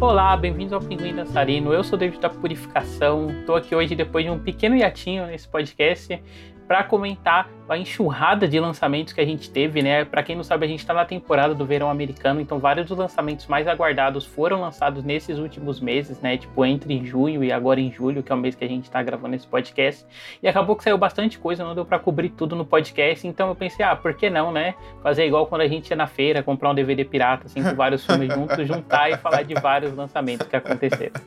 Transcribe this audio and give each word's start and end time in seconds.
Olá, 0.00 0.36
bem-vindos 0.36 0.72
ao 0.72 0.80
Pinguim 0.80 1.12
Dançarino. 1.12 1.72
Eu 1.72 1.82
sou 1.82 1.96
o 1.96 1.98
David 1.98 2.20
da 2.20 2.30
Purificação. 2.30 3.28
Estou 3.40 3.56
aqui 3.56 3.74
hoje 3.74 3.96
depois 3.96 4.24
de 4.24 4.30
um 4.30 4.38
pequeno 4.38 4.76
hiatinho 4.76 5.26
nesse 5.26 5.48
podcast 5.48 6.22
para 6.68 6.84
comentar 6.84 7.48
a 7.66 7.76
enxurrada 7.76 8.46
de 8.46 8.60
lançamentos 8.60 9.12
que 9.12 9.20
a 9.20 9.24
gente 9.24 9.50
teve, 9.50 9.82
né? 9.82 10.04
Para 10.04 10.22
quem 10.22 10.36
não 10.36 10.44
sabe, 10.44 10.66
a 10.66 10.68
gente 10.68 10.80
está 10.80 10.92
na 10.92 11.04
temporada 11.04 11.54
do 11.54 11.64
verão 11.64 11.90
americano, 11.90 12.40
então 12.40 12.58
vários 12.58 12.86
dos 12.86 12.96
lançamentos 12.96 13.46
mais 13.46 13.66
aguardados 13.66 14.24
foram 14.24 14.60
lançados 14.60 15.02
nesses 15.02 15.38
últimos 15.38 15.80
meses, 15.80 16.20
né? 16.20 16.36
Tipo, 16.36 16.64
entre 16.64 17.04
junho 17.04 17.42
e 17.42 17.50
agora 17.50 17.80
em 17.80 17.90
julho, 17.90 18.22
que 18.22 18.30
é 18.30 18.34
o 18.34 18.38
mês 18.38 18.54
que 18.54 18.64
a 18.64 18.68
gente 18.68 18.84
está 18.84 19.02
gravando 19.02 19.34
esse 19.34 19.46
podcast. 19.46 20.06
E 20.42 20.48
acabou 20.48 20.76
que 20.76 20.84
saiu 20.84 20.98
bastante 20.98 21.38
coisa, 21.38 21.64
não 21.64 21.74
deu 21.74 21.86
para 21.86 21.98
cobrir 21.98 22.30
tudo 22.30 22.54
no 22.54 22.64
podcast, 22.64 23.26
então 23.26 23.48
eu 23.48 23.54
pensei, 23.54 23.84
ah, 23.84 23.96
por 23.96 24.12
que 24.14 24.28
não, 24.28 24.52
né? 24.52 24.74
Fazer 25.02 25.26
igual 25.26 25.46
quando 25.46 25.62
a 25.62 25.68
gente 25.68 25.88
ia 25.88 25.96
na 25.96 26.06
feira, 26.06 26.42
comprar 26.42 26.70
um 26.70 26.74
DVD 26.74 27.04
pirata, 27.04 27.46
assim, 27.46 27.62
com 27.62 27.74
vários 27.74 28.04
filmes 28.04 28.32
juntos, 28.32 28.66
juntar 28.68 29.10
e 29.10 29.16
falar 29.16 29.42
de 29.42 29.54
vários 29.54 29.94
lançamentos 29.94 30.46
que 30.46 30.56
aconteceram. 30.56 31.20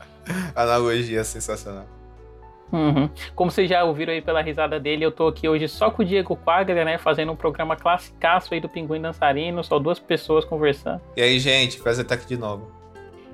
Analogia 0.54 1.24
sensacional. 1.24 2.01
Uhum. 2.72 3.08
Como 3.34 3.50
vocês 3.50 3.68
já 3.68 3.84
ouviram 3.84 4.12
aí 4.12 4.22
pela 4.22 4.40
risada 4.40 4.80
dele, 4.80 5.04
eu 5.04 5.12
tô 5.12 5.28
aqui 5.28 5.48
hoje 5.48 5.68
só 5.68 5.90
com 5.90 6.02
o 6.02 6.04
Diego 6.04 6.36
Quaglia, 6.36 6.84
né? 6.84 6.96
Fazendo 6.98 7.30
um 7.30 7.36
programa 7.36 7.76
classicaço 7.76 8.54
aí 8.54 8.60
do 8.60 8.68
Pinguim 8.68 9.00
Dançarino, 9.00 9.62
só 9.62 9.78
duas 9.78 9.98
pessoas 9.98 10.44
conversando. 10.44 11.00
E 11.16 11.22
aí, 11.22 11.38
gente, 11.38 11.78
prazer 11.80 12.04
estar 12.04 12.14
aqui 12.14 12.26
de 12.26 12.38
novo. 12.38 12.82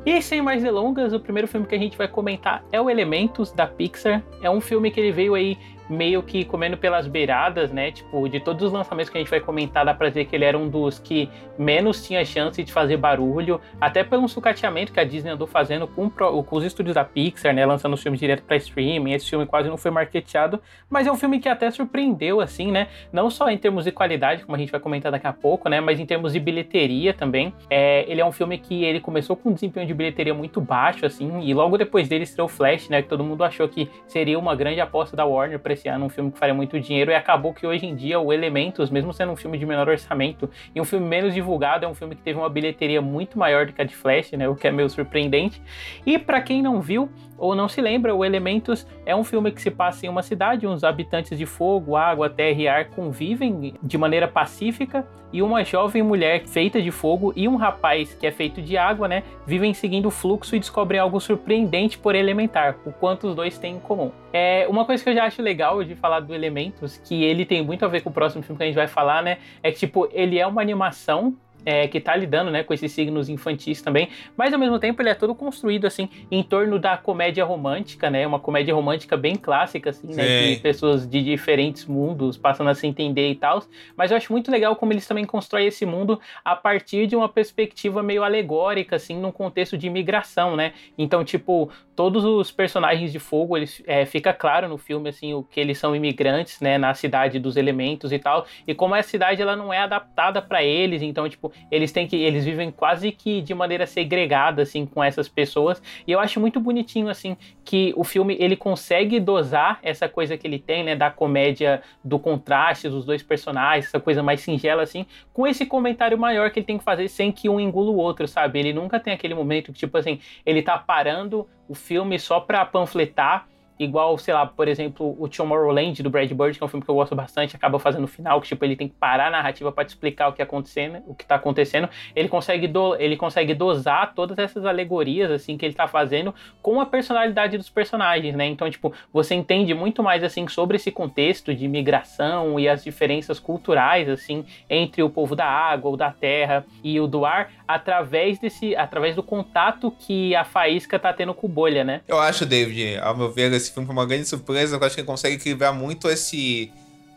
E 0.05 0.23
sem 0.23 0.41
mais 0.41 0.63
delongas, 0.63 1.13
o 1.13 1.21
primeiro 1.21 1.47
filme 1.47 1.67
que 1.67 1.75
a 1.75 1.79
gente 1.79 1.97
vai 1.97 2.09
comentar 2.09 2.65
é 2.73 2.81
o 2.81 2.89
Elementos 2.89 3.53
da 3.53 3.67
Pixar. 3.67 4.23
É 4.41 4.49
um 4.49 4.61
filme 4.61 4.91
que 4.91 4.99
ele 4.99 5.13
veio 5.13 5.35
aí 5.35 5.59
meio 5.89 6.23
que 6.23 6.45
comendo 6.45 6.77
pelas 6.77 7.07
beiradas, 7.07 7.71
né? 7.71 7.91
Tipo, 7.91 8.29
de 8.29 8.41
todos 8.41 8.63
os 8.63 8.73
lançamentos 8.73 9.11
que 9.11 9.19
a 9.19 9.21
gente 9.21 9.31
vai 9.31 9.41
comentar, 9.41 9.85
dá 9.85 9.95
pra 9.95 10.09
dizer 10.09 10.27
que 10.27 10.37
ele 10.37 10.45
era 10.45 10.59
um 10.59 10.69
dos 10.69 10.99
que 10.99 11.29
menos 11.59 12.07
tinha 12.07 12.25
chance 12.25 12.63
de 12.63 12.73
fazer 12.73 12.97
barulho, 12.97 13.61
até 13.81 14.05
pelo 14.05 14.29
sucateamento 14.29 14.93
que 14.93 15.01
a 15.01 15.05
Disney 15.05 15.31
andou 15.31 15.47
fazendo 15.47 15.87
com, 15.87 16.11
com 16.11 16.57
os 16.57 16.65
estúdios 16.65 16.95
da 16.95 17.05
Pixar, 17.05 17.55
né? 17.55 17.65
Lançando 17.65 17.95
os 17.95 18.03
filmes 18.03 18.21
direto 18.21 18.43
pra 18.43 18.57
streaming. 18.57 19.13
Esse 19.13 19.29
filme 19.29 19.47
quase 19.47 19.69
não 19.69 19.77
foi 19.77 19.91
marketeado, 19.91 20.61
mas 20.91 21.07
é 21.07 21.13
um 21.13 21.17
filme 21.17 21.39
que 21.39 21.49
até 21.49 21.71
surpreendeu, 21.71 22.41
assim, 22.41 22.71
né? 22.71 22.89
Não 23.13 23.31
só 23.31 23.49
em 23.49 23.59
termos 23.59 23.85
de 23.85 23.93
qualidade, 23.93 24.45
como 24.45 24.57
a 24.57 24.59
gente 24.59 24.71
vai 24.71 24.81
comentar 24.81 25.11
daqui 25.11 25.27
a 25.27 25.33
pouco, 25.33 25.69
né? 25.69 25.81
Mas 25.81 25.99
em 25.99 26.07
termos 26.07 26.33
de 26.33 26.41
bilheteria 26.41 27.15
também. 27.15 27.53
É, 27.71 28.05
ele 28.11 28.21
é 28.21 28.25
um 28.25 28.33
filme 28.33 28.59
que 28.59 28.85
ele 28.85 29.01
começou 29.01 29.37
com 29.37 29.51
um 29.51 29.53
desempenho 29.53 29.87
de 29.87 29.95
bilheteria 29.95 30.35
muito 30.35 30.61
baixo, 30.61 31.07
assim, 31.07 31.41
e 31.43 31.55
logo 31.55 31.77
depois 31.77 32.09
dele 32.09 32.25
estreou 32.25 32.49
Flash, 32.49 32.89
né? 32.89 33.03
Que 33.03 33.09
todo 33.09 33.25
mundo 33.25 33.43
achou 33.45 33.69
que 33.69 33.89
seria 34.07 34.39
uma 34.39 34.55
grande 34.55 34.81
aposta 34.81 35.17
da 35.17 35.25
Warner 35.25 35.59
pra 35.59 35.73
esse 35.79 35.89
ano, 35.89 36.07
um 36.07 36.09
filme 36.09 36.31
que 36.31 36.39
faria 36.39 36.55
muito 36.55 36.79
dinheiro, 36.79 37.11
e 37.11 37.15
acabou 37.15 37.55
que 37.55 37.67
hoje 37.67 37.87
em 37.87 37.95
dia 37.95 38.19
o 38.19 38.33
Elementos, 38.33 38.91
mesmo 38.91 39.13
sendo 39.13 39.33
um 39.33 39.37
filme 39.37 39.57
de 39.57 39.65
menor 39.65 39.89
orçamento 39.89 40.51
e 40.75 40.81
um 40.81 40.85
filme 40.85 41.07
menos 41.07 41.33
divulgado, 41.33 41.85
é 41.85 41.89
um 41.89 41.95
filme 41.95 42.15
que 42.15 42.23
teve 42.23 42.39
uma 42.39 42.49
bilheteria 42.49 43.01
muito 43.01 43.39
maior 43.39 43.67
do 43.67 43.73
que 43.73 43.81
a 43.81 43.85
de 43.85 43.95
Flash, 43.95 44.33
né? 44.33 44.49
O 44.49 44.55
que 44.55 44.67
é 44.67 44.73
meio 44.73 44.91
surpreendente. 44.91 45.63
E 46.05 46.19
para 46.19 46.41
quem 46.41 46.61
não 46.61 46.81
viu, 46.81 47.09
ou 47.39 47.55
não 47.55 47.69
se 47.69 47.81
lembra, 47.81 48.15
o 48.15 48.25
Elementos 48.25 48.87
é 49.07 49.15
um 49.15 49.23
filme 49.23 49.53
que 49.53 49.63
se 49.63 49.71
passa 49.71 50.05
em 50.05 50.09
uma 50.09 50.23
cidade, 50.23 50.67
os 50.67 50.83
habitantes 50.83 51.39
de 51.39 51.47
fogo, 51.47 51.97
água, 51.97 52.29
terra 52.29 52.61
e 52.61 52.69
ar 52.69 52.85
convivem 52.87 53.75
de 53.83 53.97
maneira 53.97 54.27
pacífica 54.27 55.07
e 55.33 55.43
uma 55.43 55.65
jovem 55.65 56.03
mulher 56.03 56.47
feita 56.47 56.81
de 56.81 56.91
fogo 56.91 57.33
e 57.37 57.47
um 57.47 57.57
rapaz 57.57 58.15
que 58.15 58.27
é 58.27 58.31
feito 58.31 58.63
de 58.63 58.77
água, 58.77 59.07
né, 59.07 59.23
vivem 59.47 59.75
seguindo 59.75 60.07
o 60.07 60.11
fluxo 60.11 60.57
e 60.57 60.59
descobrem 60.59 61.01
algo 61.01 61.21
surpreendente 61.21 61.99
por 61.99 62.15
elementar, 62.15 62.77
o 62.85 62.93
quanto 62.93 63.29
os 63.29 63.35
dois 63.35 63.59
têm 63.59 63.77
em 63.77 63.81
comum. 63.81 64.11
É 64.33 64.67
uma 64.69 64.85
coisa 64.85 65.03
que 65.03 65.09
eu 65.09 65.15
já 65.15 65.25
acho 65.25 65.41
legal 65.41 65.83
de 65.83 65.95
falar 65.95 66.21
do 66.21 66.35
Elementos, 66.35 66.99
que 66.99 67.25
ele 67.25 67.47
tem 67.47 67.63
muito 67.63 67.85
a 67.85 67.89
ver 67.89 68.03
com 68.03 68.11
o 68.11 68.13
próximo 68.13 68.43
filme 68.43 68.59
que 68.59 68.63
a 68.63 68.67
gente 68.67 68.75
vai 68.75 68.87
falar, 68.87 69.23
né, 69.23 69.39
é 69.63 69.73
que 69.73 69.79
tipo, 69.79 70.09
ele 70.13 70.39
é 70.39 70.47
uma 70.47 70.61
animação 70.61 71.35
é, 71.69 71.87
que 71.87 71.99
está 71.99 72.17
lidando 72.17 72.51
né, 72.51 72.63
com 72.63 72.73
esses 72.73 72.91
signos 72.91 73.29
infantis 73.29 73.83
também, 73.83 74.09
mas 74.35 74.55
ao 74.55 74.59
mesmo 74.59 74.79
tempo 74.79 75.03
ele 75.03 75.11
é 75.11 75.15
todo 75.15 75.35
construído 75.35 75.87
assim 75.87 76.09
em 76.31 76.43
torno 76.43 76.79
da 76.79 76.97
comédia 76.97 77.45
romântica, 77.45 78.09
né? 78.09 78.27
Uma 78.27 78.41
comédia 78.41 78.75
romântica 78.75 79.19
bem 79.19 79.37
clássica, 79.37 79.91
assim, 79.91 80.15
né? 80.15 80.55
De 80.55 80.61
pessoas 80.61 81.07
de 81.07 81.23
diferentes 81.23 81.85
mundos 81.85 82.39
passando 82.39 82.71
a 82.71 82.75
se 82.75 82.87
entender 82.87 83.31
e 83.31 83.35
tal. 83.35 83.63
Mas 83.95 84.11
eu 84.11 84.17
acho 84.17 84.33
muito 84.33 84.51
legal 84.51 84.75
como 84.77 84.95
eles 84.95 85.07
também 85.07 85.27
constroem 85.27 85.67
esse 85.67 85.85
mundo 85.85 86.19
a 86.43 86.57
partir 86.57 87.07
de 87.07 87.15
uma 87.15 87.29
perspectiva 87.29 88.03
meio 88.03 88.25
alegórica, 88.25 88.97
assim, 88.97 89.19
num 89.19 89.31
contexto 89.31 89.77
de 89.77 89.89
imigração, 89.89 90.57
né? 90.57 90.73
Então, 90.97 91.23
tipo, 91.23 91.71
todos 91.99 92.25
os 92.25 92.53
personagens 92.53 93.11
de 93.11 93.19
fogo, 93.19 93.57
eles 93.57 93.83
é, 93.85 94.07
fica 94.07 94.33
claro 94.33 94.69
no 94.69 94.79
filme 94.79 95.09
assim 95.09 95.35
o 95.35 95.43
que 95.43 95.59
eles 95.59 95.79
são 95.79 95.97
imigrantes, 95.97 96.61
né, 96.61 96.79
na 96.79 96.95
cidade 96.95 97.41
dos 97.41 97.57
elementos 97.57 98.13
e 98.13 98.21
tal, 98.21 98.47
e 98.69 98.73
como 98.73 98.95
a 98.95 99.03
cidade 99.03 99.43
ela 99.43 99.57
não 99.57 99.73
é 99.73 99.79
adaptada 99.79 100.41
para 100.41 100.63
eles, 100.63 101.03
então 101.03 101.29
tipo 101.29 101.53
eles 101.71 101.93
têm 101.93 102.07
que 102.07 102.17
eles 102.17 102.45
vivem 102.45 102.71
quase 102.71 103.13
que 103.13 103.41
de 103.41 103.55
maneira 103.55 103.87
segregada 103.87 104.63
assim 104.63 104.87
com 104.87 105.03
essas 105.03 105.29
pessoas. 105.29 105.83
E 106.07 106.13
eu 106.13 106.21
acho 106.21 106.41
muito 106.41 106.61
bonitinho 106.61 107.09
assim 107.09 107.37
que 107.65 107.93
o 107.97 108.05
filme 108.05 108.37
ele 108.41 108.57
consegue 108.57 109.21
dosar 109.21 109.79
essa 109.83 110.09
coisa 110.09 110.37
que 110.37 110.47
ele 110.47 110.59
tem, 110.59 110.83
né, 110.83 110.97
da 110.97 111.11
comédia, 111.11 111.83
do 112.03 112.19
contraste 112.19 112.89
dos 112.89 113.05
dois 113.05 113.23
personagens, 113.23 113.87
essa 113.87 114.01
coisa 114.01 114.23
mais 114.23 114.41
singela 114.41 114.83
assim, 114.83 115.05
com 115.33 115.47
esse 115.47 115.67
comentário 115.67 116.19
maior 116.19 116.51
que 116.51 116.61
ele 116.61 116.67
tem 116.67 116.79
que 116.79 116.85
fazer 116.85 117.09
sem 117.09 117.31
que 117.31 117.49
um 117.49 117.61
engula 117.61 117.91
o 117.91 117.97
outro, 117.97 118.27
sabe? 118.27 118.59
Ele 118.59 118.73
nunca 118.73 118.99
tem 118.99 119.13
aquele 119.13 119.35
momento 119.35 119.73
que 119.73 119.79
tipo 119.79 119.97
assim, 119.99 120.19
ele 120.45 120.63
tá 120.63 120.79
parando 120.79 121.47
o 121.69 121.75
filme 121.75 122.19
só 122.19 122.41
para 122.41 122.65
panfletar 122.65 123.47
igual, 123.79 124.19
sei 124.19 124.35
lá, 124.35 124.47
por 124.47 124.69
exemplo, 124.69 125.17
o 125.19 125.29
Tomorrowland 125.29 126.03
do 126.03 126.11
Brad 126.11 126.31
Bird, 126.31 126.59
que 126.59 126.63
é 126.63 126.67
um 126.67 126.69
filme 126.69 126.85
que 126.85 126.91
eu 126.91 126.95
gosto 126.95 127.15
bastante, 127.15 127.55
acaba 127.55 127.79
fazendo 127.79 128.05
o 128.05 128.09
final, 128.09 128.41
que 128.41 128.49
tipo, 128.49 128.65
ele 128.65 128.77
tem 128.77 128.89
que 128.89 128.95
parar 128.95 129.29
a 129.29 129.31
narrativa 129.31 129.71
para 129.71 129.85
te 129.85 129.91
explicar 129.91 130.29
o 130.29 130.33
que 130.33 130.43
acontecendo, 130.43 131.03
o 131.07 131.15
que 131.15 131.25
tá 131.25 131.37
acontecendo. 131.37 131.89
Ele 132.15 132.29
consegue 132.29 132.67
do, 132.67 132.97
ele 132.97 133.17
consegue 133.17 133.55
dosar 133.55 134.15
todas 134.15 134.39
essas 134.39 134.65
alegorias 134.65 135.31
assim 135.31 135.57
que 135.57 135.65
ele 135.65 135.75
tá 135.75 135.87
fazendo 135.87 136.35
com 136.61 136.81
a 136.81 136.87
personalidade 136.87 137.57
dos 137.57 137.71
personagens, 137.71 138.35
né? 138.35 138.47
Então, 138.47 138.71
tipo, 138.71 138.93
você 139.13 139.35
entende 139.35 139.75
muito 139.75 140.03
mais 140.03 140.25
assim 140.25 140.47
sobre 140.49 140.77
esse 140.77 140.91
contexto 140.91 141.55
de 141.55 141.69
migração 141.69 142.59
e 142.59 142.69
as 142.69 142.83
diferenças 142.83 143.39
culturais 143.39 144.09
assim 144.09 144.45
entre 144.69 145.03
o 145.03 145.11
povo 145.11 145.37
da 145.37 145.47
água, 145.47 145.91
o 145.91 145.97
da 145.97 146.11
terra 146.11 146.65
e 146.83 146.99
o 147.01 147.07
do 147.07 147.25
ar 147.25 147.51
através 147.67 148.39
desse 148.39 148.75
através 148.75 149.15
do 149.15 149.23
contato 149.23 149.91
que 149.91 150.35
a 150.35 150.45
faísca 150.45 150.99
tá 150.99 151.13
tendo 151.13 151.35
com 151.35 151.49
bolha, 151.49 151.85
né? 151.85 152.01
Eu 152.09 152.19
acho, 152.19 152.47
David, 152.47 152.99
ao 152.99 153.17
meu 153.17 153.31
ver, 153.31 153.53
esse 153.53 153.68
esse 153.69 153.75
filme 153.75 153.87
foi 153.87 153.95
uma 153.95 154.07
grande 154.07 154.27
surpresa. 154.27 154.77
Eu 154.77 154.85
acho 154.85 154.95
que 154.95 155.01
ele 155.01 155.07
consegue 155.07 155.37
equilibrar 155.37 155.73
muito 155.73 156.09
esse 156.09 156.73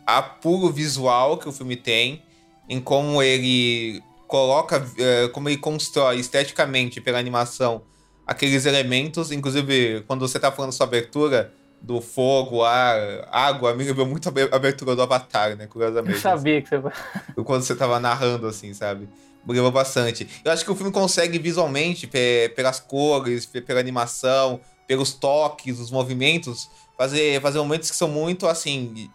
apuro 0.06 0.70
visual 0.70 1.38
que 1.38 1.48
o 1.48 1.52
filme 1.52 1.76
tem, 1.76 2.22
em 2.68 2.80
como 2.80 3.22
ele 3.22 4.02
coloca, 4.28 4.84
é, 4.98 5.28
como 5.28 5.48
ele 5.48 5.58
constrói 5.58 6.18
esteticamente 6.18 7.00
pela 7.00 7.18
animação 7.18 7.82
aqueles 8.26 8.66
elementos. 8.66 9.32
Inclusive, 9.32 10.04
quando 10.06 10.26
você 10.26 10.38
tá 10.38 10.52
falando 10.52 10.72
sua 10.72 10.86
abertura 10.86 11.52
do 11.80 12.00
fogo, 12.00 12.62
ar, 12.62 13.28
água, 13.32 13.74
me 13.74 13.82
lembrou 13.84 14.06
muito 14.06 14.28
a 14.28 14.56
abertura 14.56 14.94
do 14.94 15.02
Avatar, 15.02 15.56
né? 15.56 15.66
Curiosamente. 15.66 16.14
Eu 16.14 16.20
sabia 16.20 16.62
que 16.62 16.68
você 16.68 16.80
Quando 17.44 17.62
você 17.62 17.74
tava 17.74 17.98
narrando, 17.98 18.46
assim, 18.46 18.72
sabe? 18.72 19.08
Me 19.44 19.54
lembrou 19.54 19.72
bastante. 19.72 20.28
Eu 20.44 20.52
acho 20.52 20.64
que 20.64 20.70
o 20.70 20.76
filme 20.76 20.92
consegue 20.92 21.38
visualmente, 21.38 22.08
pelas 22.54 22.78
cores, 22.78 23.44
pela 23.44 23.80
animação, 23.80 24.60
pelos 24.92 25.14
toques, 25.14 25.80
os 25.80 25.90
movimentos, 25.90 26.68
fazer, 26.98 27.40
fazer 27.40 27.58
momentos 27.58 27.90
que 27.90 27.96
são 27.96 28.08
muito 28.08 28.46
assim, 28.46 29.08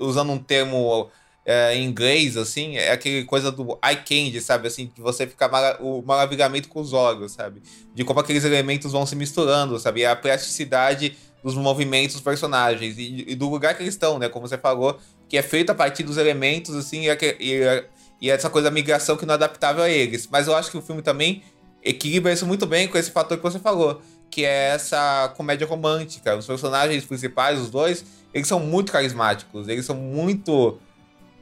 usando 0.00 0.32
um 0.32 0.38
termo 0.38 1.08
é, 1.46 1.76
em 1.76 1.84
inglês, 1.84 2.36
assim, 2.36 2.76
é 2.76 2.90
aquele 2.90 3.24
coisa 3.24 3.52
do 3.52 3.78
eye 3.80 3.94
candy, 3.98 4.40
sabe? 4.40 4.66
Assim, 4.66 4.88
que 4.92 5.00
você 5.00 5.28
fica 5.28 5.48
o 5.80 6.02
maravilhamento 6.02 6.68
com 6.68 6.80
os 6.80 6.92
olhos, 6.92 7.30
sabe? 7.30 7.62
De 7.94 8.02
como 8.02 8.18
aqueles 8.18 8.44
elementos 8.44 8.90
vão 8.90 9.06
se 9.06 9.14
misturando, 9.14 9.78
sabe? 9.78 10.00
E 10.00 10.04
a 10.04 10.16
plasticidade 10.16 11.16
dos 11.44 11.54
movimentos 11.54 12.16
dos 12.16 12.24
personagens 12.24 12.98
e, 12.98 13.26
e, 13.28 13.34
do 13.36 13.48
lugar 13.48 13.76
que 13.76 13.84
eles 13.84 13.94
estão, 13.94 14.18
né? 14.18 14.28
Como 14.28 14.48
você 14.48 14.58
falou, 14.58 14.98
que 15.28 15.38
é 15.38 15.42
feito 15.42 15.70
a 15.70 15.76
partir 15.76 16.02
dos 16.02 16.16
elementos, 16.16 16.74
assim, 16.74 17.06
e, 17.06 17.16
e, 17.38 17.84
e 18.20 18.30
essa 18.30 18.50
coisa 18.50 18.68
da 18.68 18.74
migração 18.74 19.16
que 19.16 19.24
não 19.24 19.34
é 19.34 19.36
adaptável 19.36 19.84
a 19.84 19.88
eles. 19.88 20.28
Mas 20.28 20.48
eu 20.48 20.56
acho 20.56 20.72
que 20.72 20.76
o 20.76 20.82
filme 20.82 21.02
também 21.02 21.44
equilibra 21.84 22.32
isso 22.32 22.44
muito 22.44 22.66
bem 22.66 22.88
com 22.88 22.98
esse 22.98 23.12
fator 23.12 23.36
que 23.36 23.42
você 23.44 23.60
falou 23.60 24.02
que 24.30 24.44
é 24.44 24.68
essa 24.68 25.32
comédia 25.36 25.66
romântica. 25.66 26.36
Os 26.36 26.46
personagens 26.46 27.04
principais, 27.04 27.58
os 27.58 27.70
dois, 27.70 28.04
eles 28.32 28.46
são 28.46 28.60
muito 28.60 28.92
carismáticos, 28.92 29.68
eles 29.68 29.84
são 29.84 29.96
muito 29.96 30.78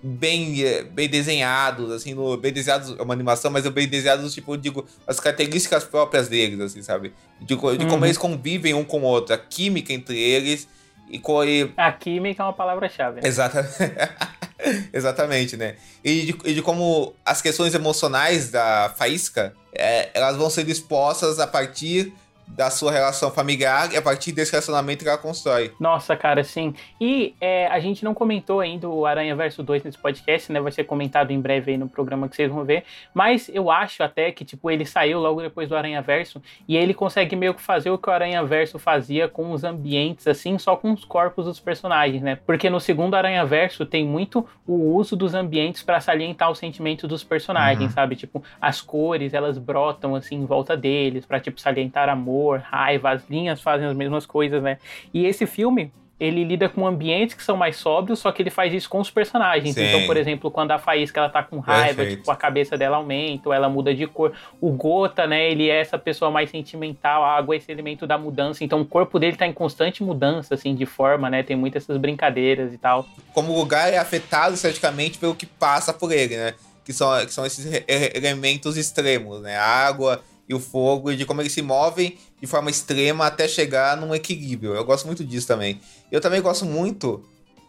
bem, 0.02 0.62
eh, 0.62 0.82
bem 0.84 1.08
desenhados, 1.08 1.90
assim, 1.90 2.14
no, 2.14 2.36
bem 2.36 2.52
desenhados, 2.52 2.96
é 2.98 3.02
uma 3.02 3.14
animação, 3.14 3.50
mas 3.50 3.66
bem 3.68 3.88
desenhados, 3.88 4.32
tipo, 4.32 4.52
eu 4.52 4.56
digo, 4.56 4.86
as 5.06 5.20
características 5.20 5.84
próprias 5.84 6.28
deles, 6.28 6.60
assim, 6.60 6.82
sabe? 6.82 7.12
De, 7.40 7.46
de 7.46 7.54
uhum. 7.54 7.88
como 7.88 8.06
eles 8.06 8.16
convivem 8.16 8.74
um 8.74 8.84
com 8.84 9.00
o 9.00 9.04
outro, 9.04 9.34
a 9.34 9.38
química 9.38 9.92
entre 9.92 10.18
eles 10.18 10.68
e, 11.10 11.18
com, 11.18 11.44
e... 11.44 11.72
A 11.76 11.92
química 11.92 12.42
é 12.42 12.46
uma 12.46 12.52
palavra-chave. 12.52 13.20
Né? 13.20 13.28
Exatamente. 13.28 13.72
Exatamente, 14.92 15.56
né? 15.56 15.76
E 16.02 16.26
de, 16.26 16.38
e 16.44 16.54
de, 16.54 16.62
como 16.62 17.14
as 17.24 17.40
questões 17.40 17.74
emocionais 17.74 18.50
da 18.50 18.92
Faísca, 18.96 19.54
é, 19.72 20.10
elas 20.12 20.36
vão 20.36 20.50
ser 20.50 20.68
expostas 20.68 21.38
a 21.38 21.46
partir 21.46 22.12
da 22.56 22.70
sua 22.70 22.90
relação 22.90 23.30
familiar 23.30 23.92
e 23.92 23.96
a 23.96 24.02
partir 24.02 24.32
desse 24.32 24.52
relacionamento 24.52 25.04
que 25.04 25.08
ela 25.08 25.18
constrói. 25.18 25.72
Nossa, 25.78 26.16
cara, 26.16 26.42
sim. 26.42 26.74
E 27.00 27.34
é, 27.40 27.66
a 27.68 27.78
gente 27.78 28.04
não 28.04 28.14
comentou 28.14 28.60
ainda 28.60 28.88
o 28.88 29.06
Aranha 29.06 29.36
Verso 29.36 29.62
2 29.62 29.84
nesse 29.84 29.98
podcast, 29.98 30.52
né? 30.52 30.60
Vai 30.60 30.72
ser 30.72 30.84
comentado 30.84 31.30
em 31.30 31.40
breve 31.40 31.72
aí 31.72 31.78
no 31.78 31.88
programa 31.88 32.28
que 32.28 32.34
vocês 32.34 32.50
vão 32.50 32.64
ver. 32.64 32.84
Mas 33.14 33.48
eu 33.52 33.70
acho 33.70 34.02
até 34.02 34.32
que, 34.32 34.44
tipo, 34.44 34.70
ele 34.70 34.84
saiu 34.84 35.20
logo 35.20 35.40
depois 35.40 35.68
do 35.68 35.76
Aranha 35.76 36.02
Verso 36.02 36.42
e 36.66 36.76
ele 36.76 36.94
consegue 36.94 37.36
meio 37.36 37.54
que 37.54 37.62
fazer 37.62 37.90
o 37.90 37.98
que 37.98 38.08
o 38.08 38.12
Aranha 38.12 38.42
Verso 38.44 38.78
fazia 38.78 39.28
com 39.28 39.52
os 39.52 39.62
ambientes, 39.62 40.26
assim, 40.26 40.58
só 40.58 40.76
com 40.76 40.92
os 40.92 41.04
corpos 41.04 41.44
dos 41.44 41.60
personagens, 41.60 42.22
né? 42.22 42.38
Porque 42.46 42.68
no 42.68 42.80
segundo 42.80 43.14
Aranha 43.14 43.44
Verso 43.44 43.86
tem 43.86 44.04
muito 44.04 44.46
o 44.66 44.94
uso 44.94 45.14
dos 45.14 45.34
ambientes 45.34 45.82
para 45.82 46.00
salientar 46.00 46.50
os 46.50 46.58
sentimentos 46.58 47.08
dos 47.08 47.22
personagens, 47.22 47.90
uhum. 47.90 47.94
sabe? 47.94 48.16
Tipo, 48.16 48.42
as 48.60 48.80
cores, 48.80 49.32
elas 49.32 49.58
brotam, 49.58 50.14
assim, 50.14 50.36
em 50.36 50.44
volta 50.44 50.76
deles, 50.76 51.24
para 51.24 51.38
tipo, 51.38 51.60
salientar 51.60 52.08
amor 52.08 52.37
amor, 52.38 52.60
raiva, 52.60 53.10
as 53.10 53.28
linhas 53.28 53.60
fazem 53.60 53.86
as 53.86 53.96
mesmas 53.96 54.24
coisas, 54.24 54.62
né? 54.62 54.78
E 55.12 55.26
esse 55.26 55.46
filme, 55.46 55.92
ele 56.20 56.44
lida 56.44 56.68
com 56.68 56.86
ambientes 56.86 57.34
que 57.34 57.42
são 57.42 57.56
mais 57.56 57.76
sóbrios, 57.76 58.18
só 58.18 58.32
que 58.32 58.42
ele 58.42 58.50
faz 58.50 58.72
isso 58.72 58.88
com 58.88 59.00
os 59.00 59.10
personagens. 59.10 59.74
Sim. 59.74 59.84
Então, 59.84 60.06
por 60.06 60.16
exemplo, 60.16 60.50
quando 60.50 60.72
a 60.72 60.78
Faísca 60.78 61.20
ela 61.20 61.28
tá 61.28 61.42
com 61.42 61.58
raiva, 61.58 62.06
tipo, 62.06 62.28
a 62.30 62.36
cabeça 62.36 62.76
dela 62.76 62.96
aumenta, 62.96 63.48
ou 63.48 63.52
ela 63.52 63.68
muda 63.68 63.94
de 63.94 64.06
cor. 64.06 64.32
O 64.60 64.72
Gota, 64.72 65.26
né, 65.26 65.50
ele 65.50 65.68
é 65.68 65.80
essa 65.80 65.98
pessoa 65.98 66.30
mais 66.30 66.50
sentimental, 66.50 67.22
a 67.22 67.36
água 67.36 67.54
é 67.54 67.58
esse 67.58 67.70
elemento 67.70 68.06
da 68.06 68.18
mudança. 68.18 68.64
Então, 68.64 68.80
o 68.80 68.84
corpo 68.84 69.18
dele 69.18 69.36
tá 69.36 69.46
em 69.46 69.52
constante 69.52 70.02
mudança, 70.02 70.54
assim, 70.54 70.74
de 70.74 70.86
forma, 70.86 71.30
né? 71.30 71.42
Tem 71.42 71.56
muitas 71.56 71.84
essas 71.84 71.96
brincadeiras 71.96 72.72
e 72.72 72.78
tal. 72.78 73.06
Como 73.32 73.52
o 73.52 73.56
lugar 73.56 73.92
é 73.92 73.98
afetado 73.98 74.54
esteticamente 74.54 75.18
pelo 75.18 75.34
que 75.34 75.46
passa 75.46 75.92
por 75.92 76.10
ele, 76.10 76.36
né? 76.36 76.54
Que 76.84 76.92
são, 76.92 77.24
que 77.24 77.32
são 77.32 77.46
esses 77.46 77.84
elementos 77.86 78.76
extremos, 78.76 79.40
né? 79.42 79.56
A 79.56 79.86
água 79.86 80.20
e 80.48 80.54
o 80.54 80.60
fogo 80.60 81.12
e 81.12 81.16
de 81.16 81.26
como 81.26 81.42
eles 81.42 81.52
se 81.52 81.60
movem 81.60 82.16
de 82.40 82.46
forma 82.46 82.70
extrema 82.70 83.26
até 83.26 83.46
chegar 83.46 83.96
num 83.96 84.14
equilíbrio. 84.14 84.74
Eu 84.74 84.84
gosto 84.84 85.06
muito 85.06 85.24
disso 85.24 85.46
também. 85.46 85.80
Eu 86.10 86.20
também 86.20 86.40
gosto 86.40 86.64
muito. 86.64 87.22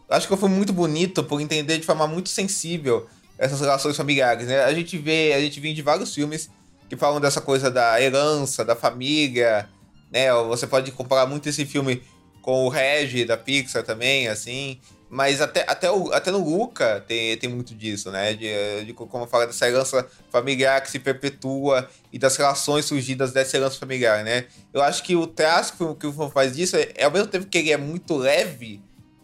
Acho 0.09 0.27
que 0.27 0.37
foi 0.37 0.49
muito 0.49 0.71
bonito 0.71 1.23
por 1.23 1.41
entender 1.41 1.77
de 1.77 1.85
forma 1.85 2.07
muito 2.07 2.29
sensível 2.29 3.07
essas 3.37 3.61
relações 3.61 3.95
familiares, 3.95 4.47
né? 4.47 4.63
A 4.63 4.73
gente 4.73 4.97
vê, 4.97 5.33
a 5.33 5.39
gente 5.39 5.59
vem 5.59 5.73
de 5.73 5.81
vários 5.81 6.13
filmes 6.13 6.49
que 6.89 6.97
falam 6.97 7.21
dessa 7.21 7.39
coisa 7.39 7.69
da 7.69 8.01
herança, 8.01 8.65
da 8.65 8.75
família, 8.75 9.69
né? 10.11 10.33
Você 10.47 10.65
pode 10.65 10.91
comparar 10.91 11.25
muito 11.25 11.47
esse 11.47 11.65
filme 11.65 12.01
com 12.41 12.65
o 12.65 12.69
Reg 12.69 13.25
da 13.25 13.37
Pixar 13.37 13.83
também, 13.83 14.27
assim. 14.27 14.79
Mas 15.09 15.41
até, 15.41 15.65
até, 15.67 15.89
o, 15.89 16.13
até 16.13 16.29
no 16.29 16.37
Luca 16.37 17.03
tem, 17.07 17.35
tem 17.37 17.49
muito 17.49 17.73
disso, 17.73 18.11
né? 18.11 18.33
De, 18.33 18.85
de 18.85 18.93
como 18.93 19.25
fala 19.25 19.47
dessa 19.47 19.67
herança 19.67 20.07
familiar 20.31 20.81
que 20.81 20.91
se 20.91 20.99
perpetua 20.99 21.89
e 22.13 22.19
das 22.19 22.37
relações 22.37 22.85
surgidas 22.85 23.31
dessa 23.31 23.57
herança 23.57 23.79
familiar, 23.79 24.23
né? 24.23 24.45
Eu 24.71 24.83
acho 24.83 25.01
que 25.03 25.15
o 25.15 25.25
traço 25.25 25.95
que 25.95 26.05
o 26.05 26.13
filme 26.13 26.31
faz 26.31 26.55
disso 26.55 26.75
é, 26.75 26.89
é, 26.95 27.05
ao 27.05 27.11
mesmo 27.11 27.27
tempo 27.27 27.47
que 27.47 27.57
ele 27.57 27.71
é 27.71 27.77
muito 27.77 28.15
leve, 28.15 28.81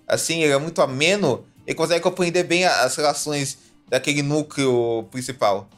assim, 0.07 0.41
ele 0.41 0.53
é 0.53 0.57
muito 0.57 0.81
ameno, 0.81 1.45
ele 1.67 1.75
consegue 1.75 2.01
compreender 2.01 2.43
bem 2.43 2.65
as 2.65 2.95
relações 2.95 3.59
daquele 3.87 4.23
núcleo 4.23 5.07
principal. 5.11 5.69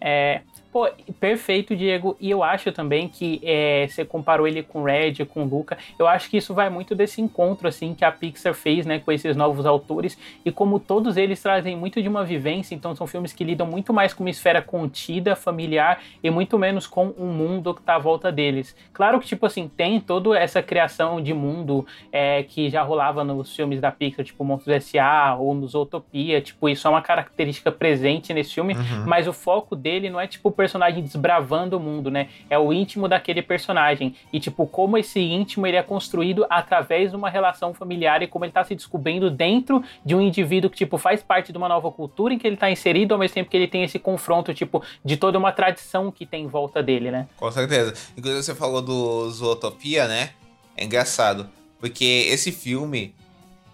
É, 0.00 0.40
Pô, 0.72 0.88
perfeito, 1.18 1.74
Diego. 1.74 2.16
E 2.20 2.30
eu 2.30 2.44
acho 2.44 2.70
também 2.70 3.08
que 3.08 3.40
é, 3.42 3.88
você 3.88 4.04
comparou 4.04 4.46
ele 4.46 4.62
com 4.62 4.84
Red, 4.84 5.24
com 5.26 5.42
Luca. 5.42 5.76
Eu 5.98 6.06
acho 6.06 6.30
que 6.30 6.36
isso 6.36 6.54
vai 6.54 6.70
muito 6.70 6.94
desse 6.94 7.20
encontro 7.20 7.66
assim 7.66 7.92
que 7.92 8.04
a 8.04 8.12
Pixar 8.12 8.54
fez, 8.54 8.86
né, 8.86 9.00
com 9.00 9.10
esses 9.10 9.36
novos 9.36 9.66
autores. 9.66 10.16
E 10.44 10.52
como 10.52 10.78
todos 10.78 11.16
eles 11.16 11.42
trazem 11.42 11.76
muito 11.76 12.00
de 12.00 12.08
uma 12.08 12.24
vivência, 12.24 12.72
então 12.72 12.94
são 12.94 13.04
filmes 13.04 13.32
que 13.32 13.42
lidam 13.42 13.66
muito 13.66 13.92
mais 13.92 14.14
com 14.14 14.22
uma 14.22 14.30
esfera 14.30 14.62
contida, 14.62 15.34
familiar 15.34 16.00
e 16.22 16.30
muito 16.30 16.56
menos 16.56 16.86
com 16.86 17.08
o 17.18 17.24
um 17.24 17.32
mundo 17.32 17.74
que 17.74 17.82
tá 17.82 17.96
à 17.96 17.98
volta 17.98 18.30
deles. 18.30 18.76
Claro 18.92 19.18
que 19.18 19.26
tipo 19.26 19.46
assim 19.46 19.68
tem 19.68 19.98
toda 19.98 20.38
essa 20.38 20.62
criação 20.62 21.20
de 21.20 21.34
mundo 21.34 21.84
é, 22.12 22.44
que 22.44 22.70
já 22.70 22.82
rolava 22.82 23.24
nos 23.24 23.56
filmes 23.56 23.80
da 23.80 23.90
Pixar, 23.90 24.24
tipo 24.24 24.44
Monstros 24.44 24.76
S.A. 24.76 25.34
ou 25.34 25.52
nos 25.52 25.74
Utopia. 25.74 26.40
Tipo 26.40 26.68
isso 26.68 26.86
é 26.86 26.90
uma 26.90 27.02
característica 27.02 27.72
presente 27.72 28.32
nesse 28.32 28.54
filme, 28.54 28.74
uhum. 28.74 29.04
mas 29.04 29.26
o 29.26 29.32
foco 29.32 29.74
dele 29.74 30.08
não 30.08 30.20
é 30.20 30.28
tipo 30.28 30.52
personagem 30.60 31.02
desbravando 31.02 31.78
o 31.78 31.80
mundo, 31.80 32.10
né? 32.10 32.28
É 32.50 32.58
o 32.58 32.70
íntimo 32.70 33.08
daquele 33.08 33.40
personagem. 33.40 34.14
E, 34.30 34.38
tipo, 34.38 34.66
como 34.66 34.98
esse 34.98 35.18
íntimo 35.18 35.66
ele 35.66 35.78
é 35.78 35.82
construído 35.82 36.44
através 36.50 37.10
de 37.10 37.16
uma 37.16 37.30
relação 37.30 37.72
familiar 37.72 38.22
e 38.22 38.26
como 38.26 38.44
ele 38.44 38.52
tá 38.52 38.62
se 38.62 38.74
descobrindo 38.74 39.30
dentro 39.30 39.82
de 40.04 40.14
um 40.14 40.20
indivíduo 40.20 40.68
que, 40.68 40.76
tipo, 40.76 40.98
faz 40.98 41.22
parte 41.22 41.50
de 41.50 41.56
uma 41.56 41.66
nova 41.66 41.90
cultura 41.90 42.34
em 42.34 42.38
que 42.38 42.46
ele 42.46 42.58
tá 42.58 42.70
inserido, 42.70 43.14
ao 43.14 43.18
mesmo 43.18 43.34
tempo 43.34 43.48
que 43.48 43.56
ele 43.56 43.66
tem 43.66 43.84
esse 43.84 43.98
confronto, 43.98 44.52
tipo, 44.52 44.82
de 45.02 45.16
toda 45.16 45.38
uma 45.38 45.50
tradição 45.50 46.12
que 46.12 46.26
tem 46.26 46.44
em 46.44 46.48
volta 46.48 46.82
dele, 46.82 47.10
né? 47.10 47.26
Com 47.38 47.50
certeza. 47.50 47.94
Inclusive, 48.18 48.42
você 48.42 48.54
falou 48.54 48.82
do 48.82 49.30
Zootopia, 49.30 50.06
né? 50.06 50.30
É 50.76 50.84
engraçado. 50.84 51.48
Porque 51.78 52.26
esse 52.28 52.52
filme, 52.52 53.14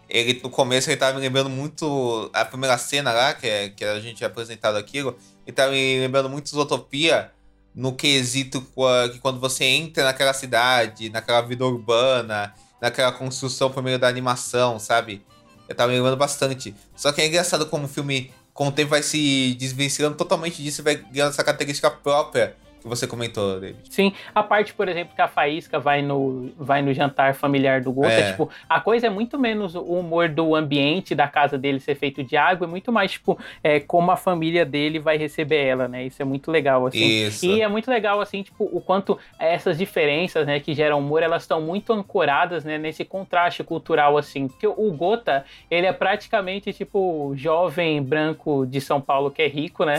ele 0.09 0.41
no 0.43 0.51
começo 0.51 0.89
ele 0.89 0.97
tava 0.97 1.15
me 1.15 1.21
lembrando 1.21 1.51
muito 1.51 2.31
a 2.33 2.45
primeira 2.45 2.79
cena 2.79 3.13
lá, 3.13 3.35
que, 3.35 3.47
é, 3.47 3.69
que 3.69 3.85
a 3.85 4.01
gente 4.01 4.23
é 4.23 4.27
apresentado 4.27 4.77
aquilo, 4.77 5.17
e 5.47 5.53
tá 5.53 5.69
me 5.69 6.01
lembrando 6.01 6.29
muito 6.29 6.49
Zootopia 6.51 7.31
no 7.75 7.93
quesito 7.95 8.67
que 9.13 9.19
quando 9.19 9.39
você 9.39 9.65
entra 9.65 10.05
naquela 10.05 10.33
cidade, 10.33 11.11
naquela 11.11 11.43
vida 11.43 11.65
urbana, 11.65 12.55
naquela 12.81 13.13
construção 13.13 13.71
por 13.71 13.83
meio 13.83 13.99
da 13.99 14.09
animação, 14.09 14.79
sabe? 14.79 15.23
Eu 15.69 15.75
tava 15.75 15.91
me 15.91 15.97
lembrando 15.97 16.17
bastante. 16.17 16.75
Só 16.95 17.13
que 17.13 17.21
é 17.21 17.27
engraçado 17.27 17.67
como 17.67 17.85
o 17.85 17.89
filme, 17.89 18.33
com 18.55 18.69
o 18.69 18.73
tempo, 18.73 18.91
vai 18.91 19.03
se 19.03 19.55
desvencilhando 19.59 20.17
totalmente 20.17 20.63
disso 20.63 20.81
e 20.81 20.85
vai 20.85 20.97
ganhando 20.97 21.31
essa 21.31 21.45
característica 21.45 21.91
própria 21.91 22.57
que 22.81 22.89
você 22.89 23.07
comentou, 23.07 23.61
David. 23.61 23.81
Sim, 23.91 24.13
a 24.35 24.43
parte, 24.43 24.75
por 24.75 24.89
exemplo, 24.89 25.15
que 25.15 25.23
a 25.23 25.29
Faísca 25.29 25.79
vai 25.79 26.03
no, 26.03 26.51
vai 26.59 26.83
no 26.83 26.93
jantar 26.93 27.35
familiar 27.35 27.81
do 27.81 27.93
Gota, 27.93 28.13
é. 28.13 28.31
tipo, 28.31 28.51
a 28.69 28.81
coisa 28.81 29.07
é 29.07 29.11
muito 29.11 29.39
menos 29.39 29.75
o 29.75 29.83
humor 29.83 30.29
do 30.29 30.55
ambiente 30.55 31.15
da 31.15 31.29
casa 31.29 31.57
dele 31.57 31.81
ser 31.81 31.95
feito 31.95 32.23
de 32.23 32.37
água, 32.37 32.67
é 32.67 32.71
muito 32.71 32.93
mais, 32.93 33.13
tipo, 33.13 33.39
é, 33.63 33.81
como 33.81 34.11
a 34.11 34.17
família 34.17 34.65
dele 34.65 34.99
vai 34.99 35.17
receber 35.17 35.65
ela, 35.65 35.89
né? 35.89 36.05
Isso 36.05 36.21
é 36.21 36.25
muito 36.25 36.51
legal, 36.51 36.87
assim. 36.87 37.05
Isso. 37.05 37.47
E 37.47 37.63
é 37.63 37.69
muito 37.69 37.91
legal, 37.91 38.21
assim, 38.21 38.43
tipo, 38.43 38.69
o 38.73 38.81
quanto 38.81 39.19
essas 39.39 39.79
diferenças, 39.79 40.47
né, 40.47 40.61
que 40.61 40.75
geram 40.75 40.99
humor, 40.99 41.23
elas 41.23 41.43
estão 41.43 41.61
muito 41.61 41.93
ancoradas, 41.93 42.65
né, 42.65 42.79
nesse 42.79 43.05
contraste 43.05 43.65
cultural, 43.65 44.17
assim. 44.19 44.49
Porque 44.49 44.67
o 44.67 44.93
Gota, 44.93 45.45
ele 45.71 45.87
é 45.87 45.93
praticamente, 45.93 46.73
tipo, 46.73 47.33
jovem 47.37 48.03
branco 48.03 48.67
de 48.67 48.81
São 48.81 49.01
Paulo 49.01 49.31
que 49.31 49.43
é 49.43 49.49
rico, 49.49 49.85
né? 49.85 49.97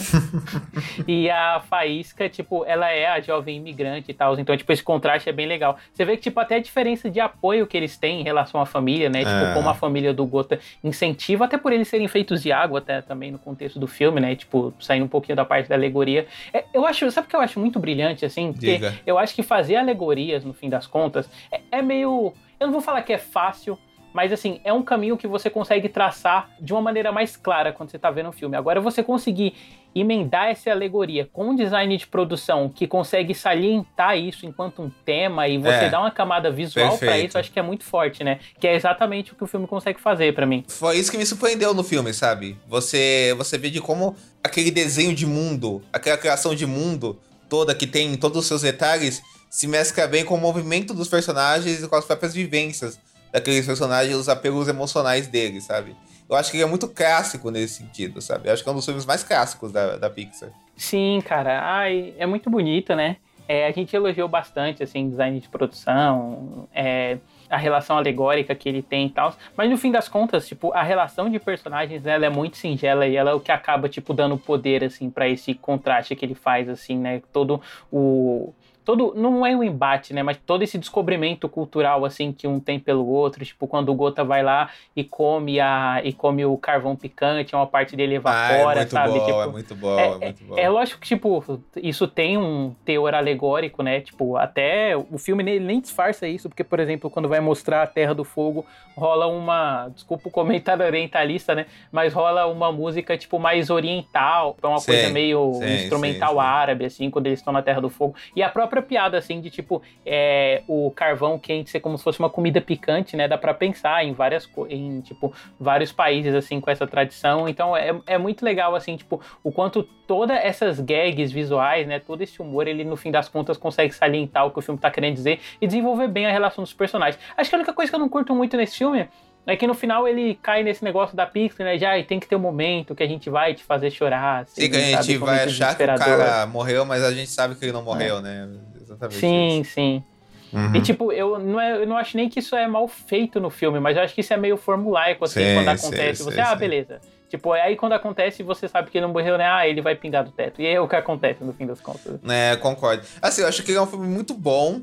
e 1.08 1.30
a 1.30 1.60
Faísca, 1.60 2.30
tipo, 2.30 2.64
ela 2.66 2.77
ela 2.78 2.92
é 2.92 3.08
a 3.08 3.20
jovem 3.20 3.58
imigrante 3.58 4.12
e 4.12 4.14
tal. 4.14 4.40
Então, 4.40 4.56
tipo, 4.56 4.72
esse 4.72 4.84
contraste 4.84 5.30
é 5.30 5.34
bem 5.34 5.46
legal. 5.46 5.78
Você 5.94 6.06
vê 6.06 6.16
que, 6.16 6.24
tipo, 6.24 6.40
até 6.40 6.56
a 6.56 6.60
diferença 6.60 7.10
de 7.10 7.20
apoio 7.20 7.68
que 7.68 7.76
eles 7.76 7.98
têm 7.98 8.22
em 8.22 8.24
relação 8.24 8.62
à 8.62 8.66
família, 8.66 9.10
né? 9.10 9.20
Tipo, 9.20 9.32
é. 9.32 9.54
como 9.54 9.70
a 9.70 9.74
família 9.74 10.14
do 10.14 10.26
Gota 10.26 10.60
incentiva, 10.84 11.46
até 11.46 11.58
por 11.58 11.74
eles 11.74 11.88
serem 11.88 12.08
feitos 12.08 12.42
de 12.42 12.52
água, 12.52 12.80
até 12.80 13.02
também 13.02 13.32
no 13.32 13.40
contexto 13.40 13.80
do 13.80 13.88
filme, 13.88 14.22
né? 14.22 14.36
Tipo, 14.36 14.74
saindo 14.80 15.06
um 15.06 15.10
pouquinho 15.10 15.36
da 15.36 15.46
parte 15.46 15.68
da 15.68 15.76
alegoria. 15.76 16.28
É, 16.54 16.64
eu 16.74 16.86
acho, 16.86 17.10
sabe 17.12 17.28
o 17.28 17.30
que 17.30 17.36
eu 17.36 17.42
acho 17.42 17.60
muito 17.60 17.80
brilhante, 17.80 18.26
assim? 18.26 18.54
Porque 18.54 18.74
Diga. 18.74 18.94
eu 19.06 19.18
acho 19.18 19.36
que 19.36 19.44
fazer 19.44 19.76
alegorias, 19.76 20.44
no 20.44 20.54
fim 20.54 20.70
das 20.70 20.88
contas, 20.88 21.30
é, 21.52 21.62
é 21.72 21.82
meio. 21.82 22.34
Eu 22.60 22.68
não 22.68 22.74
vou 22.74 22.82
falar 22.82 23.02
que 23.02 23.14
é 23.14 23.18
fácil, 23.18 23.78
mas 24.14 24.32
assim, 24.32 24.60
é 24.64 24.74
um 24.74 24.82
caminho 24.82 25.18
que 25.18 25.28
você 25.28 25.50
consegue 25.50 25.90
traçar 25.90 26.50
de 26.60 26.74
uma 26.74 26.82
maneira 26.82 27.12
mais 27.12 27.36
clara 27.36 27.72
quando 27.72 27.90
você 27.90 27.98
está 27.98 28.10
vendo 28.10 28.30
o 28.30 28.32
filme. 28.32 28.56
Agora, 28.56 28.82
você 28.82 29.04
conseguir 29.04 29.54
emendar 29.94 30.50
essa 30.50 30.70
alegoria 30.70 31.28
com 31.32 31.50
um 31.50 31.56
design 31.56 31.98
de 31.98 32.06
produção 32.06 32.70
que 32.70 32.88
consegue 32.88 33.34
salientar 33.34 34.18
isso 34.18 34.46
enquanto 34.46 34.82
um 34.82 34.92
tema 35.04 35.48
e 35.48 35.58
você 35.58 35.86
é, 35.86 35.90
dar 35.90 36.02
uma 36.02 36.12
camada 36.12 36.52
visual 36.52 36.98
para 36.98 37.18
isso, 37.18 37.38
acho 37.38 37.52
que 37.52 37.60
é 37.60 37.64
muito 37.64 37.84
forte, 37.84 38.24
né? 38.24 38.40
Que 38.60 38.68
é 38.68 38.76
exatamente 38.76 39.34
o 39.34 39.36
que 39.36 39.44
o 39.44 39.48
filme 39.48 39.66
consegue 39.66 40.00
fazer 40.00 40.34
para 40.34 40.46
mim. 40.46 40.64
Foi 40.68 40.98
isso 40.98 41.12
que 41.12 41.18
me 41.18 41.26
surpreendeu 41.26 41.74
no 41.74 41.84
filme, 41.84 42.14
sabe? 42.14 42.58
Você 42.68 43.34
você 43.38 43.58
vê 43.58 43.70
de 43.70 43.82
como 43.82 44.16
aquele 44.44 44.70
desenho 44.70 45.16
de 45.16 45.26
mundo, 45.26 45.82
aquela 45.92 46.18
criação 46.18 46.54
de 46.54 46.66
mundo 46.66 47.20
toda 47.50 47.74
que 47.74 47.88
tem 47.88 48.14
em 48.14 48.18
todos 48.18 48.38
os 48.38 48.46
seus 48.46 48.62
detalhes 48.62 49.22
se 49.50 49.68
mescla 49.68 50.06
bem 50.08 50.26
com 50.26 50.36
o 50.36 50.38
movimento 50.38 50.94
dos 50.94 51.08
personagens 51.08 51.82
e 51.82 51.88
com 51.88 51.96
as 51.96 52.06
próprias 52.06 52.34
vivências 52.34 53.00
daqueles 53.32 53.66
personagens, 53.66 54.16
os 54.16 54.30
apelos 54.30 54.68
emocionais 54.68 55.28
deles, 55.28 55.66
sabe? 55.66 55.96
Eu 56.30 56.36
acho 56.36 56.52
que 56.52 56.58
ele 56.58 56.64
é 56.64 56.68
muito 56.68 56.88
clássico 56.88 57.50
nesse 57.50 57.76
sentido, 57.76 58.22
sabe? 58.22 58.50
Eu 58.50 58.54
acho 58.54 58.62
que 58.62 58.68
é 58.68 58.72
um 58.72 58.76
dos 58.76 58.86
filmes 58.86 59.06
mais 59.06 59.24
clássicos 59.24 59.72
da, 59.72 59.96
da 59.98 60.10
Pixar. 60.10 60.50
Sim, 60.76 61.22
cara. 61.26 61.62
Ai, 61.64 62.14
é 62.18 62.26
muito 62.26 62.50
bonito, 62.50 62.94
né? 62.96 63.18
É, 63.48 63.66
a 63.66 63.72
gente 63.72 63.96
elogiou 63.96 64.28
bastante, 64.28 64.84
assim, 64.84 65.10
design 65.10 65.40
de 65.40 65.48
produção, 65.48 66.68
é, 66.76 67.18
a 67.50 67.56
relação 67.56 67.98
alegórica 67.98 68.54
que 68.54 68.68
ele 68.68 68.82
tem 68.82 69.08
e 69.08 69.10
tal. 69.10 69.34
Mas 69.56 69.70
no 69.70 69.78
fim 69.78 69.90
das 69.90 70.10
contas, 70.10 70.46
tipo, 70.46 70.74
a 70.74 70.84
relação 70.84 71.30
de 71.30 71.40
personagens, 71.40 72.06
ela 72.06 72.26
é 72.26 72.30
muito 72.30 72.58
singela 72.58 73.08
e 73.08 73.16
ela 73.16 73.32
é 73.32 73.34
o 73.34 73.40
que 73.40 73.52
acaba, 73.52 73.88
tipo, 73.88 74.14
dando 74.14 74.38
poder, 74.38 74.84
assim, 74.84 75.10
para 75.10 75.30
esse 75.30 75.54
contraste 75.54 76.14
que 76.14 76.26
ele 76.26 76.36
faz, 76.36 76.68
assim, 76.68 76.98
né? 76.98 77.22
Todo 77.32 77.62
o 77.90 78.54
todo 78.88 79.14
não 79.18 79.46
é 79.46 79.54
um 79.54 79.62
embate, 79.62 80.14
né, 80.14 80.24
mas 80.24 80.38
todo 80.38 80.64
esse 80.64 80.78
descobrimento 80.78 81.50
cultural 81.50 82.06
assim 82.06 82.32
que 82.32 82.48
um 82.48 82.58
tem 82.58 82.80
pelo 82.80 83.06
outro, 83.06 83.44
tipo 83.44 83.68
quando 83.68 83.90
o 83.90 83.94
Gota 83.94 84.24
vai 84.24 84.42
lá 84.42 84.70
e 84.96 85.04
come 85.04 85.60
a 85.60 86.00
e 86.06 86.14
come 86.14 86.46
o 86.46 86.58
carvão 86.58 86.96
picante, 86.96 87.54
uma 87.54 87.68
parte 87.68 87.98
dele 87.98 88.16
evapora, 88.16 88.80
ah, 88.80 88.84
é 88.84 88.88
sabe? 88.88 89.20
Bom, 89.20 89.26
tipo, 89.26 89.42
é 89.42 89.48
muito 89.48 89.76
bom, 89.76 90.00
é, 90.00 90.08
é 90.08 90.18
muito 90.18 90.44
bom. 90.46 90.58
É, 90.58 90.70
lógico 90.70 91.02
que 91.02 91.08
tipo 91.10 91.44
isso 91.76 92.08
tem 92.08 92.38
um 92.38 92.74
teor 92.86 93.14
alegórico, 93.14 93.84
né? 93.84 94.00
Tipo, 94.00 94.38
até 94.38 94.96
o 94.96 95.18
filme 95.18 95.44
nem 95.44 95.82
disfarça 95.82 96.26
isso, 96.26 96.48
porque 96.48 96.64
por 96.64 96.80
exemplo, 96.80 97.10
quando 97.10 97.28
vai 97.28 97.42
mostrar 97.42 97.84
a 97.84 97.88
Terra 97.88 98.14
do 98.16 98.24
Fogo, 98.24 98.66
rola 98.96 99.28
uma, 99.28 99.90
desculpa 99.90 100.30
o 100.30 100.32
comentário 100.32 100.86
orientalista, 100.86 101.54
né, 101.54 101.66
mas 101.92 102.14
rola 102.14 102.46
uma 102.48 102.72
música 102.72 103.18
tipo 103.18 103.38
mais 103.38 103.70
oriental, 103.70 104.56
é 104.64 104.66
uma 104.66 104.80
sim, 104.80 104.92
coisa 104.94 105.10
meio 105.10 105.56
sim, 105.56 105.74
instrumental 105.74 106.36
sim, 106.36 106.40
árabe 106.40 106.86
assim, 106.86 107.10
quando 107.10 107.28
eles 107.28 107.40
estão 107.40 107.52
na 107.52 107.62
Terra 107.62 107.82
do 107.82 107.90
Fogo. 107.90 108.16
E 108.34 108.42
a 108.42 108.50
própria 108.50 108.77
piada, 108.82 109.18
assim, 109.18 109.42
de 109.42 109.50
tipo, 109.50 109.82
é, 110.06 110.64
o 110.68 110.92
carvão 110.92 111.38
quente 111.38 111.70
ser 111.70 111.80
como 111.80 111.98
se 111.98 112.04
fosse 112.04 112.20
uma 112.20 112.30
comida 112.30 112.62
picante, 112.62 113.16
né? 113.16 113.28
Dá 113.28 113.38
para 113.38 113.54
pensar 113.54 114.04
em 114.06 114.14
várias, 114.14 114.50
em, 114.70 115.02
tipo, 115.02 115.34
vários 115.60 115.92
países, 115.92 116.34
assim, 116.34 116.60
com 116.60 116.70
essa 116.70 116.88
tradição. 116.88 117.48
Então 117.48 117.76
é, 117.76 118.00
é 118.06 118.18
muito 118.18 118.44
legal, 118.44 118.76
assim, 118.76 118.96
tipo, 118.96 119.22
o 119.44 119.52
quanto 119.52 119.84
todas 119.84 120.38
essas 120.38 120.80
gags 120.80 121.32
visuais, 121.32 121.86
né? 121.86 122.00
Todo 122.00 122.22
esse 122.22 122.42
humor, 122.42 122.68
ele 122.68 122.84
no 122.84 122.96
fim 122.96 123.12
das 123.12 123.28
contas 123.28 123.58
consegue 123.58 123.94
salientar 123.94 124.46
o 124.46 124.52
que 124.52 124.60
o 124.60 124.62
filme 124.62 124.80
tá 124.80 124.90
querendo 124.90 125.16
dizer 125.16 125.40
e 125.62 125.68
desenvolver 125.68 126.08
bem 126.08 126.26
a 126.26 126.32
relação 126.32 126.64
dos 126.64 126.74
personagens. 126.74 127.22
Acho 127.36 127.50
que 127.50 127.56
a 127.56 127.60
única 127.60 127.74
coisa 127.74 127.92
que 127.92 127.96
eu 127.96 128.00
não 128.00 128.10
curto 128.10 128.34
muito 128.34 128.56
nesse 128.56 128.78
filme 128.78 129.08
é 129.48 129.56
que 129.56 129.66
no 129.66 129.74
final 129.74 130.08
ele 130.08 130.38
cai 130.42 130.62
nesse 130.62 130.84
negócio 130.84 131.16
da 131.16 131.26
Pixar, 131.26 131.66
né? 131.66 131.78
Já 131.78 132.02
tem 132.04 132.20
que 132.20 132.28
ter 132.28 132.36
um 132.36 132.40
momento 132.40 132.94
que 132.94 133.02
a 133.02 133.08
gente 133.08 133.30
vai 133.30 133.54
te 133.54 133.64
fazer 133.64 133.90
chorar. 133.90 134.44
Assim, 134.44 134.62
Sim, 134.62 134.70
que 134.70 134.76
a 134.76 135.02
gente 135.02 135.18
vai 135.18 135.46
achar 135.46 135.76
que 135.76 135.84
o 135.84 135.98
cara 135.98 136.46
morreu, 136.46 136.86
mas 136.86 137.02
a 137.02 137.14
gente 137.14 137.32
sabe 137.32 137.56
que 137.56 137.64
ele 137.64 137.72
não 137.72 137.82
morreu, 137.82 138.18
é. 138.18 138.22
né? 138.22 138.50
Exatamente. 138.82 139.20
Sim, 139.20 139.62
isso. 139.62 139.72
sim. 139.74 140.04
Uhum. 140.52 140.76
E 140.76 140.82
tipo, 140.82 141.12
eu 141.12 141.40
não, 141.40 141.60
é, 141.60 141.82
eu 141.82 141.88
não 141.88 141.98
acho 141.98 142.16
nem 142.16 142.30
que 142.30 142.40
isso 142.40 142.56
é 142.56 142.68
mal 142.68 142.88
feito 142.88 143.40
no 143.40 143.50
filme, 143.50 143.80
mas 143.80 143.98
eu 143.98 144.04
acho 144.04 144.14
que 144.14 144.22
isso 144.22 144.34
é 144.34 144.38
meio 144.38 144.58
formulaico, 144.58 145.26
assim, 145.26 145.42
sim, 145.42 145.54
quando 145.56 145.68
acontece. 145.70 146.24
Sim, 146.24 146.30
você, 146.30 146.36
sim, 146.36 146.42
ah, 146.42 146.56
beleza. 146.56 147.02
Tipo, 147.30 147.52
aí 147.52 147.76
quando 147.76 147.94
acontece, 147.94 148.44
você 148.44 148.68
sabe 148.68 148.90
que 148.90 148.98
ele 148.98 149.06
não 149.06 149.14
morreu, 149.14 149.38
né? 149.38 149.46
Ah, 149.50 149.68
ele 149.68 149.82
vai 149.82 149.96
pingar 149.96 150.24
do 150.24 150.32
teto. 150.32 150.62
E 150.62 150.66
é 150.66 150.80
o 150.80 150.88
que 150.88 150.96
acontece 150.96 151.44
no 151.44 151.52
fim 151.54 151.66
das 151.66 151.82
contas. 151.82 152.20
É, 152.28 152.56
concordo. 152.56 153.04
Assim, 153.22 153.42
eu 153.42 153.48
acho 153.48 153.64
que 153.64 153.72
ele 153.72 153.78
é 153.78 153.82
um 153.82 153.88
filme 153.88 154.08
muito 154.08 154.34
bom. 154.34 154.82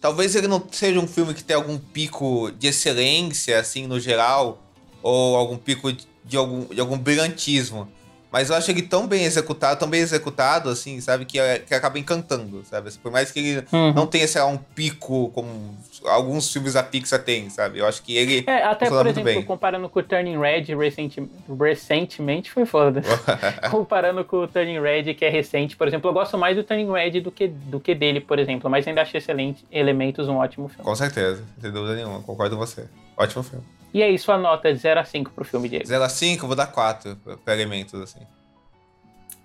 Talvez 0.00 0.34
ele 0.36 0.46
não 0.46 0.64
seja 0.70 1.00
um 1.00 1.08
filme 1.08 1.34
que 1.34 1.42
tenha 1.42 1.58
algum 1.58 1.76
pico 1.76 2.52
de 2.52 2.68
excelência, 2.68 3.58
assim, 3.58 3.86
no 3.86 3.98
geral 3.98 4.62
ou 5.02 5.36
algum 5.36 5.56
pico 5.56 5.92
de 6.24 6.36
algum, 6.36 6.66
de 6.66 6.80
algum 6.80 6.96
brilhantismo. 6.96 7.88
Mas 8.30 8.50
eu 8.50 8.56
acho 8.56 8.70
ele 8.70 8.82
tão 8.82 9.06
bem 9.06 9.24
executado, 9.24 9.80
tão 9.80 9.88
bem 9.88 10.00
executado, 10.00 10.68
assim, 10.68 11.00
sabe? 11.00 11.24
Que, 11.24 11.38
que 11.66 11.74
acaba 11.74 11.98
encantando, 11.98 12.62
sabe? 12.64 12.90
Por 12.98 13.10
mais 13.10 13.30
que 13.30 13.38
ele 13.38 13.64
uhum. 13.72 13.92
não 13.94 14.06
tenha, 14.06 14.28
sei 14.28 14.40
lá, 14.40 14.46
um 14.46 14.58
pico 14.58 15.30
como 15.30 15.76
alguns 16.04 16.52
filmes 16.52 16.74
da 16.74 16.82
Pixar 16.82 17.22
têm, 17.22 17.48
sabe? 17.50 17.78
Eu 17.78 17.86
acho 17.86 18.02
que 18.02 18.16
ele. 18.16 18.44
É, 18.46 18.64
até 18.64 18.88
por 18.88 19.06
exemplo, 19.06 19.44
comparando 19.44 19.88
com 19.88 20.00
o 20.00 20.02
Turning 20.02 20.38
Red 20.38 20.74
recenti 20.76 21.22
recentemente, 21.58 22.50
foi 22.50 22.66
foda. 22.66 23.02
comparando 23.70 24.24
com 24.24 24.38
o 24.42 24.48
Turning 24.48 24.80
Red, 24.80 25.14
que 25.14 25.24
é 25.24 25.30
recente, 25.30 25.76
por 25.76 25.88
exemplo, 25.88 26.10
eu 26.10 26.14
gosto 26.14 26.36
mais 26.36 26.56
do 26.56 26.62
Turning 26.62 26.90
Red 26.90 27.20
do 27.20 27.30
que, 27.30 27.48
do 27.48 27.80
que 27.80 27.94
dele, 27.94 28.20
por 28.20 28.38
exemplo. 28.38 28.68
Mas 28.68 28.86
ainda 28.86 29.02
acho 29.02 29.16
excelente 29.16 29.64
Elementos 29.70 30.28
um 30.28 30.36
ótimo 30.36 30.68
filme. 30.68 30.84
Com 30.84 30.94
certeza, 30.94 31.42
sem 31.60 31.70
dúvida 31.70 31.94
nenhuma, 31.94 32.20
concordo 32.20 32.56
com 32.56 32.66
você. 32.66 32.84
Ótimo 33.16 33.42
filme. 33.42 33.64
E 33.92 34.02
aí, 34.02 34.18
sua 34.18 34.36
nota 34.36 34.72
de 34.72 34.78
0 34.78 35.00
a 35.00 35.04
5 35.04 35.30
pro 35.32 35.44
filme, 35.44 35.68
Diego? 35.68 35.86
0 35.86 36.04
a 36.04 36.08
5, 36.08 36.44
eu 36.44 36.46
vou 36.46 36.56
dar 36.56 36.66
4 36.66 37.16
pra 37.44 37.54
elementos, 37.54 38.00
assim. 38.00 38.20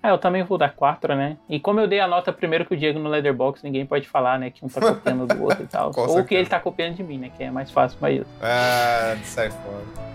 Ah, 0.02 0.10
eu 0.10 0.18
também 0.18 0.44
vou 0.44 0.58
dar 0.58 0.76
4, 0.76 1.16
né? 1.16 1.38
E 1.48 1.62
como 1.62 1.80
eu 1.80 1.88
dei 1.88 2.02
a 2.02 2.08
nota 2.08 2.34
primeiro 2.34 2.66
que 2.66 2.74
o 2.74 2.78
Diego 2.78 3.00
no 3.00 3.10
Leatherbox, 3.10 3.64
ninguém 3.64 3.86
pode 3.86 4.06
falar, 4.06 4.38
né? 4.38 4.50
Que 4.50 4.66
um 4.66 4.68
tá 4.68 4.82
copiando 4.82 5.26
do 5.26 5.42
outro 5.42 5.64
e 5.64 5.68
tal. 5.72 5.88
Ou 5.88 5.94
certeza. 5.94 6.24
que 6.26 6.36
ele 6.36 6.46
tá 6.48 6.60
copiando 6.60 6.96
de 6.96 7.04
mim, 7.04 7.18
né? 7.18 7.32
Que 7.38 7.44
é 7.46 7.50
mais 7.50 7.72
fácil 7.72 7.98
pra 7.98 8.12
isso. 8.12 8.26
Ah, 8.42 9.16
sai 9.24 9.50
fora. 9.50 10.14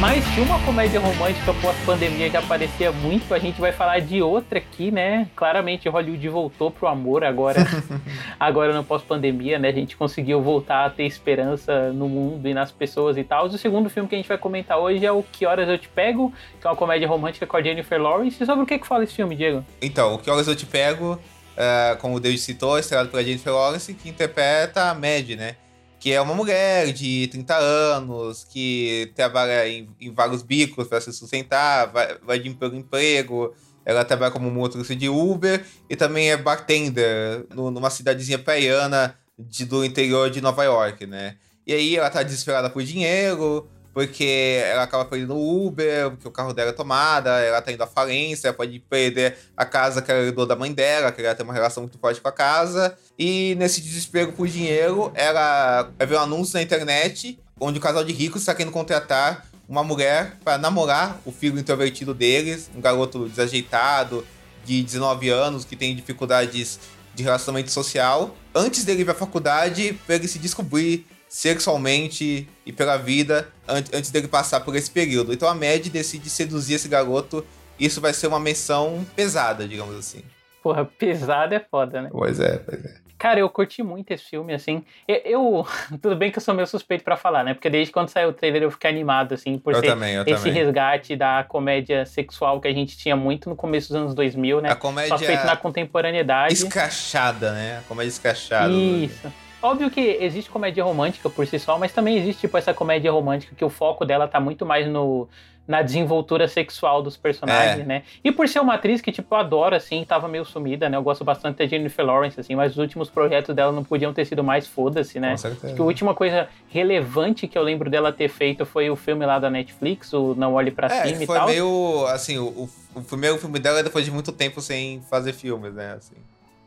Mas 0.00 0.22
se 0.22 0.40
uma 0.40 0.60
comédia 0.66 1.00
romântica 1.00 1.54
pós-pandemia 1.62 2.28
já 2.28 2.40
aparecia 2.40 2.92
muito, 2.92 3.32
a 3.32 3.38
gente 3.38 3.58
vai 3.58 3.72
falar 3.72 4.00
de 4.00 4.20
outra 4.20 4.58
aqui, 4.58 4.90
né? 4.90 5.26
Claramente 5.34 5.88
Hollywood 5.88 6.28
voltou 6.28 6.70
pro 6.70 6.88
amor 6.88 7.24
agora, 7.24 7.60
agora 8.38 8.74
no 8.74 8.84
pós-pandemia, 8.84 9.58
né? 9.58 9.68
A 9.68 9.72
gente 9.72 9.96
conseguiu 9.96 10.42
voltar 10.42 10.84
a 10.84 10.90
ter 10.90 11.04
esperança 11.04 11.90
no 11.90 12.06
mundo 12.06 12.46
e 12.46 12.52
nas 12.52 12.70
pessoas 12.70 13.16
e 13.16 13.24
tal. 13.24 13.46
O 13.46 13.56
segundo 13.56 13.88
filme 13.88 14.06
que 14.06 14.14
a 14.14 14.18
gente 14.18 14.28
vai 14.28 14.36
comentar 14.36 14.78
hoje 14.78 15.06
é 15.06 15.10
o 15.10 15.22
Que 15.22 15.46
Horas 15.46 15.66
Eu 15.66 15.78
Te 15.78 15.88
Pego, 15.88 16.30
que 16.60 16.66
é 16.66 16.70
uma 16.70 16.76
comédia 16.76 17.08
romântica 17.08 17.46
com 17.46 17.56
a 17.56 17.62
Jennifer 17.62 17.98
Lawrence. 17.98 18.42
E 18.42 18.44
sobre 18.44 18.62
o 18.62 18.66
que 18.66 18.78
que 18.78 18.86
fala 18.86 19.04
esse 19.04 19.14
filme, 19.14 19.34
Diego? 19.34 19.64
Então, 19.80 20.16
o 20.16 20.18
Que 20.18 20.30
Horas 20.30 20.46
Eu 20.46 20.54
Te 20.54 20.66
Pego, 20.66 21.18
uh, 21.56 21.96
como 21.98 22.16
o 22.16 22.20
David 22.20 22.40
citou, 22.40 22.78
estrelado 22.78 23.10
pela 23.10 23.24
Jennifer 23.24 23.52
Lawrence, 23.52 23.94
que 23.94 24.08
interpreta 24.08 24.90
a 24.90 24.94
Mad, 24.94 25.30
né? 25.30 25.56
que 26.04 26.12
é 26.12 26.20
uma 26.20 26.34
mulher 26.34 26.92
de 26.92 27.28
30 27.28 27.56
anos, 27.56 28.44
que 28.44 29.10
trabalha 29.14 29.66
em, 29.66 29.88
em 29.98 30.12
vários 30.12 30.42
bicos 30.42 30.86
para 30.86 31.00
se 31.00 31.10
sustentar, 31.14 31.86
vai, 31.86 32.18
vai 32.18 32.38
de 32.38 32.46
emprego 32.46 32.76
em 32.76 32.80
emprego. 32.80 33.54
Ela 33.86 34.04
trabalha 34.04 34.30
como 34.30 34.50
motorista 34.50 34.94
de 34.94 35.08
Uber 35.08 35.64
e 35.88 35.96
também 35.96 36.30
é 36.30 36.36
bartender 36.36 37.46
no, 37.54 37.70
numa 37.70 37.88
cidadezinha 37.88 38.38
praiana 38.38 39.16
de, 39.38 39.64
do 39.64 39.82
interior 39.82 40.28
de 40.28 40.42
Nova 40.42 40.62
York, 40.64 41.06
né? 41.06 41.36
E 41.66 41.72
aí 41.72 41.96
ela 41.96 42.10
tá 42.10 42.22
desesperada 42.22 42.68
por 42.68 42.82
dinheiro, 42.82 43.66
porque 43.94 44.60
ela 44.66 44.82
acaba 44.82 45.04
perdendo 45.04 45.34
o 45.34 45.66
Uber, 45.66 46.10
porque 46.10 46.26
o 46.26 46.30
carro 46.30 46.52
dela 46.52 46.70
é 46.70 46.72
tomada, 46.72 47.38
ela 47.40 47.62
tá 47.62 47.70
indo 47.70 47.82
à 47.82 47.86
falência, 47.86 48.52
pode 48.52 48.80
perder 48.80 49.38
a 49.56 49.64
casa 49.64 50.02
que 50.02 50.10
ela 50.10 50.20
herdou 50.20 50.44
da 50.44 50.56
mãe 50.56 50.72
dela, 50.72 51.12
que 51.12 51.22
ela 51.22 51.34
tem 51.34 51.44
uma 51.44 51.54
relação 51.54 51.84
muito 51.84 51.96
forte 51.98 52.20
com 52.20 52.28
a 52.28 52.32
casa. 52.32 52.98
E 53.16 53.54
nesse 53.54 53.80
desespero 53.80 54.32
por 54.32 54.48
dinheiro, 54.48 55.12
ela 55.14 55.88
ver 56.00 56.16
um 56.16 56.20
anúncio 56.20 56.54
na 56.54 56.62
internet 56.62 57.38
onde 57.58 57.78
o 57.78 57.80
casal 57.80 58.02
de 58.02 58.12
ricos 58.12 58.42
está 58.42 58.52
querendo 58.52 58.72
contratar 58.72 59.46
uma 59.68 59.84
mulher 59.84 60.36
para 60.44 60.58
namorar 60.58 61.20
o 61.24 61.30
filho 61.30 61.58
introvertido 61.58 62.12
deles, 62.12 62.68
um 62.74 62.80
garoto 62.80 63.28
desajeitado, 63.28 64.26
de 64.64 64.82
19 64.82 65.28
anos, 65.28 65.64
que 65.64 65.76
tem 65.76 65.94
dificuldades 65.94 66.80
de 67.14 67.22
relacionamento 67.22 67.70
social, 67.70 68.34
antes 68.54 68.84
dele 68.84 69.02
ir 69.02 69.04
pra 69.04 69.14
faculdade, 69.14 69.92
para 70.06 70.16
ele 70.16 70.26
se 70.26 70.38
descobrir 70.38 71.06
sexualmente 71.34 72.48
e 72.64 72.72
pela 72.72 72.96
vida 72.96 73.48
antes 73.66 74.12
dele 74.12 74.28
passar 74.28 74.60
por 74.60 74.76
esse 74.76 74.88
período. 74.88 75.32
Então 75.32 75.48
a 75.48 75.54
Mad 75.54 75.84
decide 75.88 76.30
seduzir 76.30 76.74
esse 76.74 76.88
garoto. 76.88 77.44
Isso 77.76 78.00
vai 78.00 78.14
ser 78.14 78.28
uma 78.28 78.38
menção 78.38 79.04
pesada, 79.16 79.66
digamos 79.66 79.96
assim. 79.96 80.22
Porra, 80.62 80.84
pesada 80.84 81.56
é 81.56 81.58
foda, 81.58 82.02
né? 82.02 82.08
Pois 82.12 82.38
é, 82.38 82.58
pois 82.58 82.84
é. 82.84 82.94
Cara, 83.18 83.40
eu 83.40 83.50
curti 83.50 83.82
muito 83.82 84.12
esse 84.12 84.22
filme, 84.22 84.54
assim. 84.54 84.84
Eu, 85.08 85.16
eu 85.24 85.66
tudo 86.00 86.14
bem 86.14 86.30
que 86.30 86.38
eu 86.38 86.42
sou 86.42 86.54
meio 86.54 86.68
suspeito 86.68 87.02
para 87.02 87.16
falar, 87.16 87.42
né? 87.42 87.52
Porque 87.52 87.68
desde 87.68 87.92
quando 87.92 88.10
saiu 88.10 88.28
o 88.28 88.32
trailer 88.32 88.62
eu 88.62 88.70
fiquei 88.70 88.88
animado, 88.88 89.34
assim, 89.34 89.58
por 89.58 89.74
eu 89.74 89.80
ser 89.80 89.88
também, 89.88 90.14
esse 90.14 90.36
também. 90.36 90.52
resgate 90.52 91.16
da 91.16 91.42
comédia 91.42 92.06
sexual 92.06 92.60
que 92.60 92.68
a 92.68 92.72
gente 92.72 92.96
tinha 92.96 93.16
muito 93.16 93.50
no 93.50 93.56
começo 93.56 93.88
dos 93.88 93.96
anos 93.96 94.14
2000, 94.14 94.60
né? 94.60 94.70
A 94.70 94.76
comédia 94.76 95.18
Só 95.18 95.18
feito 95.18 95.44
na 95.44 95.56
contemporaneidade. 95.56 96.54
Escrachada, 96.54 97.52
né? 97.54 97.78
A 97.78 97.82
comédia 97.88 98.10
escrachada. 98.10 98.72
Isso. 98.72 99.32
Óbvio 99.64 99.90
que 99.90 100.18
existe 100.20 100.50
comédia 100.50 100.84
romântica 100.84 101.30
por 101.30 101.46
si 101.46 101.58
só, 101.58 101.78
mas 101.78 101.90
também 101.90 102.18
existe 102.18 102.42
tipo 102.42 102.58
essa 102.58 102.74
comédia 102.74 103.10
romântica 103.10 103.54
que 103.56 103.64
o 103.64 103.70
foco 103.70 104.04
dela 104.04 104.28
tá 104.28 104.38
muito 104.38 104.66
mais 104.66 104.86
no 104.86 105.26
na 105.66 105.80
desenvoltura 105.80 106.46
sexual 106.46 107.02
dos 107.02 107.16
personagens, 107.16 107.80
é. 107.80 107.84
né? 107.84 108.02
E 108.22 108.30
por 108.30 108.46
ser 108.46 108.60
uma 108.60 108.74
atriz 108.74 109.00
que, 109.00 109.10
tipo, 109.10 109.34
eu 109.34 109.38
adoro, 109.38 109.74
assim, 109.74 110.04
tava 110.04 110.28
meio 110.28 110.44
sumida, 110.44 110.90
né? 110.90 110.96
Eu 110.98 111.02
gosto 111.02 111.24
bastante 111.24 111.56
da 111.56 111.66
Jennifer 111.66 112.04
Lawrence, 112.04 112.38
assim, 112.38 112.54
mas 112.54 112.72
os 112.72 112.78
últimos 112.78 113.08
projetos 113.08 113.56
dela 113.56 113.72
não 113.72 113.82
podiam 113.82 114.12
ter 114.12 114.26
sido 114.26 114.44
mais 114.44 114.66
foda-se, 114.66 115.18
né? 115.18 115.32
Acho 115.32 115.54
que 115.54 115.80
a 115.80 115.84
última 115.84 116.14
coisa 116.14 116.48
relevante 116.68 117.48
que 117.48 117.56
eu 117.56 117.62
lembro 117.62 117.88
dela 117.88 118.12
ter 118.12 118.28
feito 118.28 118.66
foi 118.66 118.90
o 118.90 118.96
filme 118.96 119.24
lá 119.24 119.38
da 119.38 119.48
Netflix, 119.48 120.12
o 120.12 120.34
Não 120.34 120.52
Olhe 120.52 120.70
Pra 120.70 120.88
é, 120.88 121.06
Cima 121.06 121.24
e 121.24 121.26
tal. 121.26 121.44
foi 121.44 121.52
meio, 121.52 122.06
assim, 122.08 122.36
o, 122.36 122.68
o 122.94 123.02
primeiro 123.02 123.38
filme 123.38 123.58
dela 123.58 123.80
é 123.80 123.82
depois 123.82 124.04
de 124.04 124.10
muito 124.10 124.32
tempo 124.32 124.60
sem 124.60 125.00
fazer 125.08 125.32
filmes, 125.32 125.72
né? 125.72 125.94
Assim. 125.96 126.16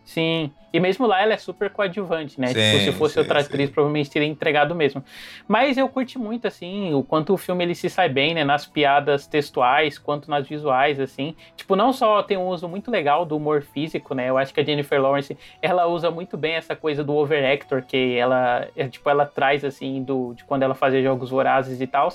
Sim, 0.08 0.54
e 0.72 0.80
mesmo 0.80 1.06
lá 1.06 1.22
ela 1.22 1.34
é 1.34 1.38
super 1.38 1.70
coadjuvante, 1.70 2.40
né? 2.40 2.48
Sim, 2.48 2.54
tipo, 2.54 2.80
se 2.80 2.92
fosse 2.94 3.14
sim, 3.16 3.20
outra 3.20 3.42
atriz, 3.42 3.68
sim. 3.68 3.74
provavelmente 3.74 4.10
teria 4.10 4.26
entregado 4.26 4.74
mesmo. 4.74 5.04
Mas 5.46 5.78
eu 5.78 5.90
curti 5.90 6.18
muito, 6.18 6.48
assim, 6.48 6.94
o 6.94 7.04
quanto 7.04 7.34
o 7.34 7.38
filme 7.38 7.66
ele 7.66 7.76
se 7.76 7.90
sai 7.90 8.08
bem, 8.08 8.34
né? 8.34 8.46
Nas 8.46 8.66
piadas 8.66 9.28
textuais, 9.28 10.00
quanto 10.00 10.32
nas 10.32 10.48
visuais, 10.48 10.98
assim. 10.98 11.36
Tipo, 11.58 11.76
não 11.76 11.92
só 11.92 12.24
tem 12.24 12.38
um 12.38 12.48
uso 12.48 12.70
muito 12.70 12.90
legal 12.90 13.26
do 13.26 13.36
humor 13.36 13.62
físico, 13.62 14.16
né? 14.16 14.30
Eu 14.30 14.38
acho 14.38 14.54
que 14.54 14.62
a 14.62 14.64
Jennifer 14.64 15.02
Lawrence, 15.02 15.38
ela 15.62 15.88
usa 15.88 16.10
muito 16.10 16.38
bem 16.38 16.54
essa 16.54 16.74
coisa 16.74 17.04
do 17.04 17.14
overactor, 17.14 17.84
que 17.84 18.16
ela, 18.16 18.66
é, 18.78 18.88
tipo, 18.88 19.10
ela 19.10 19.26
traz, 19.26 19.66
assim, 19.66 20.02
do, 20.02 20.34
de 20.36 20.46
quando 20.46 20.64
ela 20.64 20.74
fazia 20.74 21.04
Jogos 21.04 21.30
Vorazes 21.30 21.82
e 21.82 21.88
tal 21.88 22.14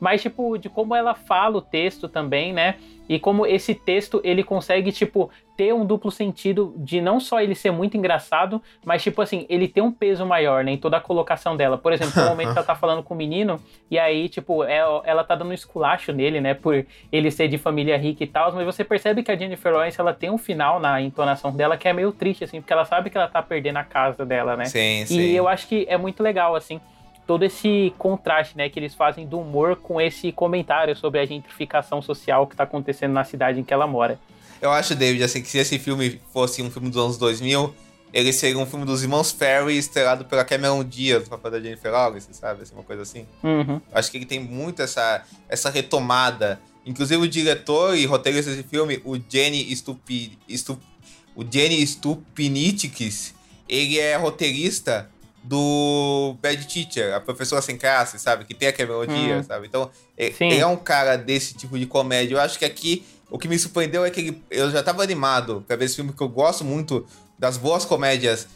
mas, 0.00 0.22
tipo, 0.22 0.56
de 0.56 0.68
como 0.68 0.94
ela 0.94 1.14
fala 1.14 1.58
o 1.58 1.62
texto 1.62 2.08
também, 2.08 2.52
né? 2.52 2.76
E 3.08 3.18
como 3.18 3.44
esse 3.44 3.74
texto 3.74 4.20
ele 4.24 4.42
consegue, 4.44 4.92
tipo, 4.92 5.30
ter 5.56 5.74
um 5.74 5.84
duplo 5.84 6.10
sentido 6.12 6.72
de 6.78 7.00
não 7.00 7.18
só 7.18 7.40
ele 7.40 7.56
ser 7.56 7.72
muito 7.72 7.96
engraçado, 7.96 8.62
mas, 8.84 9.02
tipo 9.02 9.20
assim, 9.20 9.44
ele 9.48 9.68
tem 9.68 9.82
um 9.82 9.90
peso 9.90 10.24
maior, 10.24 10.64
né? 10.64 10.72
Em 10.72 10.78
toda 10.78 10.96
a 10.96 11.00
colocação 11.00 11.56
dela. 11.56 11.76
Por 11.76 11.92
exemplo, 11.92 12.22
no 12.22 12.28
momento 12.28 12.52
que 12.52 12.58
ela 12.58 12.66
tá 12.66 12.76
falando 12.76 13.02
com 13.02 13.12
o 13.12 13.16
menino, 13.16 13.60
e 13.90 13.98
aí, 13.98 14.28
tipo, 14.28 14.64
ela, 14.64 15.02
é, 15.04 15.10
ela 15.10 15.24
tá 15.24 15.34
dando 15.34 15.50
um 15.50 15.52
esculacho 15.52 16.12
nele, 16.12 16.40
né? 16.40 16.54
Por 16.54 16.86
ele 17.10 17.30
ser 17.32 17.48
de 17.48 17.58
família 17.58 17.98
rica 17.98 18.22
e 18.22 18.26
tal, 18.28 18.52
mas 18.52 18.64
você 18.64 18.84
percebe 18.84 19.24
que 19.24 19.30
a 19.30 19.36
Jennifer 19.36 19.72
Lawrence, 19.72 20.00
ela 20.00 20.14
tem 20.14 20.30
um 20.30 20.38
final 20.38 20.78
na 20.78 21.02
entonação 21.02 21.52
dela 21.52 21.76
que 21.76 21.88
é 21.88 21.92
meio 21.92 22.12
triste, 22.12 22.44
assim, 22.44 22.60
porque 22.60 22.72
ela 22.72 22.84
sabe 22.84 23.10
que 23.10 23.18
ela 23.18 23.28
tá 23.28 23.42
perdendo 23.42 23.78
a 23.78 23.84
casa 23.84 24.24
dela, 24.24 24.56
né? 24.56 24.66
Sim, 24.66 25.04
sim. 25.04 25.20
E 25.20 25.36
eu 25.36 25.48
acho 25.48 25.66
que 25.66 25.84
é 25.90 25.98
muito 25.98 26.22
legal, 26.22 26.54
assim 26.54 26.80
todo 27.30 27.44
esse 27.44 27.94
contraste, 27.96 28.56
né, 28.56 28.68
que 28.68 28.76
eles 28.76 28.92
fazem 28.92 29.24
do 29.24 29.38
humor 29.38 29.76
com 29.76 30.00
esse 30.00 30.32
comentário 30.32 30.96
sobre 30.96 31.20
a 31.20 31.24
gentrificação 31.24 32.02
social 32.02 32.44
que 32.44 32.54
está 32.54 32.64
acontecendo 32.64 33.12
na 33.12 33.22
cidade 33.22 33.60
em 33.60 33.62
que 33.62 33.72
ela 33.72 33.86
mora. 33.86 34.18
Eu 34.60 34.72
acho, 34.72 34.96
David, 34.96 35.22
assim, 35.22 35.40
que 35.40 35.46
se 35.46 35.58
esse 35.58 35.78
filme 35.78 36.20
fosse 36.32 36.60
um 36.60 36.68
filme 36.68 36.90
dos 36.90 37.00
anos 37.00 37.18
2000, 37.18 37.72
ele 38.12 38.32
seria 38.32 38.58
um 38.58 38.66
filme 38.66 38.84
dos 38.84 39.04
irmãos 39.04 39.30
Ferry 39.30 39.78
estrelado 39.78 40.24
pela 40.24 40.44
Cameron 40.44 40.82
Diaz, 40.82 41.22
do 41.22 41.30
papel 41.30 41.52
da 41.52 41.60
Jennifer 41.60 41.92
Lawrence, 41.92 42.26
sabe? 42.32 42.64
Assim, 42.64 42.74
uma 42.74 42.82
coisa 42.82 43.02
assim. 43.02 43.24
Uhum. 43.44 43.80
Acho 43.92 44.10
que 44.10 44.16
ele 44.16 44.26
tem 44.26 44.40
muito 44.40 44.82
essa, 44.82 45.24
essa 45.48 45.70
retomada. 45.70 46.60
Inclusive 46.84 47.22
o 47.22 47.28
diretor 47.28 47.96
e 47.96 48.06
roteirista 48.06 48.50
desse 48.50 48.64
filme, 48.64 49.00
o 49.04 49.16
Jenny 49.16 49.70
Stupi, 49.76 50.36
Stup, 50.50 50.82
o 51.36 51.44
Jenny 51.48 51.86
Stupinitics, 51.86 53.36
ele 53.68 54.00
é 54.00 54.16
roteirista 54.16 55.08
do 55.42 56.36
Bad 56.42 56.66
Teacher, 56.66 57.14
a 57.14 57.20
professora 57.20 57.62
sem 57.62 57.76
classe, 57.76 58.18
sabe? 58.18 58.44
Que 58.44 58.54
tem 58.54 58.68
aquela 58.68 58.90
melodia, 58.90 59.38
hum. 59.38 59.42
sabe? 59.42 59.66
Então, 59.66 59.90
ele 60.16 60.58
é 60.58 60.66
um 60.66 60.76
cara 60.76 61.16
desse 61.16 61.54
tipo 61.54 61.78
de 61.78 61.86
comédia. 61.86 62.34
Eu 62.34 62.40
acho 62.40 62.58
que 62.58 62.64
aqui, 62.64 63.04
o 63.30 63.38
que 63.38 63.48
me 63.48 63.58
surpreendeu 63.58 64.04
é 64.04 64.10
que 64.10 64.20
ele, 64.20 64.42
eu 64.50 64.70
já 64.70 64.82
tava 64.82 65.02
animado 65.02 65.64
pra 65.66 65.76
ver 65.76 65.86
esse 65.86 65.96
filme, 65.96 66.12
que 66.12 66.22
eu 66.22 66.28
gosto 66.28 66.64
muito 66.64 67.06
das 67.38 67.56
boas 67.56 67.84
comédias 67.84 68.46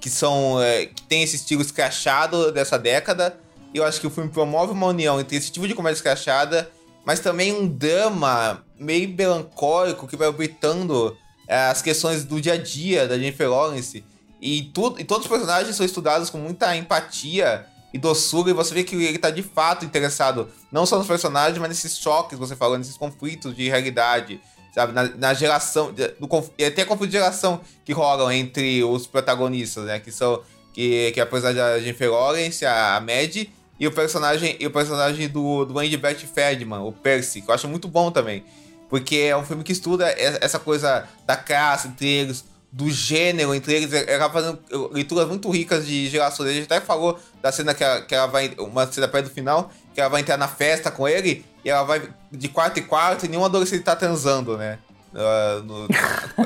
que 0.00 0.10
são. 0.10 0.60
É, 0.62 0.86
que 0.86 1.02
tem 1.02 1.22
esse 1.22 1.36
estilo 1.36 1.62
escrachado 1.62 2.52
dessa 2.52 2.78
década. 2.78 3.38
E 3.72 3.78
eu 3.78 3.84
acho 3.84 4.00
que 4.00 4.06
o 4.06 4.10
filme 4.10 4.30
promove 4.30 4.72
uma 4.72 4.86
união 4.86 5.18
entre 5.20 5.36
esse 5.36 5.50
tipo 5.50 5.66
de 5.66 5.74
comédia 5.74 5.96
escrachada, 5.96 6.70
mas 7.04 7.20
também 7.20 7.52
um 7.52 7.66
drama 7.66 8.64
meio 8.78 9.08
melancólico 9.08 10.06
que 10.06 10.16
vai 10.16 10.30
gritando 10.32 11.16
é, 11.48 11.56
as 11.68 11.82
questões 11.82 12.24
do 12.24 12.40
dia 12.40 12.54
a 12.54 12.56
dia 12.56 13.06
da 13.06 13.16
Jennifer 13.16 13.48
Lawrence 13.50 14.04
e, 14.46 14.62
tudo, 14.62 15.00
e 15.00 15.04
todos 15.04 15.24
os 15.24 15.30
personagens 15.30 15.74
são 15.74 15.84
estudados 15.84 16.30
com 16.30 16.38
muita 16.38 16.76
empatia 16.76 17.66
e 17.92 17.98
doçura, 17.98 18.50
e 18.50 18.52
você 18.52 18.72
vê 18.72 18.84
que 18.84 18.94
ele 18.94 19.18
tá 19.18 19.28
de 19.28 19.42
fato 19.42 19.84
interessado 19.84 20.48
não 20.70 20.86
só 20.86 20.98
nos 20.98 21.06
personagens, 21.08 21.58
mas 21.58 21.68
nesses 21.68 21.98
choques, 21.98 22.38
você 22.38 22.54
falou, 22.54 22.78
nesses 22.78 22.96
conflitos 22.96 23.56
de 23.56 23.68
realidade, 23.68 24.40
sabe? 24.72 24.92
Na, 24.92 25.02
na 25.02 25.34
geração, 25.34 25.92
do, 25.92 26.52
e 26.56 26.64
até 26.64 26.84
conflito 26.84 27.10
de 27.10 27.16
geração 27.16 27.60
que 27.84 27.92
rolam 27.92 28.30
entre 28.30 28.84
os 28.84 29.04
protagonistas, 29.04 29.84
né? 29.84 29.98
Que 29.98 30.12
são, 30.12 30.40
que, 30.72 31.10
que 31.10 31.18
é 31.18 31.24
a 31.24 31.26
personagem 31.26 31.82
Jennifer 31.82 32.12
Lawrence, 32.12 32.64
a, 32.64 32.94
a 32.94 33.00
Mad, 33.00 33.48
e 33.80 33.86
o 33.86 33.90
personagem, 33.90 34.56
e 34.60 34.66
o 34.66 34.70
personagem 34.70 35.28
do, 35.28 35.64
do 35.64 35.76
Andy 35.76 35.96
Bert 35.96 36.24
Ferdman, 36.24 36.82
o 36.82 36.92
Percy, 36.92 37.42
que 37.42 37.50
eu 37.50 37.54
acho 37.54 37.66
muito 37.66 37.88
bom 37.88 38.12
também. 38.12 38.44
Porque 38.88 39.16
é 39.16 39.36
um 39.36 39.44
filme 39.44 39.64
que 39.64 39.72
estuda 39.72 40.08
essa 40.16 40.60
coisa 40.60 41.08
da 41.26 41.36
classe 41.36 41.88
entre 41.88 42.06
eles, 42.06 42.44
do 42.72 42.90
gênero 42.90 43.54
entre 43.54 43.74
eles, 43.74 43.92
ela 43.92 44.28
fazendo 44.30 44.58
leituras 44.92 45.26
muito 45.28 45.48
ricas 45.50 45.86
de 45.86 46.08
gerações. 46.08 46.50
A 46.50 46.52
gente 46.52 46.64
até 46.64 46.80
falou 46.80 47.18
da 47.40 47.50
cena 47.50 47.72
que 47.72 47.82
ela, 47.82 48.02
que 48.02 48.14
ela 48.14 48.26
vai. 48.26 48.54
Uma 48.58 48.90
cena 48.90 49.08
perto 49.08 49.28
do 49.28 49.34
final, 49.34 49.70
que 49.94 50.00
ela 50.00 50.10
vai 50.10 50.20
entrar 50.20 50.36
na 50.36 50.48
festa 50.48 50.90
com 50.90 51.08
ele, 51.08 51.44
e 51.64 51.70
ela 51.70 51.84
vai 51.84 52.08
de 52.30 52.48
quarto 52.48 52.78
em 52.78 52.82
quarto 52.82 53.24
e 53.24 53.28
nenhum 53.28 53.44
adolescente 53.44 53.82
tá 53.82 53.96
transando, 53.96 54.58
né? 54.58 54.78
Uh, 55.14 55.62
no, 55.62 55.88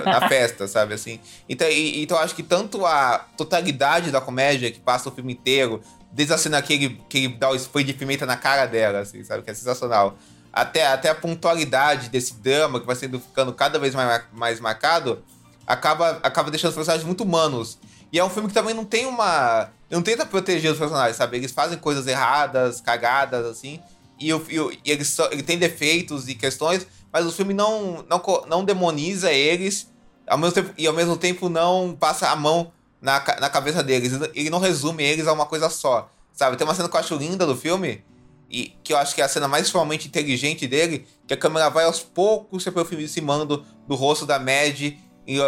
na 0.04 0.26
festa, 0.28 0.68
sabe 0.68 0.94
assim? 0.94 1.18
Então, 1.48 1.68
e, 1.68 2.02
então 2.02 2.16
acho 2.16 2.34
que 2.36 2.42
tanto 2.42 2.86
a 2.86 3.26
totalidade 3.36 4.12
da 4.12 4.20
comédia 4.20 4.70
que 4.70 4.78
passa 4.78 5.08
o 5.08 5.12
filme 5.12 5.32
inteiro, 5.32 5.82
desde 6.12 6.32
a 6.32 6.38
cena 6.38 6.62
que 6.62 6.74
ele, 6.74 7.02
que 7.08 7.18
ele 7.18 7.28
dá 7.28 7.50
o 7.50 7.56
spray 7.56 7.84
de 7.84 7.92
pimenta 7.92 8.24
na 8.24 8.36
cara 8.36 8.66
dela, 8.66 9.00
assim, 9.00 9.24
sabe? 9.24 9.42
Que 9.42 9.50
é 9.50 9.54
sensacional. 9.54 10.16
Até, 10.52 10.86
até 10.86 11.08
a 11.08 11.14
pontualidade 11.14 12.08
desse 12.08 12.34
drama 12.34 12.78
que 12.78 12.86
vai 12.86 12.94
sendo 12.94 13.18
ficando 13.18 13.52
cada 13.52 13.78
vez 13.78 13.94
mais, 13.94 14.22
mais 14.32 14.60
marcado 14.60 15.24
acaba, 15.67 16.21
acaba 16.23 16.50
deixando 16.50 16.71
os 16.71 16.76
personagens 16.76 17.07
muito 17.07 17.25
humanos. 17.25 17.79
E 18.12 18.19
é 18.19 18.25
um 18.25 18.31
filme 18.31 18.49
que 18.49 18.55
também 18.55 18.75
não 18.75 18.85
tem 18.85 19.07
uma. 19.07 19.71
Não 19.90 20.02
tenta 20.02 20.26
proteger 20.26 20.73
os 20.73 20.79
personagens, 20.79 21.17
sabe? 21.17 21.37
Eles 21.37 21.52
fazem 21.52 21.79
coisas 21.79 22.07
erradas, 22.07 22.81
cagadas, 22.81 23.46
assim. 23.46 23.81
E, 24.18 24.33
o, 24.33 24.44
e, 24.49 24.81
e 24.85 24.90
eles 24.90 25.09
só, 25.09 25.29
ele 25.31 25.42
tem 25.42 25.59
defeitos 25.59 26.29
e 26.29 26.35
questões, 26.35 26.87
mas 27.12 27.25
o 27.25 27.33
filme 27.33 27.55
não, 27.55 28.05
não, 28.09 28.23
não 28.49 28.64
demoniza 28.64 29.33
eles 29.33 29.90
ao 30.27 30.38
mesmo 30.38 30.55
tempo, 30.55 30.75
e 30.77 30.87
ao 30.87 30.92
mesmo 30.92 31.16
tempo 31.16 31.49
não 31.49 31.96
passa 31.99 32.29
a 32.29 32.37
mão 32.37 32.73
na, 33.01 33.14
na 33.40 33.51
cabeça 33.51 33.83
deles. 33.83 34.12
Ele 34.35 34.51
não 34.51 34.59
resume 34.59 35.03
eles 35.03 35.27
a 35.27 35.33
uma 35.33 35.46
coisa 35.46 35.68
só. 35.68 36.09
Sabe? 36.33 36.57
Tem 36.57 36.66
uma 36.66 36.75
cena 36.75 36.88
que 36.88 36.96
eu 36.96 37.01
acho 37.01 37.14
linda 37.16 37.46
do 37.46 37.57
filme, 37.57 38.05
e 38.51 38.77
que 38.83 38.92
eu 38.92 38.96
acho 38.96 39.14
que 39.14 39.20
é 39.20 39.25
a 39.25 39.29
cena 39.29 39.46
mais 39.46 39.70
formalmente 39.70 40.09
inteligente 40.09 40.66
dele, 40.66 41.07
que 41.27 41.35
a 41.35 41.37
câmera 41.37 41.68
vai 41.68 41.85
aos 41.85 42.01
poucos 42.01 42.62
se 42.62 42.68
aproximando 42.68 43.64
do 43.87 43.94
rosto 43.94 44.27
da 44.27 44.38
Mad 44.38 44.94
e, 45.26 45.38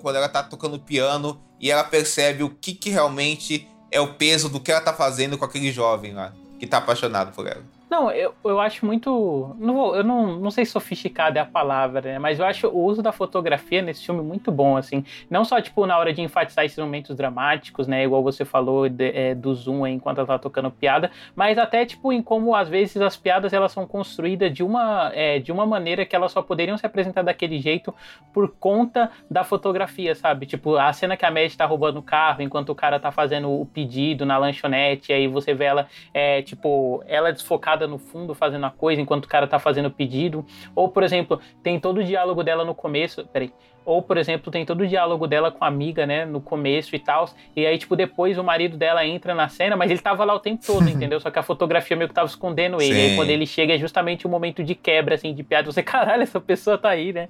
quando 0.00 0.16
ela 0.16 0.28
tá 0.28 0.42
tocando 0.42 0.78
piano 0.78 1.40
e 1.60 1.70
ela 1.70 1.84
percebe 1.84 2.42
o 2.42 2.50
que, 2.50 2.74
que 2.74 2.90
realmente 2.90 3.68
é 3.90 4.00
o 4.00 4.14
peso 4.14 4.48
do 4.48 4.60
que 4.60 4.72
ela 4.72 4.80
tá 4.80 4.92
fazendo 4.92 5.36
com 5.36 5.44
aquele 5.44 5.70
jovem 5.70 6.12
lá, 6.12 6.32
que 6.58 6.66
tá 6.66 6.78
apaixonado 6.78 7.32
por 7.34 7.46
ela. 7.46 7.64
Não, 7.92 8.10
eu, 8.10 8.34
eu 8.42 8.58
acho 8.58 8.86
muito. 8.86 9.54
Não 9.58 9.74
vou, 9.74 9.94
eu 9.94 10.02
não, 10.02 10.38
não 10.38 10.50
sei 10.50 10.64
se 10.64 10.72
sofisticado 10.72 11.36
é 11.36 11.42
a 11.42 11.44
palavra, 11.44 12.00
né? 12.00 12.18
Mas 12.18 12.38
eu 12.38 12.46
acho 12.46 12.66
o 12.68 12.82
uso 12.82 13.02
da 13.02 13.12
fotografia 13.12 13.82
nesse 13.82 14.06
filme 14.06 14.22
muito 14.22 14.50
bom, 14.50 14.78
assim. 14.78 15.04
Não 15.28 15.44
só, 15.44 15.60
tipo, 15.60 15.84
na 15.84 15.98
hora 15.98 16.10
de 16.10 16.22
enfatizar 16.22 16.64
esses 16.64 16.78
momentos 16.78 17.14
dramáticos, 17.14 17.86
né? 17.86 18.02
Igual 18.02 18.22
você 18.22 18.46
falou 18.46 18.88
de, 18.88 19.10
é, 19.10 19.34
do 19.34 19.54
zoom 19.54 19.84
aí, 19.84 19.92
enquanto 19.92 20.16
ela 20.16 20.26
tá 20.26 20.38
tocando 20.38 20.70
piada, 20.70 21.10
mas 21.36 21.58
até, 21.58 21.84
tipo, 21.84 22.10
em 22.10 22.22
como 22.22 22.54
às 22.54 22.66
vezes 22.66 22.96
as 22.96 23.14
piadas 23.14 23.52
elas 23.52 23.72
são 23.72 23.86
construídas 23.86 24.50
de 24.50 24.62
uma, 24.62 25.12
é, 25.14 25.38
de 25.38 25.52
uma 25.52 25.66
maneira 25.66 26.06
que 26.06 26.16
elas 26.16 26.32
só 26.32 26.40
poderiam 26.40 26.78
se 26.78 26.86
apresentar 26.86 27.20
daquele 27.20 27.60
jeito 27.60 27.94
por 28.32 28.48
conta 28.58 29.10
da 29.30 29.44
fotografia, 29.44 30.14
sabe? 30.14 30.46
Tipo, 30.46 30.76
a 30.76 30.90
cena 30.94 31.14
que 31.14 31.26
a 31.26 31.30
Mad 31.30 31.54
tá 31.54 31.66
roubando 31.66 31.98
o 31.98 32.02
carro 32.02 32.40
enquanto 32.40 32.70
o 32.70 32.74
cara 32.74 32.98
tá 32.98 33.12
fazendo 33.12 33.50
o 33.50 33.66
pedido 33.66 34.24
na 34.24 34.38
lanchonete, 34.38 35.12
aí 35.12 35.28
você 35.28 35.52
vê 35.52 35.64
ela, 35.64 35.86
é, 36.14 36.40
tipo, 36.40 37.04
ela 37.06 37.30
desfocada 37.30 37.81
no 37.86 37.98
fundo 37.98 38.34
fazendo 38.34 38.66
a 38.66 38.70
coisa 38.70 39.00
enquanto 39.00 39.24
o 39.24 39.28
cara 39.28 39.46
tá 39.46 39.58
fazendo 39.58 39.86
o 39.86 39.90
pedido. 39.90 40.44
Ou, 40.74 40.88
por 40.88 41.02
exemplo, 41.02 41.40
tem 41.62 41.78
todo 41.78 41.98
o 41.98 42.04
diálogo 42.04 42.42
dela 42.42 42.64
no 42.64 42.74
começo. 42.74 43.26
Peraí. 43.26 43.52
Ou, 43.84 44.00
por 44.00 44.16
exemplo, 44.16 44.50
tem 44.50 44.64
todo 44.64 44.82
o 44.82 44.86
diálogo 44.86 45.26
dela 45.26 45.50
com 45.50 45.64
a 45.64 45.68
amiga, 45.68 46.06
né, 46.06 46.24
no 46.24 46.40
começo 46.40 46.94
e 46.94 46.98
tal. 46.98 47.28
E 47.56 47.66
aí, 47.66 47.76
tipo, 47.76 47.96
depois 47.96 48.38
o 48.38 48.44
marido 48.44 48.76
dela 48.76 49.04
entra 49.04 49.34
na 49.34 49.48
cena, 49.48 49.76
mas 49.76 49.90
ele 49.90 50.00
tava 50.00 50.24
lá 50.24 50.34
o 50.34 50.40
tempo 50.40 50.64
todo, 50.64 50.86
entendeu? 50.88 51.18
Só 51.20 51.30
que 51.30 51.38
a 51.38 51.42
fotografia 51.42 51.96
meio 51.96 52.08
que 52.08 52.14
tava 52.14 52.28
escondendo 52.28 52.80
ele. 52.80 52.94
Sim. 52.94 53.00
E 53.00 53.10
aí, 53.10 53.16
quando 53.16 53.30
ele 53.30 53.46
chega, 53.46 53.74
é 53.74 53.78
justamente 53.78 54.26
o 54.26 54.30
momento 54.30 54.62
de 54.62 54.74
quebra, 54.74 55.16
assim, 55.16 55.34
de 55.34 55.42
piada. 55.42 55.70
Você, 55.70 55.82
caralho, 55.82 56.22
essa 56.22 56.40
pessoa 56.40 56.78
tá 56.78 56.90
aí, 56.90 57.12
né? 57.12 57.28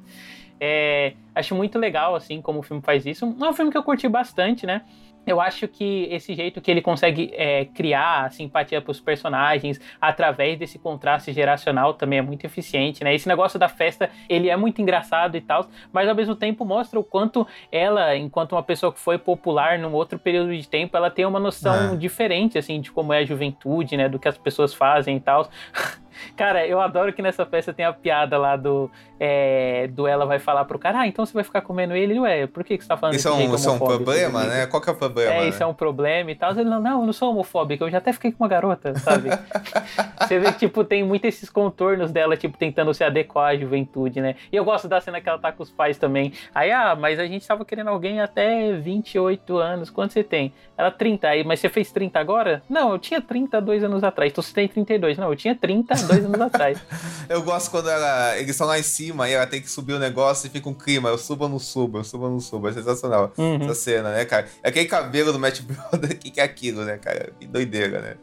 É, 0.61 1.15
acho 1.35 1.55
muito 1.55 1.79
legal, 1.79 2.15
assim, 2.15 2.41
como 2.41 2.61
o 2.61 2.63
filme 2.63 2.83
faz 2.83 3.07
isso. 3.07 3.25
É 3.25 3.49
um 3.49 3.53
filme 3.53 3.71
que 3.71 3.77
eu 3.77 3.83
curti 3.83 4.09
bastante, 4.09 4.67
né? 4.67 4.83
Eu 5.27 5.41
acho 5.41 5.69
que 5.69 6.09
esse 6.11 6.35
jeito 6.35 6.61
que 6.61 6.71
ele 6.71 6.83
consegue 6.83 7.33
é, 7.35 7.65
criar 7.67 8.31
simpatia 8.33 8.81
para 8.81 8.91
os 8.91 9.01
personagens 9.01 9.81
através 10.01 10.59
desse 10.59 10.79
contraste 10.79 11.33
geracional 11.33 11.95
também 11.95 12.19
é 12.19 12.23
muito 12.23 12.45
eficiente, 12.45 13.05
né? 13.05 13.15
Esse 13.15 13.29
negócio 13.29 13.59
da 13.59 13.69
festa, 13.69 14.11
ele 14.29 14.49
é 14.49 14.57
muito 14.57 14.83
engraçado 14.83 15.37
e 15.37 15.41
tal, 15.41 15.67
mas 15.93 16.09
ao 16.09 16.15
mesmo 16.15 16.35
tempo 16.35 16.65
mostra 16.65 16.99
o 16.99 17.05
quanto 17.05 17.47
ela, 17.71 18.17
enquanto 18.17 18.53
uma 18.53 18.63
pessoa 18.63 18.93
que 18.93 18.99
foi 18.99 19.19
popular 19.19 19.79
num 19.79 19.93
outro 19.93 20.19
período 20.19 20.57
de 20.57 20.69
tempo, 20.69 20.97
ela 20.97 21.11
tem 21.11 21.25
uma 21.25 21.41
noção 21.41 21.95
é. 21.95 21.97
diferente, 21.97 22.59
assim, 22.59 22.81
de 22.81 22.91
como 22.91 23.13
é 23.13 23.19
a 23.19 23.25
juventude, 23.25 23.97
né? 23.97 24.09
Do 24.09 24.19
que 24.19 24.29
as 24.29 24.37
pessoas 24.37 24.75
fazem 24.75 25.17
e 25.17 25.21
tal. 25.21 25.49
Cara, 26.37 26.67
eu 26.67 26.81
adoro 26.81 27.13
que 27.13 27.23
nessa 27.23 27.45
festa 27.47 27.73
tem 27.73 27.85
a 27.85 27.93
piada 27.93 28.39
lá 28.39 28.57
do, 28.57 28.91
é, 29.19 29.87
do 29.89 30.07
ela 30.07 30.27
vai 30.27 30.39
falar 30.39 30.65
pro 30.65 30.79
cara, 30.79 31.01
ah, 31.01 31.07
então 31.07 31.25
você 31.25 31.33
vai 31.33 31.45
ficar 31.45 31.61
comendo 31.61 31.95
ele? 31.95 32.19
Ué, 32.19 32.47
por 32.47 32.65
que, 32.65 32.77
que 32.77 32.83
você 32.83 32.89
tá 32.89 32.97
falando 32.97 33.15
isso? 33.15 33.29
É 33.29 33.33
um, 33.33 33.55
isso 33.55 33.69
é 33.69 33.73
um 33.73 33.79
problema, 33.79 34.45
né? 34.45 34.67
Qual 34.67 34.83
que 34.83 34.91
é 34.91 34.93
o 34.93 34.97
problema? 34.97 35.33
É, 35.33 35.41
né? 35.43 35.49
isso 35.49 35.63
é 35.63 35.67
um 35.67 35.75
problema 35.75 36.31
e 36.31 36.35
tal. 36.35 36.53
Ele, 36.53 36.65
não, 36.65 36.81
não, 36.81 37.01
eu 37.01 37.07
não 37.07 37.13
sou 37.13 37.31
homofóbico, 37.31 37.85
eu 37.85 37.91
já 37.91 37.99
até 37.99 38.13
fiquei 38.13 38.33
com 38.33 38.43
uma 38.43 38.49
garota, 38.49 38.95
sabe? 38.99 39.31
você 40.21 40.39
vê 40.39 40.53
que, 40.53 40.59
tipo, 40.59 40.83
tem 40.83 41.05
muito 41.05 41.25
esses 41.25 41.49
contornos 41.49 42.11
dela, 42.11 42.37
tipo, 42.37 42.59
tentando 42.59 42.93
se 42.93 43.05
adequar 43.05 43.51
à 43.51 43.57
juventude, 43.57 44.21
né? 44.21 44.35
E 44.51 44.57
eu 44.57 44.65
gosto 44.65 44.89
da 44.89 45.01
cena 45.01 45.21
que 45.21 45.29
ela 45.29 45.39
tá 45.39 45.53
com 45.53 45.63
os 45.63 45.71
pais 45.71 45.99
também. 45.99 46.33
Aí, 46.55 46.73
ah, 46.73 46.97
mas 46.97 47.19
a 47.19 47.27
gente 47.27 47.47
tava 47.47 47.65
querendo 47.65 47.91
alguém 47.91 48.21
até 48.21 48.73
28 48.73 49.57
anos. 49.57 49.91
Quanto 49.91 50.13
você 50.13 50.25
tem? 50.25 50.53
Ela, 50.83 50.91
30. 50.91 51.29
Aí, 51.29 51.45
mas 51.45 51.61
você 51.61 51.69
fez 51.69 51.93
30 51.93 52.19
agora? 52.19 52.63
Não, 52.69 52.93
eu 52.93 52.99
tinha 52.99 53.21
32 53.21 53.85
anos 53.85 54.03
atrás. 54.03 54.33
Então 54.33 54.43
você 54.43 54.53
tem 54.53 54.67
32. 54.67 55.17
Não, 55.17 55.31
eu 55.31 55.37
tinha 55.37 55.55
30 55.55 55.95
dois 56.07 56.25
anos 56.25 56.41
atrás. 56.41 56.79
Eu 57.29 57.43
gosto 57.43 57.71
quando 57.71 57.89
ela, 57.89 58.37
eles 58.37 58.51
estão 58.51 58.67
lá 58.67 58.79
em 58.79 58.83
cima 58.83 59.29
e 59.29 59.33
ela 59.33 59.47
tem 59.47 59.61
que 59.61 59.71
subir 59.71 59.95
o 59.95 59.99
negócio 59.99 60.47
e 60.47 60.51
fica 60.51 60.69
um 60.69 60.75
clima. 60.75 61.09
Eu 61.09 61.17
subo 61.17 61.45
ou 61.45 61.51
não 61.51 61.59
subo, 61.59 61.99
eu 61.99 62.05
subo 62.05 62.25
ou 62.25 62.31
não 62.31 62.41
subo. 62.41 62.69
É 62.69 62.73
sensacional 62.73 63.33
uhum. 63.39 63.63
essa 63.63 63.75
cena, 63.75 64.11
né, 64.13 64.25
cara? 64.25 64.47
É 64.63 64.69
aquele 64.69 64.87
cabelo 64.87 65.33
do 65.33 65.39
Matt 65.39 65.61
Brother, 65.63 66.11
o 66.11 66.17
que, 66.19 66.31
que 66.31 66.41
é 66.41 66.45
aquilo, 66.45 66.85
né, 66.85 66.99
cara? 66.99 67.33
Que 67.39 67.47
doideira, 67.47 68.01
né? 68.01 68.17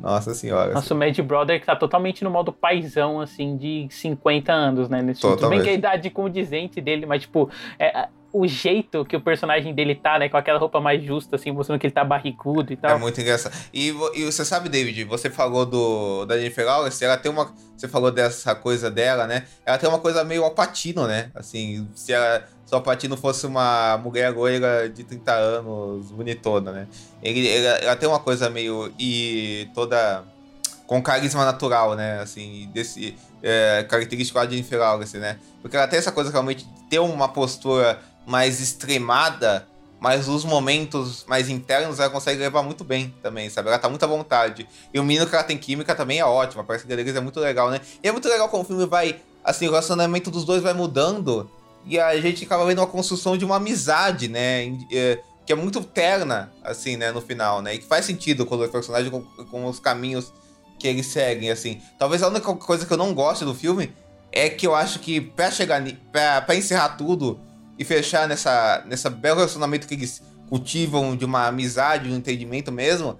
Nossa 0.00 0.32
senhora. 0.32 0.72
Nosso 0.72 0.94
Mad 0.94 1.18
Brother 1.20 1.58
que 1.60 1.66
tá 1.66 1.74
totalmente 1.74 2.22
no 2.22 2.30
modo 2.30 2.52
paizão, 2.52 3.20
assim, 3.20 3.56
de 3.56 3.88
50 3.90 4.52
anos, 4.52 4.88
né? 4.88 5.02
Nesse 5.02 5.20
Tudo 5.20 5.48
bem 5.48 5.60
que 5.60 5.68
a 5.68 5.72
idade 5.72 6.08
condizente 6.10 6.80
dele, 6.80 7.04
mas, 7.04 7.22
tipo, 7.22 7.50
é, 7.78 8.08
o 8.32 8.46
jeito 8.46 9.04
que 9.04 9.16
o 9.16 9.20
personagem 9.20 9.74
dele 9.74 9.94
tá, 9.94 10.18
né? 10.18 10.28
Com 10.28 10.36
aquela 10.36 10.58
roupa 10.58 10.80
mais 10.80 11.02
justa, 11.02 11.36
assim, 11.36 11.50
mostrando 11.50 11.80
que 11.80 11.86
ele 11.86 11.94
tá 11.94 12.04
barrigudo 12.04 12.72
e 12.72 12.76
tal. 12.76 12.90
É 12.90 12.98
muito 12.98 13.20
engraçado. 13.20 13.54
E, 13.72 13.88
e 13.88 14.24
você 14.24 14.44
sabe, 14.44 14.68
David, 14.68 15.04
você 15.04 15.30
falou 15.30 15.64
do 15.64 16.26
da 16.26 16.36
Jennifer 16.36 16.66
Lawrence, 16.66 17.04
ela 17.04 17.16
tem 17.16 17.30
uma. 17.32 17.52
Você 17.76 17.88
falou 17.88 18.10
dessa 18.10 18.54
coisa 18.54 18.90
dela, 18.90 19.26
né? 19.26 19.46
Ela 19.64 19.78
tem 19.78 19.88
uma 19.88 19.98
coisa 19.98 20.24
meio 20.24 20.44
alpatino, 20.44 21.06
né? 21.06 21.30
Assim, 21.34 21.88
se 21.94 22.12
ela. 22.12 22.44
Se 22.66 22.74
o 22.74 22.76
Alpatino 22.76 23.16
fosse 23.16 23.46
uma 23.46 23.96
mulher 23.96 24.28
loira 24.28 24.90
de 24.90 25.02
30 25.02 25.32
anos, 25.32 26.10
bonitona, 26.10 26.70
né? 26.70 26.86
Ele, 27.22 27.48
ela, 27.48 27.78
ela 27.78 27.96
tem 27.96 28.06
uma 28.06 28.18
coisa 28.18 28.50
meio. 28.50 28.92
E 28.98 29.70
toda. 29.74 30.22
Com 30.86 31.02
carisma 31.02 31.46
natural, 31.46 31.94
né? 31.94 32.20
Assim, 32.20 32.68
desse. 32.74 33.16
É, 33.42 33.86
característico 33.88 34.38
da 34.38 34.46
Jennifer 34.46 34.78
Lawrence, 34.78 35.16
né? 35.16 35.38
Porque 35.62 35.78
ela 35.78 35.88
tem 35.88 35.98
essa 35.98 36.12
coisa 36.12 36.30
realmente 36.30 36.66
de 36.66 36.82
ter 36.90 36.98
uma 36.98 37.28
postura 37.28 37.98
mais 38.28 38.60
extremada, 38.60 39.66
mas 39.98 40.28
os 40.28 40.44
momentos 40.44 41.24
mais 41.26 41.48
internos 41.48 41.98
ela 41.98 42.10
consegue 42.10 42.38
levar 42.38 42.62
muito 42.62 42.84
bem 42.84 43.12
também, 43.22 43.48
sabe? 43.48 43.68
Ela 43.68 43.78
tá 43.78 43.88
muito 43.88 44.04
à 44.04 44.06
vontade. 44.06 44.68
E 44.92 45.00
o 45.00 45.02
menino 45.02 45.26
que 45.26 45.34
ela 45.34 45.42
tem 45.42 45.56
química 45.56 45.94
também 45.94 46.18
é 46.18 46.24
ótimo, 46.24 46.60
a 46.60 46.64
parceria 46.64 46.94
deles 46.94 47.16
é 47.16 47.20
muito 47.20 47.40
legal, 47.40 47.70
né? 47.70 47.80
E 48.02 48.06
é 48.06 48.12
muito 48.12 48.28
legal 48.28 48.48
como 48.50 48.62
o 48.62 48.66
filme 48.66 48.84
vai, 48.86 49.20
assim, 49.42 49.66
o 49.66 49.70
relacionamento 49.70 50.30
dos 50.30 50.44
dois 50.44 50.62
vai 50.62 50.74
mudando 50.74 51.50
e 51.86 51.98
a 51.98 52.20
gente 52.20 52.44
acaba 52.44 52.66
vendo 52.66 52.80
uma 52.80 52.86
construção 52.86 53.36
de 53.36 53.46
uma 53.46 53.56
amizade, 53.56 54.28
né? 54.28 54.66
É, 54.92 55.18
que 55.46 55.52
é 55.52 55.56
muito 55.56 55.82
terna, 55.82 56.52
assim, 56.62 56.98
né, 56.98 57.10
no 57.10 57.22
final, 57.22 57.62
né? 57.62 57.74
E 57.74 57.78
que 57.78 57.86
faz 57.86 58.04
sentido 58.04 58.44
com 58.44 58.56
os 58.56 58.70
personagens, 58.70 59.10
com, 59.10 59.22
com 59.22 59.64
os 59.64 59.80
caminhos 59.80 60.30
que 60.78 60.86
eles 60.86 61.06
seguem, 61.06 61.50
assim. 61.50 61.80
Talvez 61.98 62.22
a 62.22 62.28
única 62.28 62.54
coisa 62.54 62.84
que 62.84 62.92
eu 62.92 62.98
não 62.98 63.14
gosto 63.14 63.46
do 63.46 63.54
filme 63.54 63.90
é 64.30 64.50
que 64.50 64.66
eu 64.66 64.74
acho 64.74 64.98
que 64.98 65.18
pra 65.18 65.50
chegar, 65.50 65.82
pra, 66.12 66.42
pra 66.42 66.54
encerrar 66.54 66.90
tudo, 66.90 67.40
e 67.78 67.84
fechar 67.84 68.26
nessa, 68.26 68.82
nessa 68.86 69.08
belo 69.08 69.36
relacionamento 69.36 69.86
que 69.86 69.94
eles 69.94 70.22
cultivam 70.48 71.16
de 71.16 71.24
uma 71.24 71.46
amizade, 71.46 72.10
um 72.10 72.16
entendimento 72.16 72.72
mesmo, 72.72 73.10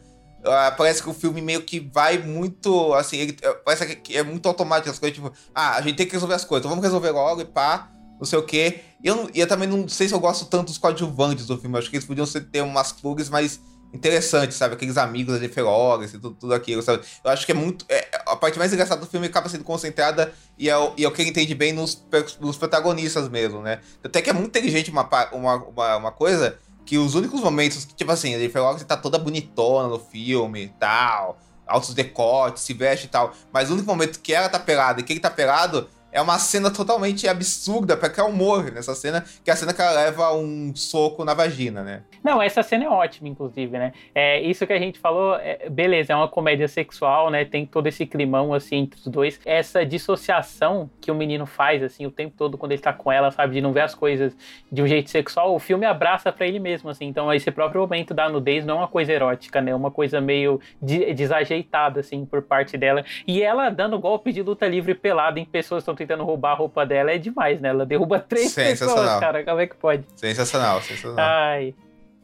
uh, 0.40 0.76
parece 0.76 1.02
que 1.02 1.08
o 1.08 1.14
filme 1.14 1.40
meio 1.40 1.62
que 1.62 1.78
vai 1.78 2.18
muito, 2.18 2.94
assim, 2.94 3.18
ele, 3.18 3.32
uh, 3.32 3.62
parece 3.64 3.96
que 3.96 4.16
é 4.16 4.22
muito 4.22 4.48
automático 4.48 4.90
as 4.90 4.98
coisas, 4.98 5.16
tipo, 5.16 5.32
ah, 5.54 5.76
a 5.76 5.82
gente 5.82 5.96
tem 5.96 6.06
que 6.06 6.12
resolver 6.12 6.34
as 6.34 6.44
coisas, 6.44 6.62
então 6.62 6.70
vamos 6.70 6.84
resolver 6.84 7.10
logo 7.10 7.42
e 7.42 7.44
pá, 7.44 7.90
não 8.18 8.24
sei 8.24 8.38
o 8.38 8.42
quê. 8.42 8.80
E 9.02 9.06
eu, 9.06 9.30
eu 9.34 9.46
também 9.46 9.68
não 9.68 9.86
sei 9.88 10.08
se 10.08 10.14
eu 10.14 10.20
gosto 10.20 10.46
tanto 10.46 10.66
dos 10.66 10.78
coadjuvantes 10.78 11.46
do 11.46 11.56
filme, 11.56 11.78
acho 11.78 11.88
que 11.88 11.96
eles 11.96 12.06
podiam 12.06 12.26
ter 12.26 12.62
umas 12.62 12.92
plugs 12.92 13.28
mais 13.28 13.60
interessante, 13.92 14.54
sabe? 14.54 14.74
Aqueles 14.74 14.96
amigos 14.96 15.34
da 15.34 15.40
Jennifer 15.40 15.64
Lawrence 15.64 16.16
e 16.16 16.18
tudo, 16.18 16.36
tudo 16.36 16.54
aquilo, 16.54 16.82
sabe? 16.82 17.02
Eu 17.24 17.30
acho 17.30 17.46
que 17.46 17.52
é 17.52 17.54
muito. 17.54 17.84
É, 17.88 18.08
a 18.26 18.36
parte 18.36 18.58
mais 18.58 18.72
engraçada 18.72 19.00
do 19.00 19.06
filme 19.06 19.26
acaba 19.26 19.48
sendo 19.48 19.64
concentrada 19.64 20.32
e 20.58 20.68
é, 20.68 20.92
e 20.96 21.04
é 21.04 21.08
o 21.08 21.12
que 21.12 21.22
ele 21.22 21.30
entende 21.30 21.54
bem 21.54 21.72
nos, 21.72 22.04
nos 22.40 22.56
protagonistas 22.56 23.28
mesmo, 23.28 23.62
né? 23.62 23.80
Até 24.02 24.20
que 24.20 24.30
é 24.30 24.32
muito 24.32 24.48
inteligente 24.48 24.90
uma, 24.90 25.08
uma, 25.32 25.54
uma, 25.56 25.96
uma 25.96 26.12
coisa 26.12 26.58
que 26.84 26.96
os 26.98 27.14
únicos 27.14 27.40
momentos 27.40 27.84
que, 27.84 27.94
tipo 27.94 28.10
assim, 28.10 28.34
a 28.34 28.38
Jennifer 28.38 28.62
Lawrence 28.62 28.84
tá 28.84 28.96
toda 28.96 29.18
bonitona 29.18 29.88
no 29.88 29.98
filme 29.98 30.64
e 30.64 30.68
tal, 30.68 31.38
altos 31.66 31.94
decotes, 31.94 32.62
se 32.62 32.72
veste 32.72 33.06
e 33.06 33.08
tal, 33.08 33.34
mas 33.52 33.68
o 33.70 33.74
único 33.74 33.86
momento 33.86 34.20
que 34.20 34.32
ela 34.32 34.48
tá 34.48 34.58
pelada 34.58 35.00
e 35.00 35.04
que 35.04 35.12
ele 35.12 35.20
tá 35.20 35.30
pelado 35.30 35.88
é 36.18 36.22
uma 36.22 36.38
cena 36.38 36.70
totalmente 36.70 37.28
absurda 37.28 37.96
para 37.96 38.10
criar 38.10 38.24
humor 38.24 38.72
nessa 38.72 38.94
cena, 38.94 39.24
que 39.44 39.50
é 39.50 39.52
a 39.52 39.56
cena 39.56 39.72
que 39.72 39.80
ela 39.80 39.92
leva 39.92 40.32
um 40.34 40.74
soco 40.74 41.24
na 41.24 41.32
vagina, 41.32 41.82
né? 41.82 42.02
Não, 42.24 42.42
essa 42.42 42.62
cena 42.62 42.84
é 42.84 42.88
ótima, 42.88 43.28
inclusive, 43.28 43.78
né? 43.78 43.92
É, 44.14 44.40
isso 44.40 44.66
que 44.66 44.72
a 44.72 44.78
gente 44.78 44.98
falou, 44.98 45.36
é, 45.36 45.68
beleza, 45.68 46.12
é 46.12 46.16
uma 46.16 46.28
comédia 46.28 46.66
sexual, 46.66 47.30
né? 47.30 47.44
Tem 47.44 47.64
todo 47.64 47.86
esse 47.86 48.04
climão, 48.04 48.52
assim, 48.52 48.76
entre 48.76 48.98
os 48.98 49.06
dois. 49.06 49.40
Essa 49.44 49.86
dissociação 49.86 50.90
que 51.00 51.10
o 51.10 51.14
menino 51.14 51.46
faz, 51.46 51.82
assim, 51.82 52.04
o 52.04 52.10
tempo 52.10 52.34
todo 52.36 52.58
quando 52.58 52.72
ele 52.72 52.82
tá 52.82 52.92
com 52.92 53.12
ela, 53.12 53.30
sabe? 53.30 53.54
De 53.54 53.60
não 53.60 53.72
ver 53.72 53.82
as 53.82 53.94
coisas 53.94 54.36
de 54.70 54.82
um 54.82 54.86
jeito 54.88 55.10
sexual, 55.10 55.54
o 55.54 55.58
filme 55.60 55.86
abraça 55.86 56.32
para 56.32 56.46
ele 56.46 56.58
mesmo, 56.58 56.90
assim. 56.90 57.06
Então, 57.06 57.32
esse 57.32 57.50
próprio 57.52 57.80
momento 57.82 58.12
da 58.12 58.28
nudez 58.28 58.66
não 58.66 58.74
é 58.74 58.78
uma 58.78 58.88
coisa 58.88 59.12
erótica, 59.12 59.60
né? 59.60 59.70
É 59.70 59.74
uma 59.74 59.92
coisa 59.92 60.20
meio 60.20 60.60
de, 60.82 61.14
desajeitada, 61.14 62.00
assim, 62.00 62.26
por 62.26 62.42
parte 62.42 62.76
dela. 62.76 63.04
E 63.24 63.40
ela 63.40 63.70
dando 63.70 63.98
golpe 64.00 64.32
de 64.32 64.42
luta 64.42 64.66
livre 64.66 64.94
pelada 64.94 65.38
em 65.38 65.44
pessoas 65.44 65.84
que 65.84 65.90
estão 65.90 65.94
tentando 66.08 66.24
roubar 66.24 66.52
a 66.52 66.54
roupa 66.54 66.86
dela 66.86 67.12
é 67.12 67.18
demais, 67.18 67.60
né? 67.60 67.68
Ela 67.68 67.84
derruba 67.84 68.18
três 68.18 68.54
pessoas, 68.54 69.20
cara. 69.20 69.44
Como 69.44 69.60
é 69.60 69.66
que 69.66 69.76
pode? 69.76 70.04
Sensacional, 70.16 70.80
sensacional. 70.80 71.24
Ai. 71.24 71.74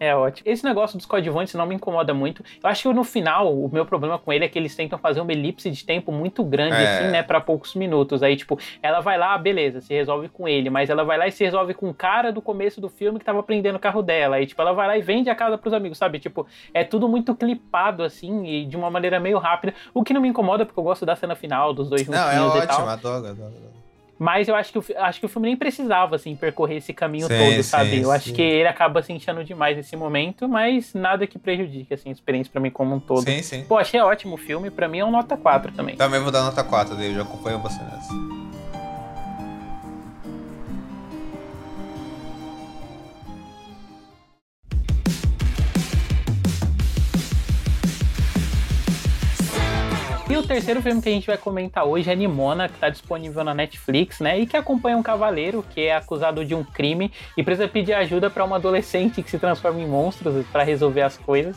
É 0.05 0.15
ótimo. 0.15 0.51
Esse 0.51 0.65
negócio 0.65 0.99
dos 0.99 1.07
coadjuvantes 1.07 1.55
não 1.55 1.67
me 1.67 1.75
incomoda 1.75 2.13
muito. 2.13 2.45
Eu 2.63 2.69
acho 2.69 2.83
que 2.83 2.95
no 2.95 3.05
final, 3.05 3.53
o 3.53 3.71
meu 3.73 3.87
problema 3.87 4.19
com 4.19 4.33
ele 4.33 4.45
é 4.45 4.49
que 4.49 4.59
eles 4.59 4.77
tentam 4.77 4.99
fazer 4.99 5.21
uma 5.21 5.33
elipse 5.33 5.71
de 5.71 5.85
tempo 5.85 6.13
muito 6.13 6.45
grande, 6.45 6.77
é. 6.77 6.99
assim, 6.99 7.11
né, 7.11 7.23
pra 7.23 7.41
poucos 7.41 7.75
minutos. 7.75 8.23
Aí, 8.23 8.37
tipo, 8.37 8.59
ela 8.83 9.01
vai 9.01 9.17
lá, 9.17 9.37
beleza, 9.39 9.81
se 9.81 9.95
resolve 9.95 10.29
com 10.29 10.47
ele, 10.47 10.69
mas 10.69 10.91
ela 10.91 11.05
vai 11.05 11.17
lá 11.17 11.27
e 11.27 11.33
se 11.33 11.43
resolve 11.43 11.73
com 11.75 11.89
o 11.89 11.95
cara 11.95 12.31
do 12.31 12.43
começo 12.43 12.81
do 12.81 12.89
filme 12.89 13.19
que 13.19 13.25
tava 13.25 13.43
prendendo 13.43 13.77
o 13.77 13.81
carro 13.81 14.03
dela. 14.03 14.37
Aí, 14.37 14.47
tipo, 14.47 14.61
ela 14.61 14.73
vai 14.73 14.87
lá 14.87 14.99
e 14.99 15.03
vende 15.03 15.31
a 15.31 15.35
casa 15.35 15.57
pros 15.57 15.73
amigos, 15.73 15.97
sabe? 15.97 16.19
Tipo, 16.19 16.47
é 16.73 16.85
tudo 16.85 17.09
muito 17.09 17.35
clipado, 17.35 18.03
assim, 18.03 18.45
e 18.47 18.67
de 18.67 18.77
uma 18.77 18.91
maneira 18.91 19.19
meio 19.19 19.39
rápida. 19.39 19.75
O 19.95 20.05
que 20.05 20.13
não 20.13 20.21
me 20.21 20.29
incomoda, 20.29 20.67
porque 20.67 20.79
eu 20.79 20.85
gosto 20.85 21.07
da 21.07 21.17
cena 21.17 21.35
final, 21.35 21.73
dos 21.73 21.89
dois 21.89 22.03
juntinhos 22.03 22.27
não, 22.27 22.33
é 22.33 22.41
ótimo, 22.43 22.67
tal. 22.67 22.89
Adoro, 22.89 23.27
adoro, 23.27 23.47
adoro. 23.47 23.84
Mas 24.19 24.49
eu 24.49 24.55
acho 24.55 24.73
que, 24.73 24.79
o, 24.79 24.85
acho 24.99 25.21
que 25.21 25.27
o 25.27 25.29
filme 25.29 25.49
nem 25.49 25.57
precisava, 25.57 26.17
assim, 26.17 26.37
percorrer 26.37 26.79
esse 26.79 26.93
caminho 26.93 27.27
sim, 27.27 27.37
todo, 27.37 27.63
sabe? 27.63 27.91
Sim, 27.91 28.03
eu 28.03 28.13
acho 28.13 28.33
que 28.33 28.43
ele 28.43 28.69
acaba 28.69 29.03
se 29.03 29.13
enchendo 29.13 29.45
demais 29.45 29.77
nesse 29.77 29.97
momento, 29.97 30.49
mas 30.49 30.95
nada 30.95 31.27
que 31.27 31.39
prejudique, 31.39 31.93
assim, 31.93 32.11
a 32.11 32.13
experiência 32.13 32.51
pra 32.53 32.61
mim 32.61 32.71
como 32.71 32.95
um 32.95 33.01
todo. 33.01 33.25
Sim, 33.25 33.43
sim. 33.43 33.65
Pô, 33.65 33.77
achei 33.77 34.01
ótimo 34.01 34.35
o 34.35 34.39
filme, 34.39 34.71
pra 34.71 34.89
mim 34.89 34.99
é 34.99 35.05
um 35.05 35.11
nota 35.11 35.37
4 35.37 35.73
também. 35.73 35.97
Também 35.97 36.21
vou 36.21 36.31
dar 36.31 36.43
nota 36.43 36.63
4 36.63 36.95
dele, 36.95 37.15
já 37.15 37.23
acompanho 37.23 37.59
você 37.59 37.83
nessa. 37.83 38.54
E 50.35 50.37
o 50.37 50.43
terceiro 50.43 50.83
filme 50.83 51.01
que 51.01 51.09
a 51.09 51.13
gente 51.13 51.29
vai 51.29 51.39
comentar 51.39 51.85
hoje 51.85 52.11
é 52.11 52.17
Nimona, 52.17 52.69
que 52.69 52.75
está 52.75 52.89
disponível 52.89 53.45
na 53.45 53.55
Netflix, 53.55 54.19
né? 54.19 54.37
E 54.37 54.47
que 54.47 54.57
acompanha 54.57 54.97
um 54.97 55.03
cavaleiro 55.03 55.65
que 55.71 55.83
é 55.83 55.95
acusado 55.95 56.45
de 56.45 56.57
um 56.57 56.65
crime 56.65 57.13
e 57.37 57.43
precisa 57.45 57.69
pedir 57.69 57.93
ajuda 57.93 58.29
para 58.29 58.43
uma 58.43 58.57
adolescente 58.57 59.23
que 59.23 59.31
se 59.31 59.39
transforma 59.39 59.81
em 59.81 59.87
monstros 59.87 60.45
para 60.49 60.65
resolver 60.65 61.03
as 61.03 61.17
coisas. 61.17 61.57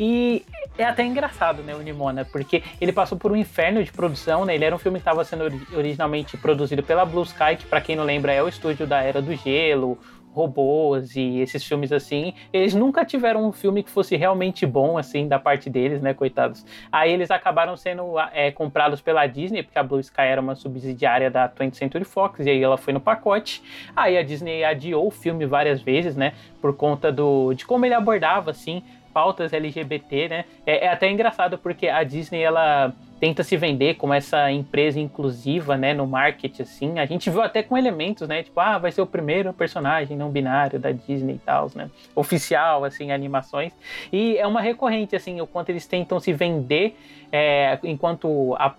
E 0.00 0.42
é 0.78 0.86
até 0.86 1.04
engraçado, 1.04 1.62
né, 1.62 1.74
o 1.74 1.82
Nimona, 1.82 2.24
porque 2.24 2.62
ele 2.80 2.94
passou 2.94 3.18
por 3.18 3.30
um 3.30 3.36
inferno 3.36 3.84
de 3.84 3.92
produção, 3.92 4.46
né? 4.46 4.54
Ele 4.54 4.64
era 4.64 4.74
um 4.74 4.78
filme 4.78 4.98
que 4.98 5.02
estava 5.02 5.22
sendo 5.22 5.44
originalmente 5.76 6.38
produzido 6.38 6.82
pela 6.82 7.04
Blue 7.04 7.24
Sky, 7.24 7.56
que 7.58 7.66
para 7.66 7.82
quem 7.82 7.94
não 7.94 8.04
lembra 8.04 8.32
é 8.32 8.42
o 8.42 8.48
estúdio 8.48 8.86
da 8.86 9.02
Era 9.02 9.20
do 9.20 9.36
Gelo, 9.36 9.98
robôs 10.34 11.14
e 11.14 11.40
esses 11.40 11.64
filmes 11.64 11.92
assim, 11.92 12.34
eles 12.52 12.74
nunca 12.74 13.04
tiveram 13.04 13.46
um 13.46 13.52
filme 13.52 13.84
que 13.84 13.90
fosse 13.90 14.16
realmente 14.16 14.66
bom, 14.66 14.98
assim, 14.98 15.28
da 15.28 15.38
parte 15.38 15.70
deles, 15.70 16.02
né, 16.02 16.12
coitados. 16.12 16.66
Aí 16.90 17.12
eles 17.12 17.30
acabaram 17.30 17.76
sendo 17.76 18.18
é, 18.32 18.50
comprados 18.50 19.00
pela 19.00 19.26
Disney, 19.26 19.62
porque 19.62 19.78
a 19.78 19.82
Blue 19.82 20.00
Sky 20.00 20.22
era 20.22 20.40
uma 20.40 20.56
subsidiária 20.56 21.30
da 21.30 21.48
20th 21.48 21.74
Century 21.74 22.04
Fox, 22.04 22.44
e 22.44 22.50
aí 22.50 22.62
ela 22.62 22.76
foi 22.76 22.92
no 22.92 23.00
pacote. 23.00 23.62
Aí 23.94 24.18
a 24.18 24.22
Disney 24.22 24.64
adiou 24.64 25.06
o 25.06 25.10
filme 25.10 25.46
várias 25.46 25.80
vezes, 25.80 26.16
né, 26.16 26.32
por 26.60 26.76
conta 26.76 27.12
do, 27.12 27.54
de 27.54 27.64
como 27.64 27.86
ele 27.86 27.94
abordava, 27.94 28.50
assim, 28.50 28.82
pautas 29.14 29.52
LGBT, 29.52 30.28
né? 30.28 30.44
É, 30.66 30.86
é, 30.86 30.88
até 30.88 31.08
engraçado 31.08 31.56
porque 31.56 31.86
a 31.86 32.02
Disney 32.02 32.42
ela 32.42 32.92
tenta 33.20 33.44
se 33.44 33.56
vender 33.56 33.94
como 33.94 34.12
essa 34.12 34.50
empresa 34.50 35.00
inclusiva, 35.00 35.78
né, 35.78 35.94
no 35.94 36.06
marketing 36.06 36.62
assim. 36.62 36.98
A 36.98 37.06
gente 37.06 37.30
viu 37.30 37.40
até 37.40 37.62
com 37.62 37.78
elementos, 37.78 38.28
né, 38.28 38.42
tipo, 38.42 38.58
ah, 38.60 38.76
vai 38.76 38.90
ser 38.90 39.00
o 39.00 39.06
primeiro 39.06 39.52
personagem 39.52 40.16
não 40.16 40.28
binário 40.30 40.78
da 40.80 40.90
Disney 40.90 41.36
e 41.36 41.38
tal, 41.38 41.70
né? 41.74 41.88
Oficial 42.14 42.84
assim, 42.84 43.12
animações. 43.12 43.72
E 44.12 44.36
é 44.36 44.46
uma 44.46 44.60
recorrente 44.60 45.14
assim, 45.14 45.40
o 45.40 45.46
quanto 45.46 45.70
eles 45.70 45.86
tentam 45.86 46.18
se 46.18 46.32
vender 46.32 46.96
é, 47.32 47.78
enquanto 47.84 48.54
a 48.58 48.74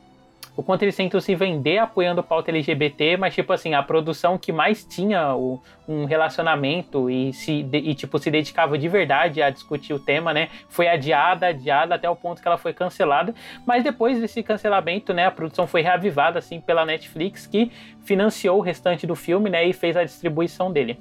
o 0.55 0.63
quanto 0.63 0.83
eles 0.83 0.95
tentam 0.95 1.19
se 1.19 1.35
vender 1.35 1.79
apoiando 1.79 2.23
pauta 2.23 2.49
LGBT, 2.49 3.17
mas 3.17 3.33
tipo 3.33 3.51
assim, 3.51 3.73
a 3.73 3.83
produção 3.83 4.37
que 4.37 4.51
mais 4.51 4.85
tinha 4.85 5.35
o, 5.35 5.61
um 5.87 6.05
relacionamento 6.05 7.09
e 7.09 7.33
se 7.33 7.61
de, 7.61 7.77
e, 7.77 7.93
tipo 7.93 8.17
se 8.17 8.31
dedicava 8.31 8.77
de 8.77 8.87
verdade 8.87 9.41
a 9.41 9.49
discutir 9.49 9.93
o 9.93 9.99
tema, 9.99 10.33
né, 10.33 10.49
foi 10.69 10.87
adiada, 10.87 11.47
adiada 11.47 11.95
até 11.95 12.09
o 12.09 12.15
ponto 12.15 12.41
que 12.41 12.47
ela 12.47 12.57
foi 12.57 12.73
cancelada, 12.73 13.35
mas 13.65 13.83
depois 13.83 14.19
desse 14.19 14.41
cancelamento, 14.41 15.13
né, 15.13 15.25
a 15.25 15.31
produção 15.31 15.67
foi 15.67 15.81
reavivada 15.81 16.39
assim 16.39 16.61
pela 16.61 16.85
Netflix 16.85 17.45
que 17.45 17.71
financiou 18.03 18.59
o 18.59 18.61
restante 18.61 19.05
do 19.05 19.15
filme, 19.15 19.49
né, 19.49 19.67
e 19.67 19.73
fez 19.73 19.97
a 19.97 20.03
distribuição 20.03 20.71
dele. 20.71 20.97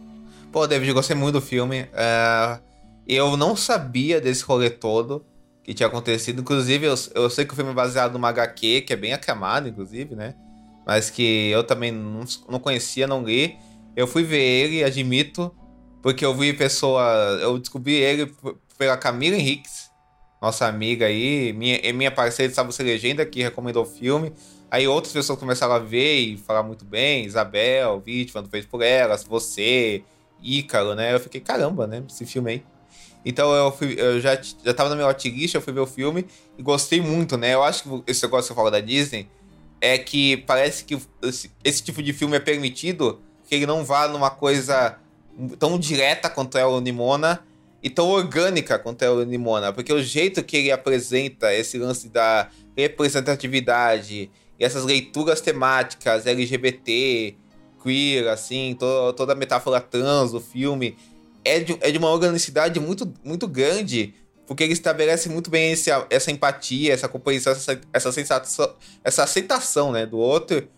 Pô, 0.51 0.67
David, 0.67 0.93
gostei 0.93 1.17
muito 1.17 1.35
do 1.35 1.41
filme. 1.41 1.83
Uh, 1.83 2.63
eu 3.07 3.37
não 3.37 3.57
sabia 3.57 4.21
desse 4.21 4.45
rolê 4.45 4.71
todo 4.71 5.25
que 5.65 5.73
tinha 5.73 5.87
acontecido. 5.87 6.43
Inclusive, 6.43 6.87
eu, 6.87 6.95
eu 7.15 7.31
sei 7.31 7.45
que 7.47 7.55
o 7.55 7.57
filme 7.57 7.71
é 7.71 7.75
baseado 7.75 8.13
numa 8.13 8.29
HQ, 8.29 8.83
que 8.83 8.93
é 8.93 8.97
bem 8.97 9.15
aclamado, 9.15 9.67
inclusive, 9.67 10.15
né? 10.15 10.35
Mas 10.87 11.09
que 11.09 11.49
eu 11.51 11.65
também 11.65 11.91
não, 11.91 12.25
não 12.49 12.61
conhecia, 12.61 13.07
não 13.07 13.25
li. 13.25 13.57
Eu 13.97 14.07
fui 14.07 14.23
ver 14.23 14.43
ele, 14.43 14.85
admito, 14.85 15.51
porque 16.03 16.25
eu 16.25 16.35
vi 16.35 16.53
pessoa. 16.53 17.03
Eu 17.41 17.59
descobri 17.59 17.95
ele 17.95 18.31
pela 18.77 18.97
Camila 18.99 19.37
Henriques, 19.37 19.91
nossa 20.43 20.67
amiga 20.67 21.07
aí, 21.07 21.55
minha, 21.55 21.81
minha 21.95 22.11
parceira 22.11 22.51
de 22.51 22.55
Sabe 22.55 22.71
Você 22.71 22.83
Legenda, 22.83 23.25
que 23.25 23.43
recomendou 23.43 23.85
o 23.85 23.87
filme. 23.87 24.33
Aí 24.71 24.87
outras 24.87 25.13
pessoas 25.13 25.39
começaram 25.39 25.73
a 25.73 25.79
ver 25.79 26.19
e 26.19 26.37
falar 26.37 26.63
muito 26.63 26.85
bem, 26.85 27.25
Isabel, 27.25 28.01
Vítima, 28.01 28.43
do 28.43 28.51
Fez 28.51 28.67
por 28.67 28.83
Elas, 28.83 29.25
você, 29.25 30.03
Ícaro, 30.43 30.95
né? 30.95 31.15
Eu 31.15 31.21
fiquei, 31.21 31.41
caramba, 31.41 31.87
né? 31.87 32.03
Esse 32.07 32.27
filme 32.27 32.51
aí. 32.51 32.74
Então 33.25 33.53
eu, 33.55 33.73
fui, 33.73 33.95
eu 33.99 34.21
já, 34.21 34.39
já 34.65 34.75
tava 34.75 34.91
na 34.91 34.97
minha 34.97 35.09
hotlist, 35.09 35.55
eu 35.55 35.63
fui 35.63 35.73
ver 35.73 35.81
o 35.81 35.87
filme 35.87 36.27
e 36.59 36.63
gostei 36.63 37.01
muito, 37.01 37.37
né? 37.37 37.55
Eu 37.55 37.63
acho 37.63 37.83
que 37.83 38.11
esse 38.11 38.23
negócio 38.23 38.49
que 38.49 38.53
eu 38.53 38.57
falo 38.57 38.71
da 38.71 38.81
Disney 38.81 39.29
é 39.81 39.97
que 39.97 40.39
parece 40.39 40.85
que 40.85 40.99
esse, 41.23 41.51
esse 41.63 41.83
tipo 41.83 42.03
de 42.03 42.13
filme 42.13 42.37
é 42.37 42.41
permitido, 42.41 43.21
que 43.49 43.55
ele 43.55 43.67
não 43.67 43.85
vá 43.85 44.09
numa 44.09 44.31
coisa 44.31 44.99
tão 45.59 45.79
direta 45.79 46.29
quanto 46.29 46.59
é 46.59 46.67
o 46.67 46.81
Nimona 46.81 47.41
e 47.83 47.91
tão 47.91 48.09
orgânica 48.09 48.79
quanto 48.79 49.03
é 49.03 49.11
o 49.11 49.25
Nimona. 49.25 49.73
Porque 49.73 49.93
o 49.93 50.03
jeito 50.03 50.43
que 50.43 50.57
ele 50.57 50.71
apresenta 50.71 51.53
esse 51.53 51.79
lance 51.79 52.09
da 52.09 52.49
representatividade 52.77 54.31
e 54.59 54.65
essas 54.65 54.85
leituras 54.85 55.41
temáticas 55.41 56.27
LGBT, 56.27 57.37
queer, 57.83 58.29
assim, 58.29 58.75
to, 58.79 59.13
toda 59.15 59.33
a 59.33 59.37
metáfora 59.37 59.81
trans 59.81 60.33
do 60.33 60.41
filme 60.41 60.97
é 61.45 61.61
de, 61.61 61.77
é 61.81 61.91
de 61.91 61.99
uma 61.99 62.11
organicidade 62.11 62.81
muito, 62.81 63.13
muito 63.23 63.47
grande, 63.47 64.15
porque 64.47 64.63
ele 64.63 64.73
estabelece 64.73 65.29
muito 65.29 65.51
bem 65.51 65.73
esse, 65.73 65.91
essa 66.11 66.31
empatia, 66.31 66.93
essa 66.93 67.09
compreensão, 67.09 67.53
essa, 67.53 67.81
essa, 67.93 68.13
sensação, 68.13 68.75
essa 69.03 69.23
aceitação 69.23 69.93
né, 69.93 70.07
do 70.07 70.19
outro, 70.19 70.69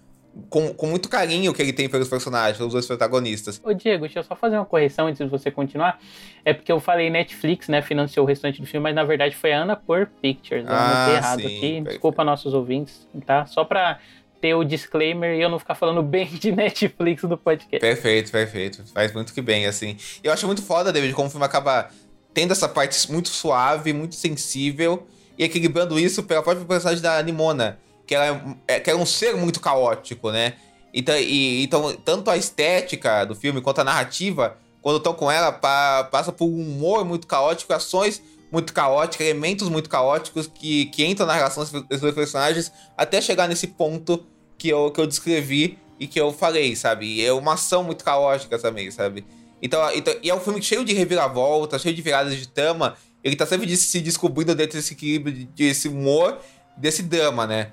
com, 0.50 0.72
com 0.74 0.86
muito 0.86 1.08
carinho 1.08 1.52
que 1.54 1.62
ele 1.62 1.72
tem 1.72 1.88
pelos 1.88 2.08
personagens, 2.08 2.58
pelos 2.58 2.72
dois 2.72 2.86
protagonistas. 2.86 3.60
Ô 3.64 3.72
Diego, 3.72 4.02
deixa 4.02 4.18
eu 4.18 4.24
só 4.24 4.36
fazer 4.36 4.56
uma 4.56 4.66
correção 4.66 5.06
antes 5.06 5.18
de 5.18 5.30
você 5.30 5.50
continuar. 5.50 5.98
É 6.44 6.52
porque 6.52 6.70
eu 6.70 6.78
falei 6.78 7.08
Netflix, 7.08 7.68
né, 7.68 7.80
financiou 7.80 8.24
o 8.24 8.28
restante 8.28 8.60
do 8.60 8.66
filme, 8.66 8.82
mas 8.82 8.94
na 8.94 9.04
verdade 9.04 9.34
foi 9.34 9.52
a 9.52 9.62
Ana 9.62 9.76
por 9.76 10.06
Pictures. 10.20 10.64
Eu 10.64 10.70
ah, 10.70 11.14
errado 11.16 11.40
sim, 11.40 11.46
aqui. 11.46 11.80
Desculpa 11.80 12.22
nossos 12.22 12.52
ouvintes, 12.52 13.08
tá? 13.24 13.46
Só 13.46 13.64
pra 13.64 13.98
ter 14.40 14.54
o 14.54 14.64
disclaimer 14.64 15.36
e 15.36 15.42
eu 15.42 15.48
não 15.48 15.58
ficar 15.58 15.74
falando 15.74 16.02
bem 16.02 16.26
de 16.26 16.52
Netflix 16.52 17.22
no 17.22 17.36
podcast. 17.36 17.78
Perfeito, 17.78 18.30
perfeito. 18.30 18.84
Faz 18.92 19.12
muito 19.12 19.32
que 19.32 19.40
bem, 19.40 19.66
assim. 19.66 19.96
Eu 20.22 20.32
acho 20.32 20.46
muito 20.46 20.62
foda, 20.62 20.92
David, 20.92 21.14
como 21.14 21.28
o 21.28 21.30
filme 21.30 21.46
acaba 21.46 21.90
tendo 22.34 22.52
essa 22.52 22.68
parte 22.68 23.10
muito 23.10 23.28
suave, 23.28 23.92
muito 23.92 24.14
sensível, 24.14 25.06
e 25.38 25.44
equilibrando 25.44 25.98
isso 25.98 26.22
pela 26.22 26.42
própria 26.42 26.66
personagem 26.66 27.02
da 27.02 27.22
Nimona, 27.22 27.78
que 28.06 28.14
ela 28.14 28.26
é, 28.68 28.74
é 28.76 28.80
que 28.80 28.90
é 28.90 28.94
um 28.94 29.06
ser 29.06 29.36
muito 29.36 29.58
caótico, 29.60 30.30
né? 30.30 30.54
Então, 30.92 31.16
e, 31.16 31.62
então, 31.62 31.94
tanto 31.94 32.30
a 32.30 32.36
estética 32.36 33.24
do 33.24 33.34
filme 33.34 33.60
quanto 33.60 33.80
a 33.80 33.84
narrativa, 33.84 34.56
quando 34.80 34.98
estão 34.98 35.12
com 35.12 35.30
ela, 35.30 35.50
pa, 35.50 36.04
passa 36.04 36.30
por 36.30 36.46
um 36.46 36.60
humor 36.60 37.04
muito 37.04 37.26
caótico, 37.26 37.72
ações 37.72 38.22
muito 38.50 38.72
caóticas, 38.72 39.26
elementos 39.26 39.68
muito 39.68 39.88
caóticos 39.88 40.46
que, 40.46 40.86
que 40.86 41.04
entram 41.04 41.26
na 41.26 41.34
relação 41.34 41.64
desses 41.64 42.00
dois 42.00 42.14
personagens 42.14 42.72
até 42.96 43.20
chegar 43.20 43.48
nesse 43.48 43.66
ponto 43.66 44.26
que 44.56 44.68
eu, 44.68 44.90
que 44.90 45.00
eu 45.00 45.06
descrevi 45.06 45.78
e 45.98 46.06
que 46.06 46.20
eu 46.20 46.32
falei, 46.32 46.76
sabe? 46.76 47.06
E 47.06 47.24
é 47.24 47.32
uma 47.32 47.54
ação 47.54 47.82
muito 47.82 48.04
caótica 48.04 48.58
também, 48.58 48.90
sabe? 48.90 49.24
Então, 49.60 49.90
então, 49.94 50.14
e 50.22 50.30
é 50.30 50.34
um 50.34 50.40
filme 50.40 50.62
cheio 50.62 50.84
de 50.84 50.92
reviravolta, 50.92 51.78
cheio 51.78 51.94
de 51.94 52.02
viradas 52.02 52.36
de 52.36 52.46
trama. 52.48 52.96
Ele 53.24 53.34
tá 53.34 53.46
sempre 53.46 53.74
se 53.76 54.00
descobrindo 54.00 54.54
dentro 54.54 54.76
desse 54.76 54.92
equilíbrio, 54.92 55.46
desse 55.56 55.88
humor, 55.88 56.38
desse 56.76 57.02
drama, 57.02 57.46
né? 57.46 57.72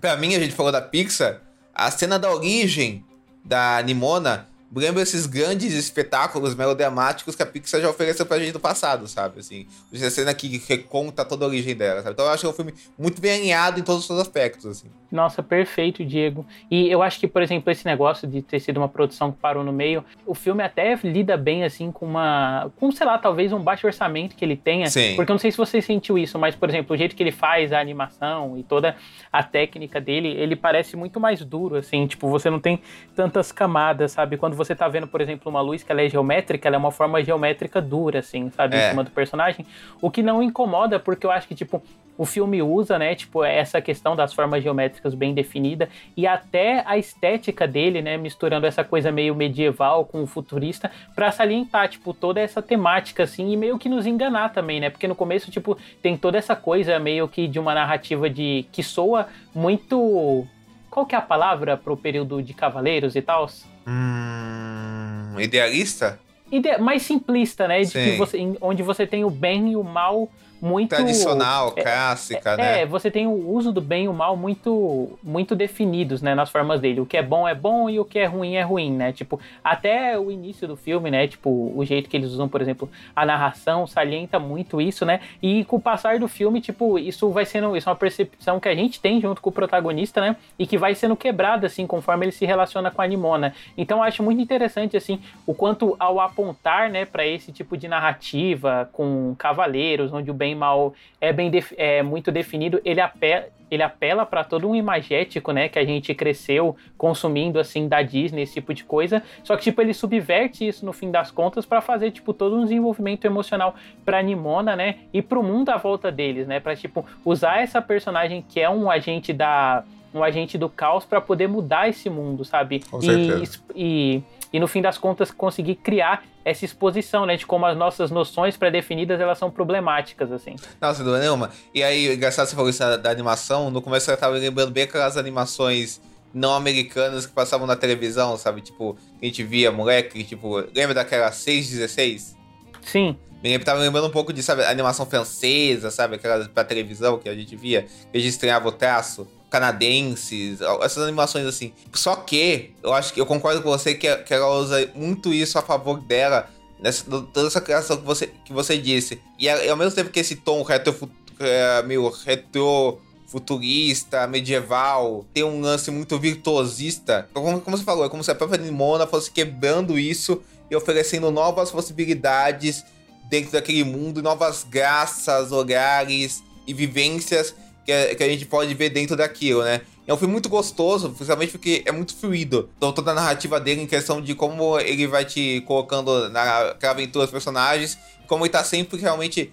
Pra 0.00 0.16
mim, 0.16 0.34
a 0.34 0.40
gente 0.40 0.54
falou 0.54 0.72
da 0.72 0.80
Pixar, 0.80 1.40
a 1.74 1.90
cena 1.90 2.18
da 2.18 2.30
origem 2.32 3.04
da 3.44 3.80
Nimona 3.82 4.48
lembra 4.74 5.02
esses 5.02 5.26
grandes 5.26 5.72
espetáculos 5.72 6.54
melodramáticos 6.54 7.34
que 7.34 7.42
a 7.42 7.46
Pixar 7.46 7.80
já 7.80 7.90
ofereceu 7.90 8.26
pra 8.26 8.38
gente 8.38 8.54
no 8.54 8.60
passado, 8.60 9.06
sabe? 9.06 9.40
Assim, 9.40 9.66
essa 9.92 10.10
cena 10.10 10.34
que 10.34 10.62
reconta 10.66 11.24
toda 11.24 11.44
a 11.44 11.48
origem 11.48 11.74
dela, 11.74 12.02
sabe? 12.02 12.12
Então 12.12 12.24
eu 12.24 12.30
acho 12.30 12.40
que 12.40 12.46
é 12.46 12.50
um 12.50 12.54
filme 12.54 12.74
muito 12.98 13.20
bem 13.20 13.32
alinhado 13.32 13.80
em 13.80 13.82
todos 13.82 14.02
os 14.02 14.06
seus 14.06 14.20
aspectos, 14.20 14.66
assim. 14.66 14.88
Nossa, 15.14 15.44
perfeito, 15.44 16.04
Diego. 16.04 16.44
E 16.68 16.90
eu 16.90 17.00
acho 17.00 17.20
que, 17.20 17.28
por 17.28 17.40
exemplo, 17.40 17.70
esse 17.70 17.86
negócio 17.86 18.26
de 18.26 18.42
ter 18.42 18.58
sido 18.58 18.78
uma 18.78 18.88
produção 18.88 19.30
que 19.30 19.38
parou 19.38 19.62
no 19.62 19.72
meio, 19.72 20.04
o 20.26 20.34
filme 20.34 20.60
até 20.60 20.98
lida 21.04 21.36
bem, 21.36 21.62
assim, 21.62 21.92
com 21.92 22.04
uma. 22.04 22.72
com, 22.74 22.90
sei 22.90 23.06
lá, 23.06 23.16
talvez 23.16 23.52
um 23.52 23.60
baixo 23.60 23.86
orçamento 23.86 24.34
que 24.34 24.44
ele 24.44 24.56
tenha. 24.56 24.88
Sim. 24.88 25.14
Porque 25.14 25.30
eu 25.30 25.34
não 25.34 25.38
sei 25.38 25.52
se 25.52 25.56
você 25.56 25.80
sentiu 25.80 26.18
isso, 26.18 26.36
mas, 26.36 26.56
por 26.56 26.68
exemplo, 26.68 26.94
o 26.94 26.96
jeito 26.96 27.14
que 27.14 27.22
ele 27.22 27.30
faz 27.30 27.72
a 27.72 27.78
animação 27.78 28.58
e 28.58 28.64
toda 28.64 28.96
a 29.32 29.40
técnica 29.40 30.00
dele, 30.00 30.30
ele 30.30 30.56
parece 30.56 30.96
muito 30.96 31.20
mais 31.20 31.44
duro, 31.44 31.76
assim. 31.76 32.08
Tipo, 32.08 32.28
você 32.28 32.50
não 32.50 32.58
tem 32.58 32.80
tantas 33.14 33.52
camadas, 33.52 34.10
sabe? 34.10 34.36
Quando 34.36 34.56
você 34.56 34.74
tá 34.74 34.88
vendo, 34.88 35.06
por 35.06 35.20
exemplo, 35.20 35.48
uma 35.48 35.60
luz 35.60 35.84
que 35.84 35.92
ela 35.92 36.02
é 36.02 36.08
geométrica, 36.08 36.66
ela 36.66 36.74
é 36.74 36.78
uma 36.78 36.90
forma 36.90 37.22
geométrica 37.22 37.80
dura, 37.80 38.18
assim, 38.18 38.50
sabe? 38.50 38.74
É. 38.74 38.88
Em 38.88 38.90
cima 38.90 39.04
do 39.04 39.12
personagem. 39.12 39.64
O 40.02 40.10
que 40.10 40.24
não 40.24 40.42
incomoda, 40.42 40.98
porque 40.98 41.24
eu 41.24 41.30
acho 41.30 41.46
que, 41.46 41.54
tipo, 41.54 41.80
o 42.16 42.24
filme 42.24 42.62
usa, 42.62 42.98
né, 42.98 43.14
tipo, 43.14 43.44
essa 43.44 43.80
questão 43.80 44.14
das 44.14 44.32
formas 44.32 44.62
geométricas 44.62 45.14
bem 45.14 45.34
definida 45.34 45.88
e 46.16 46.26
até 46.26 46.82
a 46.86 46.96
estética 46.96 47.66
dele, 47.66 48.00
né, 48.00 48.16
misturando 48.16 48.66
essa 48.66 48.84
coisa 48.84 49.10
meio 49.10 49.34
medieval 49.34 50.04
com 50.04 50.22
o 50.22 50.26
futurista 50.26 50.90
para 51.14 51.32
salientar, 51.32 51.88
tipo, 51.88 52.14
toda 52.14 52.40
essa 52.40 52.62
temática 52.62 53.24
assim 53.24 53.52
e 53.52 53.56
meio 53.56 53.78
que 53.78 53.88
nos 53.88 54.06
enganar 54.06 54.50
também, 54.50 54.80
né? 54.80 54.90
Porque 54.90 55.08
no 55.08 55.14
começo, 55.14 55.50
tipo, 55.50 55.76
tem 56.02 56.16
toda 56.16 56.38
essa 56.38 56.54
coisa 56.54 56.98
meio 56.98 57.26
que 57.28 57.48
de 57.48 57.58
uma 57.58 57.74
narrativa 57.74 58.30
de 58.30 58.66
que 58.70 58.82
soa 58.82 59.26
muito 59.54 60.46
qual 60.94 61.04
que 61.04 61.16
é 61.16 61.18
a 61.18 61.22
palavra 61.22 61.76
pro 61.76 61.96
período 61.96 62.40
de 62.40 62.54
cavaleiros 62.54 63.16
e 63.16 63.22
tal? 63.22 63.50
Hum, 63.84 65.34
idealista? 65.40 66.20
Ide 66.52 66.78
mais 66.78 67.02
simplista, 67.02 67.66
né? 67.66 67.80
De 67.82 67.90
que 67.90 68.16
você, 68.16 68.38
onde 68.60 68.80
você 68.84 69.04
tem 69.04 69.24
o 69.24 69.30
bem 69.30 69.72
e 69.72 69.76
o 69.76 69.82
mal 69.82 70.30
muito 70.64 70.90
tradicional, 70.90 71.74
é, 71.76 71.82
clássica, 71.82 72.52
é, 72.52 72.56
né? 72.56 72.80
É, 72.80 72.86
você 72.86 73.10
tem 73.10 73.26
o 73.26 73.50
uso 73.50 73.70
do 73.70 73.82
bem 73.82 74.04
e 74.04 74.08
o 74.08 74.14
mal 74.14 74.34
muito 74.34 75.10
muito 75.22 75.54
definidos, 75.54 76.22
né, 76.22 76.34
nas 76.34 76.48
formas 76.48 76.80
dele. 76.80 77.00
O 77.00 77.06
que 77.06 77.18
é 77.18 77.22
bom 77.22 77.46
é 77.46 77.54
bom 77.54 77.90
e 77.90 78.00
o 78.00 78.04
que 78.04 78.18
é 78.18 78.24
ruim 78.24 78.54
é 78.54 78.62
ruim, 78.62 78.90
né? 78.90 79.12
Tipo, 79.12 79.38
até 79.62 80.18
o 80.18 80.30
início 80.30 80.66
do 80.66 80.74
filme, 80.74 81.10
né, 81.10 81.28
tipo, 81.28 81.72
o 81.76 81.84
jeito 81.84 82.08
que 82.08 82.16
eles 82.16 82.30
usam, 82.30 82.48
por 82.48 82.62
exemplo, 82.62 82.90
a 83.14 83.26
narração 83.26 83.86
salienta 83.86 84.38
muito 84.38 84.80
isso, 84.80 85.04
né? 85.04 85.20
E 85.42 85.64
com 85.64 85.76
o 85.76 85.80
passar 85.80 86.18
do 86.18 86.26
filme, 86.26 86.62
tipo, 86.62 86.98
isso 86.98 87.28
vai 87.30 87.44
sendo 87.44 87.76
isso 87.76 87.88
é 87.88 87.92
uma 87.92 87.98
percepção 87.98 88.58
que 88.58 88.68
a 88.68 88.74
gente 88.74 89.00
tem 89.00 89.20
junto 89.20 89.42
com 89.42 89.50
o 89.50 89.52
protagonista, 89.52 90.20
né? 90.20 90.36
E 90.58 90.66
que 90.66 90.78
vai 90.78 90.94
sendo 90.94 91.14
quebrada 91.14 91.66
assim 91.66 91.86
conforme 91.86 92.24
ele 92.24 92.32
se 92.32 92.46
relaciona 92.46 92.90
com 92.90 93.02
a 93.02 93.06
Nimona. 93.06 93.54
Então, 93.76 93.98
eu 93.98 94.04
acho 94.04 94.22
muito 94.22 94.40
interessante 94.40 94.96
assim 94.96 95.20
o 95.46 95.52
quanto 95.52 95.94
ao 95.98 96.20
apontar, 96.20 96.88
né, 96.88 97.04
para 97.04 97.26
esse 97.26 97.52
tipo 97.52 97.76
de 97.76 97.86
narrativa 97.86 98.88
com 98.92 99.34
cavaleiros, 99.36 100.12
onde 100.12 100.30
o 100.30 100.34
bem 100.34 100.53
mal 100.54 100.94
é 101.20 101.32
bem 101.32 101.50
é 101.76 102.02
muito 102.02 102.30
definido, 102.32 102.80
ele 102.84 103.00
apela, 103.00 103.46
ele 103.70 103.82
apela 103.82 104.24
para 104.24 104.44
todo 104.44 104.68
um 104.68 104.74
imagético, 104.74 105.52
né, 105.52 105.68
que 105.68 105.78
a 105.78 105.84
gente 105.84 106.14
cresceu 106.14 106.76
consumindo 106.96 107.58
assim 107.58 107.88
da 107.88 108.02
Disney, 108.02 108.42
esse 108.42 108.54
tipo 108.54 108.72
de 108.72 108.84
coisa. 108.84 109.22
Só 109.42 109.56
que 109.56 109.64
tipo 109.64 109.80
ele 109.80 109.94
subverte 109.94 110.66
isso 110.66 110.84
no 110.84 110.92
fim 110.92 111.10
das 111.10 111.30
contas 111.30 111.66
para 111.66 111.80
fazer 111.80 112.10
tipo 112.10 112.32
todo 112.32 112.56
um 112.56 112.62
desenvolvimento 112.62 113.24
emocional 113.24 113.74
para 114.04 114.22
Nimona, 114.22 114.76
né, 114.76 114.96
e 115.12 115.20
para 115.20 115.38
o 115.38 115.42
mundo 115.42 115.70
à 115.70 115.76
volta 115.76 116.10
deles, 116.10 116.46
né, 116.46 116.60
para 116.60 116.76
tipo 116.76 117.04
usar 117.24 117.62
essa 117.62 117.80
personagem 117.82 118.44
que 118.48 118.60
é 118.60 118.68
um 118.70 118.90
agente 118.90 119.32
da 119.32 119.84
um 120.14 120.22
agente 120.22 120.56
do 120.56 120.68
caos 120.68 121.04
para 121.04 121.20
poder 121.20 121.48
mudar 121.48 121.88
esse 121.88 122.08
mundo, 122.08 122.44
sabe? 122.44 122.80
Com 122.88 123.00
e, 123.02 123.42
e, 123.74 124.22
e 124.54 124.60
no 124.60 124.68
fim 124.68 124.80
das 124.80 124.96
contas 124.96 125.32
conseguir 125.32 125.74
criar 125.74 126.22
essa 126.44 126.64
exposição, 126.64 127.26
né, 127.26 127.36
de 127.36 127.44
como 127.44 127.66
as 127.66 127.76
nossas 127.76 128.12
noções 128.12 128.56
pré-definidas 128.56 129.20
elas 129.20 129.36
são 129.36 129.50
problemáticas, 129.50 130.30
assim. 130.30 130.54
Nossa, 130.80 131.02
dúvida 131.02 131.22
nenhuma. 131.22 131.50
E 131.74 131.82
aí, 131.82 132.14
engraçado 132.14 132.46
você 132.46 132.54
falou 132.54 132.70
isso 132.70 132.78
da, 132.78 132.96
da 132.96 133.10
animação, 133.10 133.68
no 133.68 133.82
começo 133.82 134.08
eu 134.08 134.16
tava 134.16 134.36
lembrando 134.36 134.70
bem 134.70 134.84
aquelas 134.84 135.16
animações 135.16 136.00
não 136.32 136.54
americanas 136.54 137.26
que 137.26 137.32
passavam 137.32 137.66
na 137.66 137.74
televisão, 137.74 138.36
sabe? 138.36 138.60
Tipo, 138.60 138.96
a 139.20 139.24
gente 139.24 139.42
via 139.42 139.72
moleque, 139.72 140.22
tipo, 140.22 140.58
lembra 140.72 140.94
daquela 140.94 141.32
616? 141.32 142.36
Sim. 142.82 143.16
Me 143.42 143.58
tava 143.58 143.80
lembrando 143.80 144.06
um 144.06 144.12
pouco 144.12 144.32
de, 144.32 144.40
sabe, 144.40 144.64
animação 144.64 145.04
francesa, 145.04 145.90
sabe? 145.90 146.14
Aquela 146.14 146.48
pra 146.48 146.62
televisão 146.62 147.18
que 147.18 147.28
a 147.28 147.34
gente 147.34 147.56
via, 147.56 147.82
que 147.82 148.16
a 148.16 148.20
gente 148.20 148.30
estranhava 148.30 148.68
o 148.68 148.72
traço 148.72 149.26
canadenses, 149.54 150.58
essas 150.82 151.04
animações 151.04 151.46
assim. 151.46 151.72
Só 151.92 152.16
que 152.16 152.72
eu 152.82 152.92
acho 152.92 153.14
que 153.14 153.20
eu 153.20 153.26
concordo 153.26 153.62
com 153.62 153.70
você 153.70 153.94
que, 153.94 154.12
que 154.16 154.34
ela 154.34 154.48
usa 154.58 154.90
muito 154.96 155.32
isso 155.32 155.56
a 155.56 155.62
favor 155.62 156.00
dela, 156.00 156.50
nessa, 156.80 157.04
toda 157.04 157.46
essa 157.46 157.60
criação 157.60 157.96
que 157.98 158.02
você, 158.02 158.26
que 158.44 158.52
você 158.52 158.76
disse. 158.76 159.20
E, 159.38 159.48
ao 159.48 159.76
mesmo 159.76 159.94
tempo 159.94 160.10
que 160.10 160.18
esse 160.18 160.34
tom 160.34 160.64
retro, 160.64 161.08
é, 161.38 161.84
meio 161.84 162.08
retro 162.08 162.98
futurista, 163.28 164.26
medieval, 164.26 165.24
tem 165.32 165.44
um 165.44 165.60
lance 165.60 165.88
muito 165.92 166.18
virtuosista. 166.18 167.28
Como, 167.32 167.60
como 167.60 167.76
você 167.76 167.84
falou, 167.84 168.04
é 168.04 168.08
como 168.08 168.24
se 168.24 168.32
a 168.32 168.34
própria 168.34 168.60
Nimona 168.60 169.06
fosse 169.06 169.30
quebrando 169.30 169.96
isso 169.96 170.42
e 170.68 170.74
oferecendo 170.74 171.30
novas 171.30 171.70
possibilidades 171.70 172.84
dentro 173.30 173.52
daquele 173.52 173.84
mundo, 173.84 174.20
novas 174.20 174.66
graças, 174.68 175.52
olhares 175.52 176.42
e 176.66 176.74
vivências 176.74 177.54
que 177.84 177.92
a, 177.92 178.14
que 178.14 178.22
a 178.22 178.28
gente 178.28 178.46
pode 178.46 178.72
ver 178.74 178.90
dentro 178.90 179.16
daquilo, 179.16 179.62
né? 179.62 179.80
É 180.06 180.12
um 180.12 180.16
filme 180.16 180.32
muito 180.32 180.48
gostoso, 180.48 181.10
principalmente 181.10 181.52
porque 181.52 181.82
é 181.86 181.92
muito 181.92 182.14
fluido. 182.14 182.68
Então, 182.76 182.92
toda 182.92 183.12
a 183.12 183.14
narrativa 183.14 183.58
dele 183.58 183.82
em 183.82 183.86
questão 183.86 184.20
de 184.20 184.34
como 184.34 184.78
ele 184.78 185.06
vai 185.06 185.24
te 185.24 185.62
colocando 185.66 186.28
na 186.28 186.74
aventura 186.82 187.24
dos 187.24 187.30
personagens, 187.30 187.98
como 188.26 188.44
ele 188.44 188.52
tá 188.52 188.62
sempre 188.62 188.98
realmente 188.98 189.52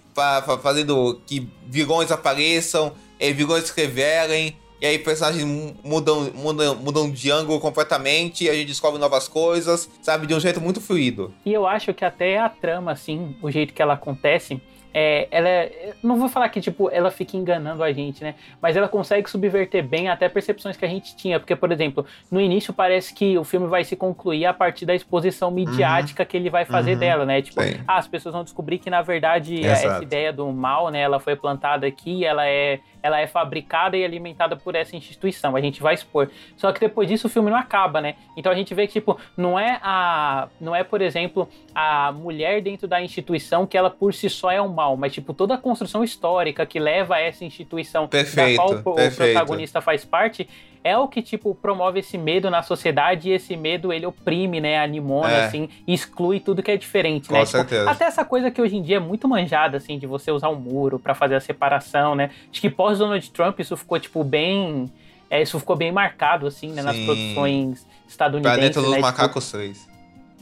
fazendo 0.62 1.20
que 1.26 1.48
vilões 1.66 2.10
apareçam, 2.10 2.92
é, 3.18 3.32
vilões 3.32 3.64
se 3.64 3.72
revelem, 3.74 4.56
e 4.82 4.86
aí 4.86 4.98
personagens 4.98 5.44
mudam, 5.84 6.30
mudam, 6.34 6.74
mudam 6.74 7.10
de 7.10 7.30
ângulo 7.30 7.60
completamente, 7.60 8.48
a 8.48 8.52
gente 8.52 8.66
descobre 8.66 8.98
novas 8.98 9.28
coisas, 9.28 9.88
sabe? 10.02 10.26
De 10.26 10.34
um 10.34 10.40
jeito 10.40 10.60
muito 10.60 10.80
fluido. 10.80 11.32
E 11.46 11.52
eu 11.52 11.66
acho 11.66 11.94
que 11.94 12.04
até 12.04 12.38
a 12.38 12.48
trama, 12.48 12.90
assim, 12.90 13.36
o 13.40 13.48
jeito 13.48 13.72
que 13.72 13.80
ela 13.80 13.94
acontece, 13.94 14.60
é, 14.94 15.28
ela 15.30 15.48
é, 15.48 15.94
não 16.02 16.16
vou 16.16 16.28
falar 16.28 16.48
que 16.48 16.60
tipo 16.60 16.90
ela 16.90 17.10
fica 17.10 17.36
enganando 17.36 17.82
a 17.82 17.92
gente, 17.92 18.22
né? 18.22 18.34
Mas 18.60 18.76
ela 18.76 18.88
consegue 18.88 19.28
subverter 19.28 19.82
bem 19.82 20.08
até 20.08 20.28
percepções 20.28 20.76
que 20.76 20.84
a 20.84 20.88
gente 20.88 21.16
tinha, 21.16 21.40
porque 21.40 21.56
por 21.56 21.72
exemplo, 21.72 22.04
no 22.30 22.40
início 22.40 22.72
parece 22.72 23.14
que 23.14 23.36
o 23.38 23.44
filme 23.44 23.66
vai 23.66 23.84
se 23.84 23.96
concluir 23.96 24.46
a 24.46 24.54
partir 24.54 24.84
da 24.84 24.94
exposição 24.94 25.50
midiática 25.50 26.22
uhum. 26.22 26.28
que 26.28 26.36
ele 26.36 26.50
vai 26.50 26.64
fazer 26.64 26.94
uhum. 26.94 26.98
dela, 26.98 27.24
né? 27.24 27.42
Tipo, 27.42 27.60
ah, 27.86 27.96
as 27.98 28.06
pessoas 28.06 28.34
vão 28.34 28.44
descobrir 28.44 28.78
que 28.78 28.90
na 28.90 29.02
verdade 29.02 29.60
Exato. 29.60 29.86
essa 29.86 30.02
ideia 30.02 30.32
do 30.32 30.50
mal, 30.52 30.90
né, 30.90 31.00
ela 31.00 31.18
foi 31.18 31.36
plantada 31.36 31.86
aqui, 31.86 32.24
ela 32.24 32.46
é 32.46 32.80
ela 33.02 33.20
é 33.20 33.26
fabricada 33.26 33.96
e 33.96 34.04
alimentada 34.04 34.56
por 34.56 34.74
essa 34.74 34.96
instituição. 34.96 35.56
A 35.56 35.60
gente 35.60 35.82
vai 35.82 35.94
expor. 35.94 36.30
Só 36.56 36.72
que 36.72 36.80
depois 36.80 37.08
disso 37.08 37.26
o 37.26 37.30
filme 37.30 37.50
não 37.50 37.56
acaba, 37.56 38.00
né? 38.00 38.14
Então 38.36 38.50
a 38.52 38.54
gente 38.54 38.72
vê 38.74 38.86
que 38.86 38.94
tipo 38.94 39.18
não 39.36 39.58
é 39.58 39.78
a 39.82 40.48
não 40.60 40.74
é 40.74 40.84
por 40.84 41.00
exemplo 41.00 41.48
a 41.74 42.12
mulher 42.12 42.62
dentro 42.62 42.86
da 42.86 43.02
instituição 43.02 43.66
que 43.66 43.76
ela 43.76 43.90
por 43.90 44.14
si 44.14 44.30
só 44.30 44.50
é 44.50 44.60
um 44.60 44.68
mal, 44.68 44.96
mas 44.96 45.12
tipo 45.12 45.34
toda 45.34 45.54
a 45.54 45.58
construção 45.58 46.04
histórica 46.04 46.64
que 46.64 46.78
leva 46.78 47.16
a 47.16 47.20
essa 47.20 47.44
instituição 47.44 48.06
perfeito, 48.06 48.56
da 48.56 48.82
qual 48.82 48.94
perfeito. 48.94 49.12
o 49.12 49.16
protagonista 49.16 49.80
faz 49.80 50.04
parte 50.04 50.48
é 50.84 50.96
o 50.96 51.06
que, 51.06 51.22
tipo, 51.22 51.54
promove 51.54 52.00
esse 52.00 52.18
medo 52.18 52.50
na 52.50 52.62
sociedade 52.62 53.30
e 53.30 53.32
esse 53.32 53.56
medo 53.56 53.92
ele 53.92 54.04
oprime, 54.04 54.60
né, 54.60 54.78
a 54.78 54.86
Nimona, 54.86 55.30
é. 55.30 55.44
assim, 55.44 55.68
e 55.86 55.94
exclui 55.94 56.40
tudo 56.40 56.62
que 56.62 56.70
é 56.70 56.76
diferente, 56.76 57.28
Com 57.28 57.34
né? 57.34 57.40
Tipo, 57.40 57.52
certeza. 57.52 57.90
até 57.90 58.04
essa 58.04 58.24
coisa 58.24 58.50
que 58.50 58.60
hoje 58.60 58.76
em 58.76 58.82
dia 58.82 58.96
é 58.96 59.00
muito 59.00 59.28
manjada, 59.28 59.76
assim, 59.76 59.98
de 59.98 60.06
você 60.06 60.30
usar 60.30 60.48
um 60.48 60.56
muro 60.56 60.98
para 60.98 61.14
fazer 61.14 61.36
a 61.36 61.40
separação, 61.40 62.14
né? 62.14 62.30
Acho 62.50 62.60
que 62.60 62.70
pós 62.70 62.98
Donald 62.98 63.30
Trump 63.30 63.60
isso 63.60 63.76
ficou, 63.76 63.98
tipo, 63.98 64.24
bem. 64.24 64.90
É, 65.30 65.40
isso 65.40 65.58
ficou 65.58 65.76
bem 65.76 65.90
marcado, 65.90 66.46
assim, 66.46 66.72
né, 66.72 66.82
nas 66.82 66.96
produções 66.98 67.86
estadunidenses. 68.06 68.58
Planeta 68.58 68.80
dos 68.80 68.90
né? 68.90 68.96
Tipo, 68.96 69.06
Macacos 69.06 69.44
tipo, 69.46 69.58
3. 69.58 69.92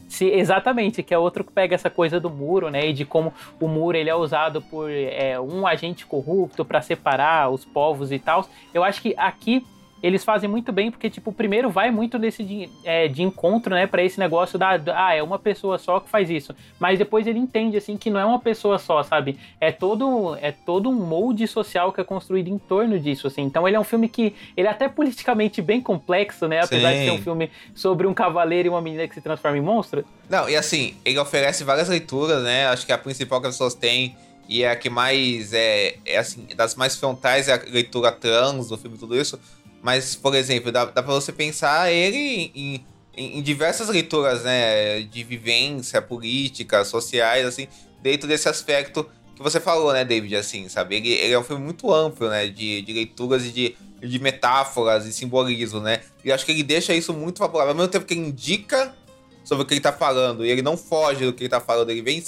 Se, 0.09 0.25
exatamente, 0.27 1.05
que 1.05 1.15
é 1.15 1.19
outro 1.19 1.45
que 1.45 1.53
pega 1.53 1.73
essa 1.73 1.89
coisa 1.89 2.19
do 2.19 2.29
muro, 2.29 2.69
né? 2.69 2.89
E 2.89 2.93
de 2.93 3.05
como 3.05 3.33
o 3.61 3.69
muro 3.69 3.97
ele 3.97 4.11
é 4.11 4.15
usado 4.15 4.61
por 4.61 4.91
é, 4.91 5.39
um 5.39 5.65
agente 5.65 6.05
corrupto 6.05 6.65
para 6.65 6.83
separar 6.83 7.49
os 7.49 7.65
povos 7.65 8.11
e 8.11 8.19
tal. 8.19 8.45
Eu 8.75 8.83
acho 8.83 9.01
que 9.01 9.15
aqui 9.17 9.65
eles 10.03 10.25
fazem 10.25 10.49
muito 10.49 10.73
bem, 10.73 10.91
porque, 10.91 11.11
tipo, 11.11 11.33
primeiro 11.33 11.71
vai 11.71 11.91
muito 11.91 12.19
desse 12.19 12.43
de, 12.43 12.71
é, 12.85 13.07
de 13.07 13.23
encontro, 13.23 13.75
né, 13.75 13.87
para 13.87 14.03
esse 14.03 14.19
negócio 14.19 14.59
da, 14.59 14.81
ah, 14.95 15.15
é 15.15 15.23
uma 15.23 15.39
pessoa 15.39 15.79
só 15.79 16.01
que 16.01 16.09
faz 16.09 16.31
isso. 16.31 16.55
Mas 16.79 16.99
depois 16.99 17.27
ele 17.27 17.39
entende, 17.39 17.77
assim, 17.77 17.97
que 17.97 18.09
não 18.09 18.19
é 18.19 18.25
uma 18.25 18.39
pessoa 18.39 18.79
só, 18.79 19.03
sabe? 19.03 19.39
É 19.61 19.71
todo, 19.71 20.37
é 20.41 20.53
todo 20.53 20.89
um 20.89 20.95
molde 20.95 21.47
social 21.47 21.93
que 21.93 22.01
é 22.01 22.05
construído 22.05 22.49
em 22.49 22.59
torno 22.59 22.99
disso, 22.99 23.27
assim. 23.27 23.43
Então 23.43 23.67
ele 23.67 23.77
é 23.77 23.81
um 23.81 23.85
filme 23.85 24.09
que, 24.09 24.35
ele 24.57 24.69
é 24.69 24.71
até 24.71 24.89
politicamente 24.89 25.61
bem 25.61 25.81
complexo, 25.81 26.49
né, 26.49 26.61
apesar 26.63 26.93
Sim. 26.93 26.99
de 26.99 27.05
ser 27.05 27.11
um 27.13 27.23
filme 27.23 27.51
sobre 27.75 28.07
um 28.07 28.15
cavaleiro 28.15 28.69
e 28.69 28.71
uma 28.71 28.81
menina 28.81 29.07
que 29.07 29.15
se 29.15 29.21
transforma 29.21 29.59
em 29.59 29.63
monstro. 29.63 30.05
Não, 30.29 30.49
e 30.49 30.57
assim, 30.57 30.95
ele 31.05 31.19
oferece 31.19 31.65
várias 31.65 31.89
leituras, 31.89 32.43
né, 32.43 32.67
acho 32.69 32.87
que 32.87 32.93
a 32.93 32.99
principal 32.99 33.41
que 33.41 33.49
as 33.49 33.55
pessoas 33.55 33.75
têm 33.75 34.17
e 34.49 34.65
é 34.65 34.71
a 34.71 34.77
que 34.77 34.91
mais 34.91 35.53
é, 35.53 35.95
é 36.05 36.19
assim, 36.19 36.45
das 36.57 36.75
mais 36.75 36.97
frontais 36.97 37.47
é 37.47 37.55
a 37.55 37.63
leitura 37.71 38.11
trans 38.11 38.69
do 38.69 38.77
filme 38.77 38.99
tudo 38.99 39.17
isso 39.17 39.39
mas, 39.83 40.15
por 40.15 40.35
exemplo, 40.35 40.71
dá, 40.71 40.85
dá 40.85 41.03
pra 41.03 41.15
você 41.15 41.33
pensar 41.33 41.91
ele 41.91 42.17
em, 42.55 42.85
em, 43.17 43.39
em, 43.39 43.43
diversas 43.43 43.89
leituras, 43.89 44.45
né? 44.45 45.01
De 45.03 45.25
vivência, 45.25 46.03
política, 46.03 46.85
sociais, 46.85 47.47
assim, 47.47 47.67
dentro 48.03 48.29
desse 48.29 48.49
aspecto 48.49 49.09
que 49.35 49.43
você 49.43 49.59
falou, 49.59 49.93
né, 49.93 50.05
David? 50.05 50.37
Assim, 50.37 50.69
sabe? 50.69 50.97
Ele, 50.97 51.09
ele 51.09 51.33
é 51.33 51.39
um 51.39 51.43
filme 51.43 51.65
muito 51.65 51.93
amplo, 51.93 52.29
né? 52.29 52.47
De, 52.47 52.83
de 52.83 52.93
leituras 52.93 53.45
e 53.47 53.51
de, 53.51 53.77
de 54.01 54.19
metáforas 54.19 55.07
e 55.07 55.13
simbolismo, 55.13 55.81
né? 55.81 56.01
E 56.23 56.31
acho 56.31 56.45
que 56.45 56.53
ele 56.53 56.63
deixa 56.63 56.95
isso 56.95 57.15
muito 57.15 57.39
favorável. 57.39 57.71
Ao 57.71 57.77
mesmo 57.77 57.91
tempo 57.91 58.05
que 58.05 58.13
ele 58.13 58.21
indica 58.21 58.95
sobre 59.43 59.65
o 59.65 59.67
que 59.67 59.73
ele 59.73 59.81
tá 59.81 59.93
falando 59.93 60.45
e 60.45 60.51
ele 60.51 60.61
não 60.63 60.77
foge 60.77 61.25
do 61.25 61.33
que 61.33 61.45
ele 61.45 61.49
tá 61.49 61.61
falando, 61.61 61.91
ele 61.91 62.03
vem. 62.03 62.23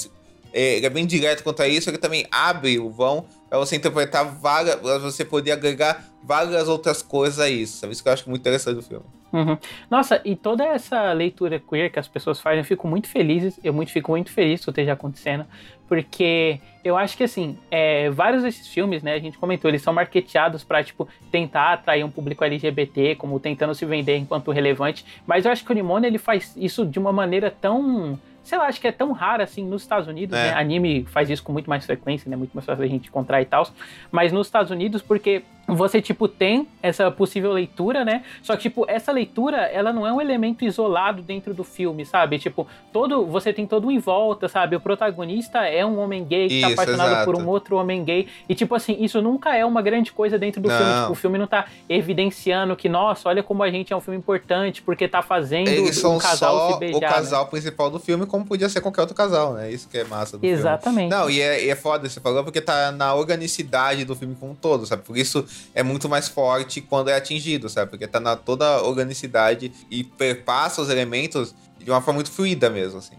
É, 0.53 0.85
é 0.85 0.91
bem 0.91 1.07
direto 1.07 1.43
quanto 1.43 1.63
a 1.63 1.69
isso, 1.69 1.89
ele 1.89 1.99
também 1.99 2.27
abre 2.31 2.79
o 2.79 2.91
vão 2.91 3.25
para 3.49 3.59
você 3.59 3.77
interpretar 3.77 4.25
várias. 4.25 4.77
Pra 4.77 4.99
você 4.99 5.25
poder 5.25 5.53
agregar 5.53 6.05
várias 6.23 6.69
outras 6.69 7.03
coisas 7.03 7.39
a 7.39 7.49
isso. 7.49 7.79
Sabe? 7.79 7.93
Isso 7.93 8.03
que 8.03 8.09
eu 8.09 8.13
acho 8.13 8.29
muito 8.29 8.41
interessante 8.41 8.77
do 8.77 8.83
filme. 8.83 9.05
Uhum. 9.33 9.57
Nossa, 9.91 10.21
e 10.25 10.37
toda 10.37 10.63
essa 10.63 11.11
leitura 11.13 11.59
queer 11.59 11.91
que 11.91 11.99
as 11.99 12.07
pessoas 12.07 12.39
fazem, 12.39 12.59
eu 12.59 12.65
fico 12.65 12.87
muito 12.87 13.09
feliz, 13.09 13.59
eu 13.65 13.73
muito, 13.73 13.91
fico 13.91 14.13
muito 14.13 14.31
feliz 14.31 14.61
que 14.61 14.65
isso 14.65 14.71
esteja 14.71 14.93
acontecendo, 14.93 15.47
porque 15.89 16.61
eu 16.85 16.99
acho 16.99 17.17
que, 17.17 17.25
assim, 17.25 17.57
é, 17.71 18.11
vários 18.11 18.43
desses 18.43 18.69
filmes, 18.69 19.03
né, 19.03 19.15
a 19.15 19.19
gente 19.19 19.39
comentou, 19.39 19.71
eles 19.71 19.81
são 19.81 19.93
marketeados 19.93 20.63
para 20.63 20.85
tipo, 20.85 21.09
tentar 21.31 21.73
atrair 21.73 22.05
um 22.05 22.11
público 22.11 22.45
LGBT, 22.45 23.17
como 23.17 23.41
tentando 23.41 23.75
se 23.75 23.87
vender 23.87 24.19
enquanto 24.19 24.51
relevante, 24.51 25.05
mas 25.27 25.47
eu 25.47 25.51
acho 25.51 25.65
que 25.65 25.73
o 25.73 25.75
Nimona, 25.75 26.07
ele 26.07 26.19
faz 26.19 26.53
isso 26.55 26.85
de 26.85 26.99
uma 26.99 27.13
maneira 27.13 27.51
tão 27.51 28.21
sei 28.43 28.59
lá, 28.59 28.67
acho 28.67 28.81
que 28.81 28.89
é 28.89 28.93
tão 28.93 29.13
raro 29.13 29.43
assim 29.43 29.65
nos 29.65 29.83
Estados 29.83 30.09
Unidos, 30.09 30.37
é. 30.37 30.49
né? 30.49 30.55
Anime 30.55 31.05
faz 31.05 31.31
isso 31.31 31.43
com 31.43 31.53
muito 31.53 31.69
mais 31.69 31.85
frequência, 31.87 32.29
né? 32.29 32.37
Muito 32.37 32.53
mais 32.53 32.65
fácil 32.65 32.83
a 32.83 32.87
gente 32.87 33.09
encontrar 33.09 33.41
e 33.41 33.45
tal. 33.45 33.67
Mas 34.11 34.33
nos 34.33 34.47
Estados 34.47 34.71
Unidos, 34.71 35.03
porque 35.03 35.43
você, 35.75 36.01
tipo, 36.01 36.29
tem 36.29 36.69
essa 36.83 37.11
possível 37.11 37.53
leitura, 37.53 38.05
né? 38.05 38.23
Só 38.43 38.57
que, 38.57 38.63
tipo, 38.63 38.85
essa 38.89 39.13
leitura, 39.13 39.59
ela 39.59 39.93
não 39.93 40.07
é 40.07 40.13
um 40.13 40.21
elemento 40.21 40.65
isolado 40.65 41.23
dentro 41.23 41.55
do 41.55 41.65
filme, 41.65 42.05
sabe? 42.05 42.39
Tipo, 42.39 42.67
todo, 42.93 43.27
você 43.27 43.53
tem 43.53 43.67
todo 43.67 43.87
um 43.87 43.91
em 43.91 43.99
volta, 43.99 44.49
sabe? 44.49 44.77
O 44.77 44.81
protagonista 44.81 45.67
é 45.67 45.85
um 45.85 45.99
homem 45.99 46.25
gay 46.25 46.49
que 46.49 46.61
tá 46.61 46.69
isso, 46.69 46.77
tá 46.77 46.83
apaixonado 46.83 47.13
exato. 47.13 47.25
por 47.25 47.41
um 47.41 47.47
outro 47.49 47.77
homem 47.77 48.05
gay. 48.05 48.29
E, 48.49 48.55
tipo 48.55 48.75
assim, 48.75 48.97
isso 49.01 49.21
nunca 49.21 49.57
é 49.57 49.65
uma 49.65 49.83
grande 49.83 50.13
coisa 50.13 50.39
dentro 50.39 50.61
do 50.61 50.69
não. 50.69 50.77
filme. 50.77 50.93
Tipo, 51.01 51.13
o 51.13 51.15
filme 51.15 51.39
não 51.39 51.47
tá 51.47 51.67
evidenciando 51.89 52.75
que, 52.77 52.89
nossa, 52.89 53.29
olha 53.29 53.43
como 53.43 53.63
a 53.63 53.71
gente 53.71 53.93
é 53.93 53.97
um 53.97 54.01
filme 54.01 54.19
importante 54.19 54.83
porque 54.83 55.07
tá 55.09 55.23
fazendo 55.23 55.69
Eles 55.69 56.03
um 56.05 56.19
casal 56.19 56.75
se 56.75 56.79
beijar. 56.81 56.99
o 56.99 57.01
né? 57.01 57.09
casal 57.09 57.45
né? 57.45 57.51
principal 57.51 57.91
do 57.91 57.99
filme, 57.99 58.27
como 58.27 58.45
podia 58.45 58.69
ser 58.69 58.81
qualquer 58.81 59.03
outro 59.03 59.17
casal, 59.17 59.55
né? 59.55 59.71
Isso 59.71 59.89
que 59.89 59.99
é 59.99 60.05
massa 60.05 60.39
do 60.39 60.45
Exatamente. 60.47 61.11
filme. 61.11 61.25
Não, 61.25 61.31
e 61.31 61.41
é, 61.41 61.65
e 61.65 61.71
é 61.71 61.77
foda, 61.77 62.09
você 62.09 62.21
falou, 62.21 62.43
porque 62.45 62.61
tá 62.61 62.93
na 62.93 63.15
organicidade 63.15 64.05
do 64.05 64.15
filme 64.15 64.37
como 64.39 64.53
um 64.53 64.55
todo, 64.55 64.87
sabe? 64.87 65.03
Por 65.03 65.17
isso 65.17 65.45
é 65.75 65.83
muito 65.83 66.09
mais 66.09 66.29
forte 66.29 66.81
quando 66.81 67.09
é 67.09 67.17
atingido, 67.17 67.69
sabe? 67.69 67.91
Porque 67.91 68.07
tá 68.07 68.21
na 68.21 68.37
toda 68.37 68.83
organicidade 68.83 69.73
e 69.91 70.05
perpassa 70.05 70.83
os 70.83 70.89
elementos 70.89 71.55
de 71.79 71.91
uma 71.91 72.01
forma 72.01 72.19
muito 72.19 72.31
fluida 72.31 72.71
mesmo, 72.71 72.99
assim. 72.99 73.17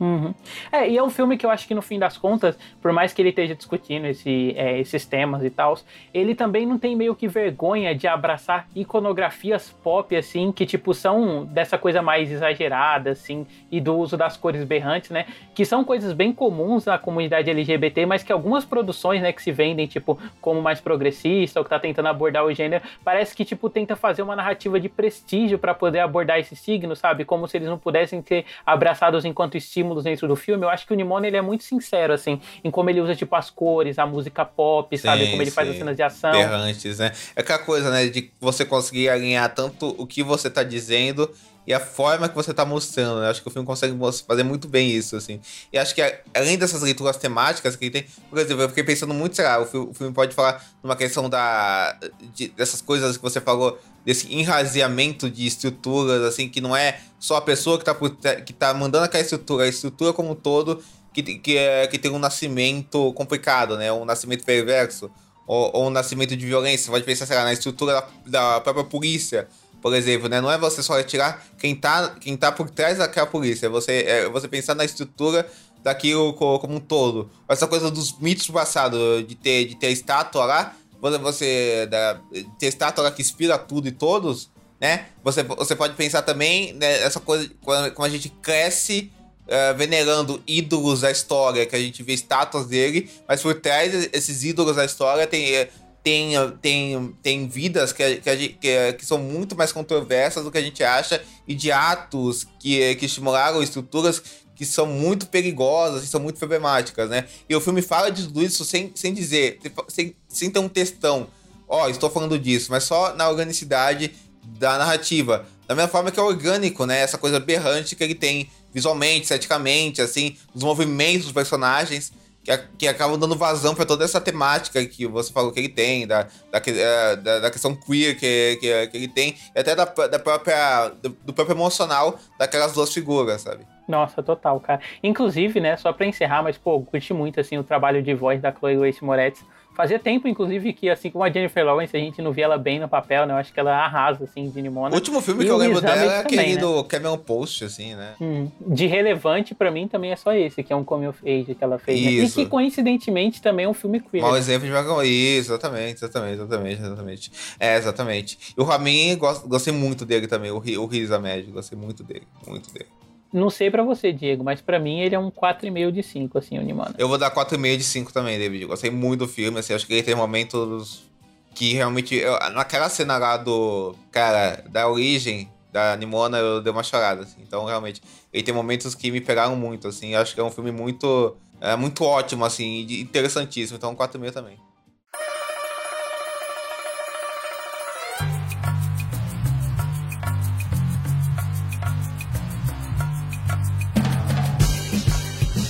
Uhum. 0.00 0.32
É, 0.70 0.88
e 0.88 0.96
é 0.96 1.02
um 1.02 1.10
filme 1.10 1.36
que 1.36 1.44
eu 1.44 1.50
acho 1.50 1.66
que 1.66 1.74
no 1.74 1.82
fim 1.82 1.98
das 1.98 2.16
contas, 2.16 2.58
por 2.80 2.92
mais 2.92 3.12
que 3.12 3.20
ele 3.20 3.30
esteja 3.30 3.54
discutindo 3.54 4.06
esse, 4.06 4.54
é, 4.56 4.78
esses 4.78 5.04
temas 5.04 5.42
e 5.42 5.50
tal, 5.50 5.76
ele 6.14 6.34
também 6.34 6.64
não 6.64 6.78
tem 6.78 6.94
meio 6.94 7.14
que 7.14 7.26
vergonha 7.26 7.94
de 7.94 8.06
abraçar 8.06 8.68
iconografias 8.74 9.70
pop, 9.82 10.14
assim, 10.16 10.52
que 10.52 10.64
tipo 10.64 10.94
são 10.94 11.44
dessa 11.44 11.76
coisa 11.76 12.00
mais 12.00 12.30
exagerada, 12.30 13.10
assim, 13.10 13.46
e 13.70 13.80
do 13.80 13.96
uso 13.96 14.16
das 14.16 14.36
cores 14.36 14.64
berrantes, 14.64 15.10
né? 15.10 15.26
Que 15.54 15.64
são 15.64 15.84
coisas 15.84 16.12
bem 16.12 16.32
comuns 16.32 16.86
na 16.86 16.98
comunidade 16.98 17.50
LGBT, 17.50 18.06
mas 18.06 18.22
que 18.22 18.32
algumas 18.32 18.64
produções, 18.64 19.20
né, 19.20 19.32
que 19.32 19.42
se 19.42 19.50
vendem, 19.50 19.86
tipo, 19.86 20.18
como 20.40 20.62
mais 20.62 20.80
progressista, 20.80 21.58
ou 21.58 21.64
que 21.64 21.70
tá 21.70 21.78
tentando 21.78 22.06
abordar 22.06 22.44
o 22.44 22.52
gênero, 22.52 22.84
parece 23.04 23.34
que, 23.34 23.44
tipo, 23.44 23.68
tenta 23.68 23.96
fazer 23.96 24.22
uma 24.22 24.36
narrativa 24.36 24.78
de 24.78 24.88
prestígio 24.88 25.58
para 25.58 25.74
poder 25.74 26.00
abordar 26.00 26.38
esse 26.38 26.54
signo, 26.54 26.94
sabe? 26.94 27.24
Como 27.24 27.48
se 27.48 27.56
eles 27.56 27.68
não 27.68 27.78
pudessem 27.78 28.22
ser 28.22 28.44
abraçados 28.64 29.24
enquanto 29.24 29.56
estímulo 29.56 29.87
estímulos 29.88 30.04
dentro 30.04 30.28
do 30.28 30.36
filme, 30.36 30.64
eu 30.64 30.68
acho 30.68 30.86
que 30.86 30.92
o 30.92 30.96
Nimona 30.96 31.26
ele 31.26 31.36
é 31.36 31.42
muito 31.42 31.64
sincero, 31.64 32.12
assim, 32.12 32.40
em 32.62 32.70
como 32.70 32.90
ele 32.90 33.00
usa, 33.00 33.14
tipo, 33.14 33.34
as 33.34 33.50
cores, 33.50 33.98
a 33.98 34.06
música 34.06 34.44
pop, 34.44 34.96
sim, 34.96 35.02
sabe? 35.02 35.30
Como 35.30 35.42
ele 35.42 35.50
sim. 35.50 35.54
faz 35.54 35.68
as 35.68 35.76
cenas 35.76 35.96
de 35.96 36.02
ação. 36.02 36.32
Berrantes, 36.32 36.98
né? 36.98 37.12
É 37.34 37.40
aquela 37.40 37.58
coisa, 37.58 37.90
né? 37.90 38.06
De 38.06 38.30
você 38.40 38.64
conseguir 38.64 39.08
alinhar 39.08 39.52
tanto 39.54 39.94
o 39.98 40.06
que 40.06 40.22
você 40.22 40.50
tá 40.50 40.62
dizendo 40.62 41.30
e 41.66 41.74
a 41.74 41.80
forma 41.80 42.28
que 42.28 42.34
você 42.34 42.54
tá 42.54 42.64
mostrando. 42.64 43.20
Né? 43.20 43.28
Acho 43.28 43.42
que 43.42 43.48
o 43.48 43.50
filme 43.50 43.66
consegue 43.66 43.94
fazer 44.26 44.42
muito 44.42 44.66
bem 44.66 44.90
isso, 44.90 45.16
assim. 45.16 45.38
E 45.70 45.78
acho 45.78 45.94
que 45.94 46.02
além 46.34 46.56
dessas 46.56 46.80
leituras 46.80 47.18
temáticas 47.18 47.76
que 47.76 47.84
ele 47.84 47.90
tem, 47.90 48.06
por 48.30 48.38
exemplo, 48.38 48.62
eu 48.62 48.68
fiquei 48.70 48.84
pensando 48.84 49.12
muito, 49.12 49.36
sei 49.36 49.44
lá, 49.44 49.60
o 49.60 49.66
filme 49.66 50.14
pode 50.14 50.34
falar 50.34 50.64
numa 50.82 50.96
questão 50.96 51.28
da, 51.28 51.98
de, 52.34 52.48
dessas 52.48 52.80
coisas 52.80 53.18
que 53.18 53.22
você 53.22 53.38
falou, 53.38 53.78
desse 54.08 54.32
enraziamento 54.34 55.28
de 55.28 55.46
estruturas, 55.46 56.22
assim, 56.22 56.48
que 56.48 56.62
não 56.62 56.74
é 56.74 56.98
só 57.18 57.36
a 57.36 57.42
pessoa 57.42 57.78
que 57.78 57.84
tá, 57.84 57.94
por, 57.94 58.16
que 58.16 58.54
tá 58.54 58.72
mandando 58.72 59.04
aquela 59.04 59.22
estrutura, 59.22 59.64
a 59.64 59.68
estrutura 59.68 60.14
como 60.14 60.30
um 60.30 60.34
todo 60.34 60.82
que, 61.12 61.22
que, 61.22 61.58
é, 61.58 61.86
que 61.86 61.98
tem 61.98 62.10
um 62.10 62.18
nascimento 62.18 63.12
complicado, 63.12 63.76
né? 63.76 63.92
Um 63.92 64.06
nascimento 64.06 64.46
perverso. 64.46 65.10
Ou, 65.46 65.70
ou 65.74 65.86
um 65.88 65.90
nascimento 65.90 66.34
de 66.34 66.46
violência. 66.46 66.86
Você 66.86 66.90
pode 66.90 67.04
pensar, 67.04 67.26
sei 67.26 67.36
lá, 67.36 67.44
na 67.44 67.52
estrutura 67.52 67.92
da, 68.24 68.54
da 68.54 68.60
própria 68.62 68.84
polícia 68.84 69.46
por 69.82 69.94
exemplo, 69.94 70.26
né? 70.26 70.40
Não 70.40 70.50
é 70.50 70.56
você 70.56 70.82
só 70.82 70.96
retirar 70.96 71.44
quem 71.58 71.74
tá, 71.74 72.16
quem 72.18 72.36
tá 72.36 72.50
por 72.50 72.68
trás 72.68 72.98
daquela 72.98 73.26
polícia, 73.26 73.66
é 73.66 73.68
você, 73.68 74.04
é 74.08 74.28
você 74.28 74.48
pensar 74.48 74.74
na 74.74 74.84
estrutura 74.84 75.48
daquilo 75.84 76.32
como 76.32 76.74
um 76.74 76.80
todo. 76.80 77.30
Essa 77.48 77.66
coisa 77.68 77.88
dos 77.90 78.18
mitos 78.18 78.46
do 78.46 78.52
passado, 78.54 79.22
de 79.22 79.34
ter, 79.34 79.66
de 79.66 79.76
ter 79.76 79.90
estátua 79.90 80.44
lá, 80.46 80.76
você 81.00 81.86
da, 81.90 82.20
testar 82.58 82.88
a 82.88 83.10
que 83.10 83.22
inspira 83.22 83.58
tudo 83.58 83.88
e 83.88 83.92
todos, 83.92 84.50
né? 84.80 85.06
Você, 85.24 85.42
você 85.42 85.74
pode 85.74 85.94
pensar 85.94 86.22
também 86.22 86.72
nessa 86.74 87.18
né, 87.18 87.24
coisa, 87.24 87.50
quando 87.60 88.04
a 88.04 88.08
gente 88.08 88.28
cresce 88.28 89.10
uh, 89.46 89.76
venerando 89.76 90.42
ídolos 90.46 91.00
da 91.00 91.10
história, 91.10 91.66
que 91.66 91.74
a 91.74 91.80
gente 91.80 92.02
vê 92.02 92.12
estátuas 92.12 92.66
dele, 92.66 93.10
mas 93.26 93.42
por 93.42 93.54
trás 93.60 94.08
desses 94.08 94.44
ídolos 94.44 94.76
da 94.76 94.84
história 94.84 95.26
tem, 95.26 95.54
eh, 95.54 95.68
tem, 96.02 96.32
tem, 96.60 97.16
tem 97.22 97.48
vidas 97.48 97.92
que, 97.92 98.16
que, 98.16 98.48
que, 98.50 98.92
que, 98.94 99.06
são 99.06 99.18
muito 99.18 99.56
mais 99.56 99.72
controversas 99.72 100.44
do 100.44 100.50
que 100.50 100.58
a 100.58 100.62
gente 100.62 100.84
acha 100.84 101.22
e 101.46 101.54
de 101.54 101.72
atos 101.72 102.46
que, 102.60 102.94
que 102.96 103.06
estimularam 103.06 103.62
estruturas 103.62 104.22
que 104.54 104.66
são 104.66 104.86
muito 104.86 105.28
perigosas 105.28 106.02
e 106.02 106.08
são 106.08 106.20
muito 106.20 106.36
problemáticas, 106.36 107.08
né? 107.08 107.26
E 107.48 107.54
o 107.54 107.60
filme 107.60 107.80
fala 107.80 108.10
de 108.10 108.24
tudo 108.24 108.42
isso 108.42 108.64
sem, 108.64 108.90
sem 108.92 109.14
dizer, 109.14 109.60
sem, 109.86 110.16
ter 110.28 110.58
um 110.58 110.68
textão. 110.68 111.28
Ó, 111.68 111.84
oh, 111.84 111.88
estou 111.88 112.08
falando 112.08 112.38
disso, 112.38 112.70
mas 112.70 112.84
só 112.84 113.14
na 113.14 113.28
organicidade 113.28 114.14
da 114.42 114.78
narrativa. 114.78 115.46
Da 115.66 115.74
mesma 115.74 115.88
forma 115.88 116.10
que 116.10 116.18
é 116.18 116.22
orgânico, 116.22 116.86
né? 116.86 117.00
Essa 117.00 117.18
coisa 117.18 117.38
berrante 117.38 117.94
que 117.94 118.02
ele 118.02 118.14
tem 118.14 118.50
visualmente, 118.72 119.22
esteticamente, 119.22 120.00
assim, 120.00 120.36
os 120.54 120.62
movimentos 120.62 121.24
dos 121.24 121.32
personagens 121.32 122.12
que, 122.42 122.56
que 122.78 122.88
acabam 122.88 123.18
dando 123.18 123.36
vazão 123.36 123.74
para 123.74 123.84
toda 123.84 124.04
essa 124.04 124.20
temática 124.20 124.84
que 124.86 125.06
você 125.06 125.32
falou 125.32 125.52
que 125.52 125.60
ele 125.60 125.68
tem, 125.68 126.06
da, 126.06 126.24
da, 126.50 126.62
é, 126.66 127.16
da, 127.16 127.40
da 127.40 127.50
questão 127.50 127.74
queer 127.74 128.18
que, 128.18 128.58
que, 128.60 128.86
que, 128.88 128.96
ele 128.96 129.08
tem, 129.08 129.36
e 129.54 129.60
até 129.60 129.74
da, 129.74 129.84
da 129.84 130.18
própria, 130.18 130.88
do, 131.02 131.10
do 131.10 131.32
próprio 131.32 131.54
emocional 131.54 132.18
daquelas 132.38 132.72
duas 132.72 132.92
figuras, 132.92 133.42
sabe? 133.42 133.66
Nossa, 133.86 134.22
total, 134.22 134.60
cara. 134.60 134.80
Inclusive, 135.02 135.60
né, 135.60 135.76
só 135.76 135.92
pra 135.92 136.06
encerrar, 136.06 136.42
mas, 136.42 136.56
pô, 136.58 136.80
curti 136.82 137.12
muito, 137.12 137.40
assim, 137.40 137.58
o 137.58 137.64
trabalho 137.64 138.02
de 138.02 138.14
voz 138.14 138.40
da 138.40 138.52
Chloe 138.52 138.76
Grace 138.76 139.04
Moretz. 139.04 139.42
Fazia 139.78 139.96
tempo, 139.96 140.26
inclusive, 140.26 140.72
que 140.72 140.90
assim 140.90 141.08
como 141.08 141.22
a 141.22 141.30
Jennifer 141.30 141.64
Lawrence, 141.64 141.96
a 141.96 142.00
gente 142.00 142.20
não 142.20 142.32
via 142.32 142.46
ela 142.46 142.58
bem 142.58 142.80
no 142.80 142.88
papel, 142.88 143.24
né? 143.26 143.32
Eu 143.32 143.36
acho 143.36 143.52
que 143.52 143.60
ela 143.60 143.76
arrasa, 143.76 144.24
assim, 144.24 144.50
de 144.50 144.60
Nimona. 144.60 144.92
O 144.92 144.96
último 144.96 145.20
filme 145.20 145.44
e 145.44 145.46
que 145.46 145.52
eu 145.52 145.56
lembro 145.56 145.80
dela 145.80 146.14
é 146.14 146.18
aquele 146.18 146.56
né? 146.56 146.60
do 146.60 146.82
Cameron 146.82 147.16
Post, 147.16 147.64
assim, 147.64 147.94
né? 147.94 148.14
Hum, 148.20 148.50
de 148.60 148.88
relevante 148.88 149.54
para 149.54 149.70
mim 149.70 149.86
também 149.86 150.10
é 150.10 150.16
só 150.16 150.32
esse, 150.32 150.64
que 150.64 150.72
é 150.72 150.76
um 150.76 150.82
Come 150.82 151.06
of 151.06 151.20
Age 151.22 151.54
que 151.54 151.62
ela 151.62 151.78
fez. 151.78 152.04
Né? 152.04 152.10
E 152.10 152.28
que, 152.28 152.46
coincidentemente, 152.46 153.40
também 153.40 153.66
é 153.66 153.68
um 153.68 153.72
filme 153.72 154.00
queer. 154.00 154.20
Mau 154.20 154.36
exemplo 154.36 154.66
de 154.66 154.74
uma... 154.74 155.04
Isso, 155.04 155.52
exatamente, 155.52 155.94
exatamente, 156.02 156.34
exatamente, 156.34 156.82
exatamente. 156.82 157.32
É, 157.60 157.76
exatamente. 157.76 158.38
E 158.58 158.60
o 158.60 158.64
Ramin, 158.64 159.16
gostei 159.46 159.72
muito 159.72 160.04
dele 160.04 160.26
também, 160.26 160.50
o, 160.50 160.56
o 160.56 160.86
Riz 160.86 161.12
Amédio, 161.12 161.52
gostei 161.52 161.78
muito 161.78 162.02
dele, 162.02 162.26
muito 162.48 162.72
dele. 162.72 162.97
Não 163.32 163.50
sei 163.50 163.70
para 163.70 163.82
você, 163.82 164.12
Diego, 164.12 164.42
mas 164.42 164.60
para 164.60 164.78
mim 164.78 165.00
ele 165.00 165.14
é 165.14 165.18
um 165.18 165.30
4,5 165.30 165.92
de 165.92 166.02
5, 166.02 166.38
assim, 166.38 166.58
o 166.58 166.62
Nimana. 166.62 166.94
Eu 166.96 167.08
vou 167.08 167.18
dar 167.18 167.30
4,5 167.30 167.76
de 167.76 167.84
5 167.84 168.12
também, 168.12 168.38
David. 168.38 168.64
Gostei 168.64 168.90
muito 168.90 169.20
do 169.20 169.28
filme, 169.28 169.58
assim, 169.58 169.74
acho 169.74 169.86
que 169.86 169.92
ele 169.92 170.02
tem 170.02 170.14
momentos 170.14 171.08
que 171.54 171.74
realmente. 171.74 172.14
Eu, 172.14 172.38
naquela 172.52 172.88
cena 172.88 173.18
lá 173.18 173.36
do. 173.36 173.94
Cara, 174.12 174.64
da 174.70 174.88
origem 174.88 175.50
da 175.72 175.96
Nimona, 175.96 176.38
eu 176.38 176.62
dei 176.62 176.72
uma 176.72 176.82
chorada, 176.82 177.22
assim. 177.22 177.42
Então, 177.42 177.64
realmente, 177.64 178.00
ele 178.32 178.42
tem 178.42 178.54
momentos 178.54 178.94
que 178.94 179.10
me 179.10 179.20
pegaram 179.20 179.56
muito, 179.56 179.88
assim. 179.88 180.14
Acho 180.14 180.34
que 180.34 180.40
é 180.40 180.44
um 180.44 180.50
filme 180.50 180.70
muito. 180.70 181.36
É 181.60 181.74
muito 181.76 182.04
ótimo, 182.04 182.44
assim, 182.44 182.86
interessantíssimo. 183.00 183.76
Então, 183.76 183.94
4,5 183.94 184.32
também. 184.32 184.56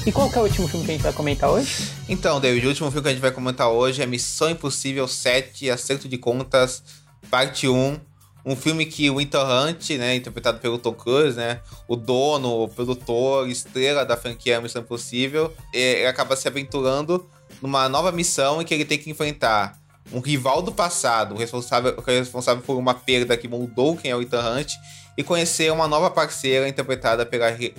E 0.09 0.11
qual 0.11 0.33
é 0.33 0.39
o 0.39 0.43
último 0.45 0.67
filme 0.67 0.87
que 0.87 0.91
a 0.93 0.95
gente 0.95 1.03
vai 1.03 1.13
comentar 1.13 1.51
hoje? 1.51 1.87
Então, 2.09 2.41
David, 2.41 2.65
o 2.65 2.71
último 2.71 2.91
filme 2.91 3.03
que 3.03 3.09
a 3.09 3.13
gente 3.13 3.21
vai 3.21 3.31
comentar 3.31 3.69
hoje 3.69 4.03
é 4.03 4.07
Missão 4.07 4.49
Impossível 4.49 5.07
7, 5.07 5.69
Acerto 5.69 6.09
de 6.09 6.17
Contas, 6.17 6.83
parte 7.31 7.69
1. 7.69 8.01
Um 8.43 8.57
filme 8.57 8.87
que 8.87 9.11
o 9.11 9.21
Ethan 9.21 9.45
Hunt, 9.45 9.91
né, 9.99 10.15
interpretado 10.15 10.61
pelo 10.61 10.79
Tom 10.79 10.95
Cruise, 10.95 11.37
né, 11.37 11.61
o 11.87 11.95
dono, 11.95 12.63
o 12.63 12.69
produtor, 12.69 13.51
estrela 13.51 14.03
da 14.03 14.17
franquia 14.17 14.63
Missão 14.63 14.81
Impossível, 14.81 15.53
ele 15.75 16.07
acaba 16.07 16.35
se 16.37 16.49
aventurando 16.49 17.29
numa 17.61 17.87
nova 17.87 18.11
missão 18.11 18.63
em 18.63 18.65
que 18.65 18.73
ele 18.73 18.87
tem 18.87 18.97
que 18.97 19.11
enfrentar 19.11 19.79
um 20.11 20.21
rival 20.21 20.63
do 20.63 20.73
passado, 20.73 21.35
responsável, 21.35 22.03
responsável 22.07 22.63
por 22.63 22.79
uma 22.79 22.95
perda 22.95 23.37
que 23.37 23.47
mudou 23.47 23.95
quem 23.95 24.11
é 24.11 24.17
o 24.17 24.23
Ethan 24.23 24.41
Hunt, 24.41 24.73
e 25.19 25.23
conhecer 25.23 25.71
uma 25.71 25.87
nova 25.87 26.09
parceira 26.09 26.67
interpretada 26.67 27.27
pela 27.27 27.51
Rei 27.51 27.75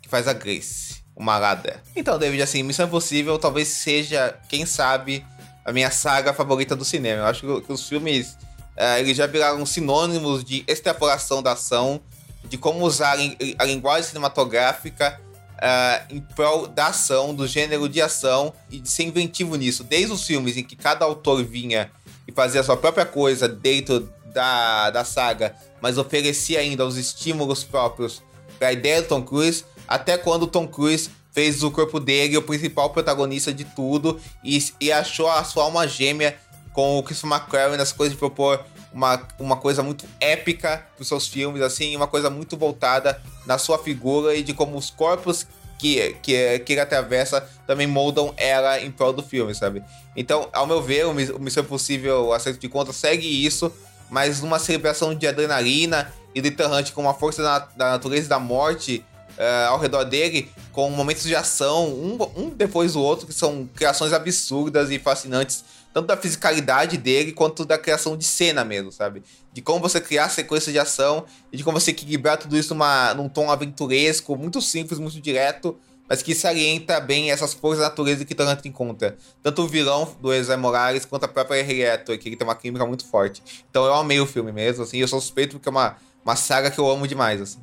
que 0.00 0.08
faz 0.08 0.26
a 0.26 0.32
Grace 0.32 0.97
uma 1.18 1.36
Lada. 1.36 1.82
Então, 1.96 2.16
David, 2.16 2.40
assim, 2.40 2.62
Missão 2.62 2.86
Impossível 2.86 3.38
talvez 3.38 3.66
seja, 3.66 4.38
quem 4.48 4.64
sabe, 4.64 5.26
a 5.64 5.72
minha 5.72 5.90
saga 5.90 6.32
favorita 6.32 6.76
do 6.76 6.84
cinema. 6.84 7.22
Eu 7.22 7.26
acho 7.26 7.40
que, 7.40 7.66
que 7.66 7.72
os 7.72 7.88
filmes 7.88 8.38
uh, 8.76 8.98
eles 8.98 9.16
já 9.16 9.26
viraram 9.26 9.66
sinônimos 9.66 10.44
de 10.44 10.64
extrapolação 10.68 11.42
da 11.42 11.52
ação, 11.52 12.00
de 12.44 12.56
como 12.56 12.84
usar 12.84 13.18
a 13.58 13.64
linguagem 13.64 14.08
cinematográfica 14.08 15.20
uh, 15.56 16.14
em 16.14 16.20
prol 16.20 16.68
da 16.68 16.86
ação, 16.86 17.34
do 17.34 17.48
gênero 17.48 17.88
de 17.88 18.00
ação 18.00 18.54
e 18.70 18.78
de 18.78 18.88
ser 18.88 19.02
inventivo 19.02 19.56
nisso. 19.56 19.82
Desde 19.82 20.12
os 20.12 20.24
filmes 20.24 20.56
em 20.56 20.62
que 20.62 20.76
cada 20.76 21.04
autor 21.04 21.42
vinha 21.44 21.90
e 22.28 22.32
fazia 22.32 22.60
a 22.60 22.64
sua 22.64 22.76
própria 22.76 23.04
coisa 23.04 23.48
dentro 23.48 24.08
da, 24.26 24.90
da 24.90 25.04
saga, 25.04 25.54
mas 25.80 25.98
oferecia 25.98 26.60
ainda 26.60 26.86
os 26.86 26.96
estímulos 26.96 27.64
próprios 27.64 28.22
para 28.58 28.68
a 28.68 28.72
ideia 28.72 29.02
do 29.02 29.08
Tom 29.08 29.22
Cruise, 29.22 29.64
até 29.88 30.18
quando 30.18 30.46
Tom 30.46 30.68
Cruise 30.68 31.10
fez 31.32 31.62
o 31.62 31.70
corpo 31.70 31.98
dele 31.98 32.36
o 32.36 32.42
principal 32.42 32.90
protagonista 32.90 33.52
de 33.52 33.64
tudo 33.64 34.20
e, 34.44 34.58
e 34.80 34.92
achou 34.92 35.28
a 35.30 35.42
sua 35.44 35.64
alma 35.64 35.88
gêmea 35.88 36.36
com 36.72 36.98
o 36.98 37.02
Chris 37.02 37.22
McQuarrie 37.24 37.76
nas 37.76 37.92
coisas 37.92 38.12
de 38.12 38.18
propor 38.18 38.64
uma, 38.92 39.20
uma 39.38 39.56
coisa 39.56 39.82
muito 39.82 40.04
épica 40.20 40.84
para 40.94 41.02
os 41.02 41.08
seus 41.08 41.26
filmes, 41.26 41.62
assim, 41.62 41.94
uma 41.94 42.06
coisa 42.06 42.30
muito 42.30 42.56
voltada 42.56 43.20
na 43.46 43.58
sua 43.58 43.78
figura 43.78 44.34
e 44.34 44.42
de 44.42 44.54
como 44.54 44.76
os 44.76 44.90
corpos 44.90 45.46
que, 45.78 46.16
que, 46.22 46.58
que 46.60 46.72
ele 46.72 46.80
atravessa 46.80 47.48
também 47.66 47.86
moldam 47.86 48.34
ela 48.36 48.80
em 48.80 48.90
prol 48.90 49.12
do 49.12 49.22
filme, 49.22 49.54
sabe? 49.54 49.82
Então, 50.16 50.48
ao 50.52 50.66
meu 50.66 50.82
ver, 50.82 51.06
o 51.06 51.14
Missão 51.14 51.62
Impossível 51.62 52.32
Acerto 52.32 52.58
de 52.58 52.68
Contas 52.68 52.96
segue 52.96 53.26
isso, 53.26 53.72
mas 54.10 54.40
numa 54.40 54.58
celebração 54.58 55.14
de 55.14 55.26
adrenalina 55.26 56.12
e 56.34 56.40
de 56.40 56.48
Hunt 56.48 56.92
com 56.92 57.02
uma 57.02 57.14
força 57.14 57.42
da, 57.42 57.58
da 57.76 57.90
natureza 57.92 58.26
e 58.26 58.28
da 58.28 58.38
morte 58.38 59.04
uh, 59.38 59.68
ao 59.70 59.78
redor 59.78 60.04
dele 60.04 60.50
com 60.72 60.90
momentos 60.90 61.22
de 61.22 61.34
ação, 61.34 61.88
um, 61.88 62.18
um 62.36 62.50
depois 62.50 62.92
do 62.92 63.00
outro, 63.00 63.26
que 63.26 63.32
são 63.32 63.68
criações 63.74 64.12
absurdas 64.12 64.90
e 64.90 64.98
fascinantes, 64.98 65.64
tanto 65.94 66.06
da 66.06 66.16
fisicalidade 66.16 66.96
dele 66.96 67.32
quanto 67.32 67.64
da 67.64 67.78
criação 67.78 68.16
de 68.16 68.24
cena 68.24 68.64
mesmo, 68.64 68.92
sabe? 68.92 69.22
De 69.52 69.62
como 69.62 69.80
você 69.80 70.00
criar 70.00 70.28
sequências 70.28 70.72
de 70.72 70.78
ação 70.78 71.24
e 71.52 71.56
de 71.56 71.64
como 71.64 71.80
você 71.80 71.92
equilibrar 71.92 72.36
tudo 72.36 72.56
isso 72.56 72.74
numa, 72.74 73.14
num 73.14 73.28
tom 73.28 73.50
aventuresco, 73.50 74.36
muito 74.36 74.60
simples, 74.60 74.98
muito 74.98 75.20
direto, 75.20 75.76
mas 76.08 76.22
que 76.22 76.34
salienta 76.34 76.98
bem 77.00 77.30
essas 77.30 77.52
forças 77.52 77.80
da 77.80 77.88
natureza 77.88 78.24
que 78.24 78.34
Tarantino 78.34 78.72
encontra. 78.72 79.16
Tanto 79.42 79.62
o 79.62 79.68
vilão 79.68 80.16
do 80.20 80.32
Ezra 80.32 80.56
Morales 80.56 81.04
quanto 81.04 81.24
a 81.24 81.28
própria 81.28 81.60
Henrietta, 81.60 82.16
que 82.16 82.28
ele 82.28 82.36
tem 82.36 82.46
uma 82.46 82.54
química 82.54 82.86
muito 82.86 83.04
forte. 83.06 83.42
Então 83.70 83.84
eu 83.84 83.94
amei 83.94 84.18
o 84.20 84.26
filme 84.26 84.52
mesmo, 84.52 84.84
assim, 84.84 84.98
eu 84.98 85.08
sou 85.08 85.20
suspeito 85.20 85.56
porque 85.56 85.68
é 85.68 85.72
uma, 85.72 85.96
uma 86.24 86.36
saga 86.36 86.70
que 86.70 86.78
eu 86.78 86.88
amo 86.88 87.06
demais, 87.06 87.40
assim. 87.40 87.60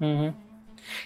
Uhum. 0.00 0.32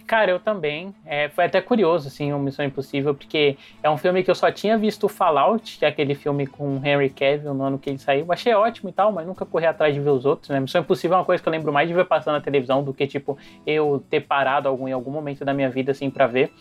Cara, 0.06 0.30
eu 0.30 0.40
também. 0.40 0.94
É, 1.04 1.28
foi 1.28 1.44
até 1.44 1.60
curioso, 1.60 2.08
assim, 2.08 2.32
o 2.32 2.38
Missão 2.38 2.64
Impossível, 2.64 3.14
porque 3.14 3.56
é 3.82 3.90
um 3.90 3.96
filme 3.96 4.22
que 4.22 4.30
eu 4.30 4.34
só 4.34 4.50
tinha 4.50 4.76
visto 4.76 5.08
Fallout, 5.08 5.78
que 5.78 5.84
é 5.84 5.88
aquele 5.88 6.14
filme 6.14 6.46
com 6.46 6.80
Henry 6.84 7.10
Cavill 7.10 7.54
no 7.54 7.64
ano 7.64 7.78
que 7.78 7.90
ele 7.90 7.98
saiu. 7.98 8.26
Achei 8.30 8.54
ótimo 8.54 8.90
e 8.90 8.92
tal, 8.92 9.12
mas 9.12 9.26
nunca 9.26 9.44
corri 9.44 9.66
atrás 9.66 9.94
de 9.94 10.00
ver 10.00 10.10
os 10.10 10.24
outros, 10.24 10.50
né? 10.50 10.60
Missão 10.60 10.80
Impossível 10.80 11.16
é 11.16 11.18
uma 11.20 11.24
coisa 11.24 11.42
que 11.42 11.48
eu 11.48 11.52
lembro 11.52 11.72
mais 11.72 11.88
de 11.88 11.94
ver 11.94 12.04
passando 12.04 12.34
na 12.34 12.40
televisão 12.40 12.82
do 12.82 12.92
que, 12.92 13.06
tipo, 13.06 13.36
eu 13.66 14.04
ter 14.08 14.20
parado 14.20 14.68
algum, 14.68 14.88
em 14.88 14.92
algum 14.92 15.10
momento 15.10 15.44
da 15.44 15.52
minha 15.52 15.70
vida, 15.70 15.92
assim, 15.92 16.10
para 16.10 16.26
ver. 16.26 16.52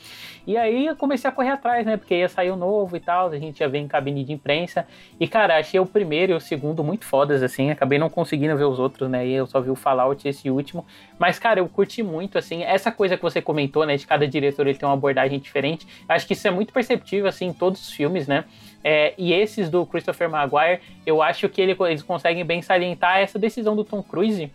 E 0.48 0.58
aí 0.58 0.88
eu 0.88 0.96
comecei 0.96 1.30
a 1.30 1.32
correr 1.32 1.52
atrás, 1.52 1.86
né? 1.86 1.98
Porque 1.98 2.16
ia 2.16 2.30
sair 2.30 2.50
o 2.50 2.56
novo 2.56 2.96
e 2.96 3.00
tal, 3.00 3.30
a 3.30 3.38
gente 3.38 3.60
ia 3.60 3.70
ver 3.70 3.80
em 3.80 3.88
cabine 3.88 4.24
de 4.24 4.34
imprensa. 4.34 4.88
E, 5.20 5.28
cara, 5.28 5.58
achei 5.58 5.80
o 5.80 5.86
primeiro 5.86 6.32
e 6.32 6.36
o 6.36 6.40
segundo 6.40 6.84
muito 6.84 7.06
fodas, 7.06 7.44
assim. 7.44 7.70
Acabei 7.70 8.00
não 8.00 8.10
conseguindo 8.10 8.56
ver 8.58 8.64
os 8.64 8.80
outros, 8.80 9.10
né? 9.10 9.28
E 9.28 9.34
eu 9.34 9.46
só 9.46 9.62
vi 9.62 9.70
o 9.70 9.76
Fallout 9.76 10.28
esse 10.28 10.50
último. 10.50 10.86
Mas, 11.20 11.38
cara, 11.38 11.60
eu 11.60 11.68
curti 11.68 12.02
muito, 12.02 12.38
assim. 12.38 12.64
Essa 12.64 12.92
coisa 12.92 13.09
que 13.18 13.24
você 13.24 13.42
comentou, 13.42 13.86
né? 13.86 13.96
De 13.96 14.06
cada 14.06 14.28
diretor 14.28 14.68
ele 14.68 14.78
tem 14.78 14.88
uma 14.88 14.94
abordagem 14.94 15.40
diferente. 15.40 15.88
Acho 16.08 16.28
que 16.28 16.34
isso 16.34 16.48
é 16.48 16.52
muito 16.52 16.74
perceptível, 16.74 17.28
assim, 17.28 17.48
em 17.48 17.54
todos 17.54 17.82
os 17.82 17.92
filmes, 17.92 18.28
né? 18.28 18.46
É, 18.84 19.14
e 19.18 19.34
esses 19.34 19.70
do 19.70 19.86
Christopher 19.86 20.30
Maguire, 20.30 20.80
eu 21.06 21.22
acho 21.22 21.50
que 21.50 21.62
ele, 21.62 21.76
eles 21.88 22.02
conseguem 22.02 22.46
bem 22.46 22.62
salientar 22.62 23.20
essa 23.20 23.38
decisão 23.38 23.76
do 23.76 23.84
Tom 23.84 24.02
Cruise 24.02 24.50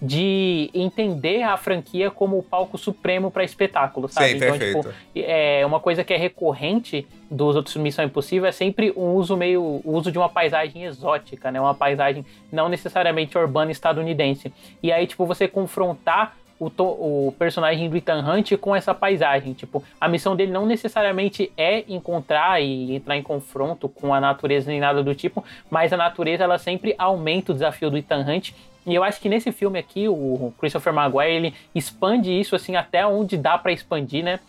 de 0.00 0.70
entender 0.72 1.42
a 1.42 1.56
franquia 1.56 2.10
como 2.10 2.38
o 2.38 2.42
palco 2.42 2.78
supremo 2.78 3.30
para 3.30 3.42
espetáculo, 3.42 4.08
sabe? 4.08 4.28
Sim, 4.28 4.36
então, 4.36 4.58
perfeito. 4.58 4.88
tipo, 4.88 4.94
é 5.16 5.66
uma 5.66 5.80
coisa 5.80 6.04
que 6.04 6.14
é 6.14 6.16
recorrente 6.16 7.06
dos 7.28 7.56
outros 7.56 7.76
Missão 7.76 8.04
Impossível 8.04 8.48
é 8.48 8.52
sempre 8.52 8.92
o 8.94 9.02
uso 9.02 9.36
meio 9.36 9.60
o 9.60 9.92
uso 9.92 10.12
de 10.12 10.18
uma 10.18 10.28
paisagem 10.28 10.84
exótica, 10.84 11.50
né? 11.50 11.60
Uma 11.60 11.74
paisagem 11.74 12.24
não 12.50 12.68
necessariamente 12.68 13.36
urbana 13.36 13.72
estadunidense. 13.72 14.52
E 14.82 14.92
aí, 14.92 15.06
tipo, 15.06 15.26
você 15.26 15.48
confrontar 15.48 16.36
o, 16.58 16.66
o 16.66 17.34
personagem 17.38 17.88
do 17.88 17.96
Ethan 17.96 18.20
Hunt 18.20 18.56
com 18.56 18.74
essa 18.74 18.94
paisagem. 18.94 19.52
Tipo, 19.52 19.82
a 20.00 20.08
missão 20.08 20.34
dele 20.34 20.52
não 20.52 20.66
necessariamente 20.66 21.52
é 21.56 21.84
encontrar 21.88 22.60
e 22.62 22.94
entrar 22.94 23.16
em 23.16 23.22
confronto 23.22 23.88
com 23.88 24.12
a 24.12 24.20
natureza 24.20 24.70
nem 24.70 24.80
nada 24.80 25.02
do 25.02 25.14
tipo, 25.14 25.44
mas 25.70 25.92
a 25.92 25.96
natureza 25.96 26.44
ela 26.44 26.58
sempre 26.58 26.94
aumenta 26.98 27.52
o 27.52 27.54
desafio 27.54 27.90
do 27.90 27.96
Ethan 27.96 28.24
Hunt 28.28 28.52
e 28.88 28.94
eu 28.94 29.04
acho 29.04 29.20
que 29.20 29.28
nesse 29.28 29.52
filme 29.52 29.78
aqui, 29.78 30.08
o 30.08 30.52
Christopher 30.58 30.94
Maguire, 30.94 31.34
ele 31.34 31.54
expande 31.74 32.32
isso 32.32 32.56
assim 32.56 32.74
até 32.74 33.06
onde 33.06 33.36
dá 33.36 33.58
para 33.58 33.70
expandir, 33.70 34.24
né? 34.24 34.40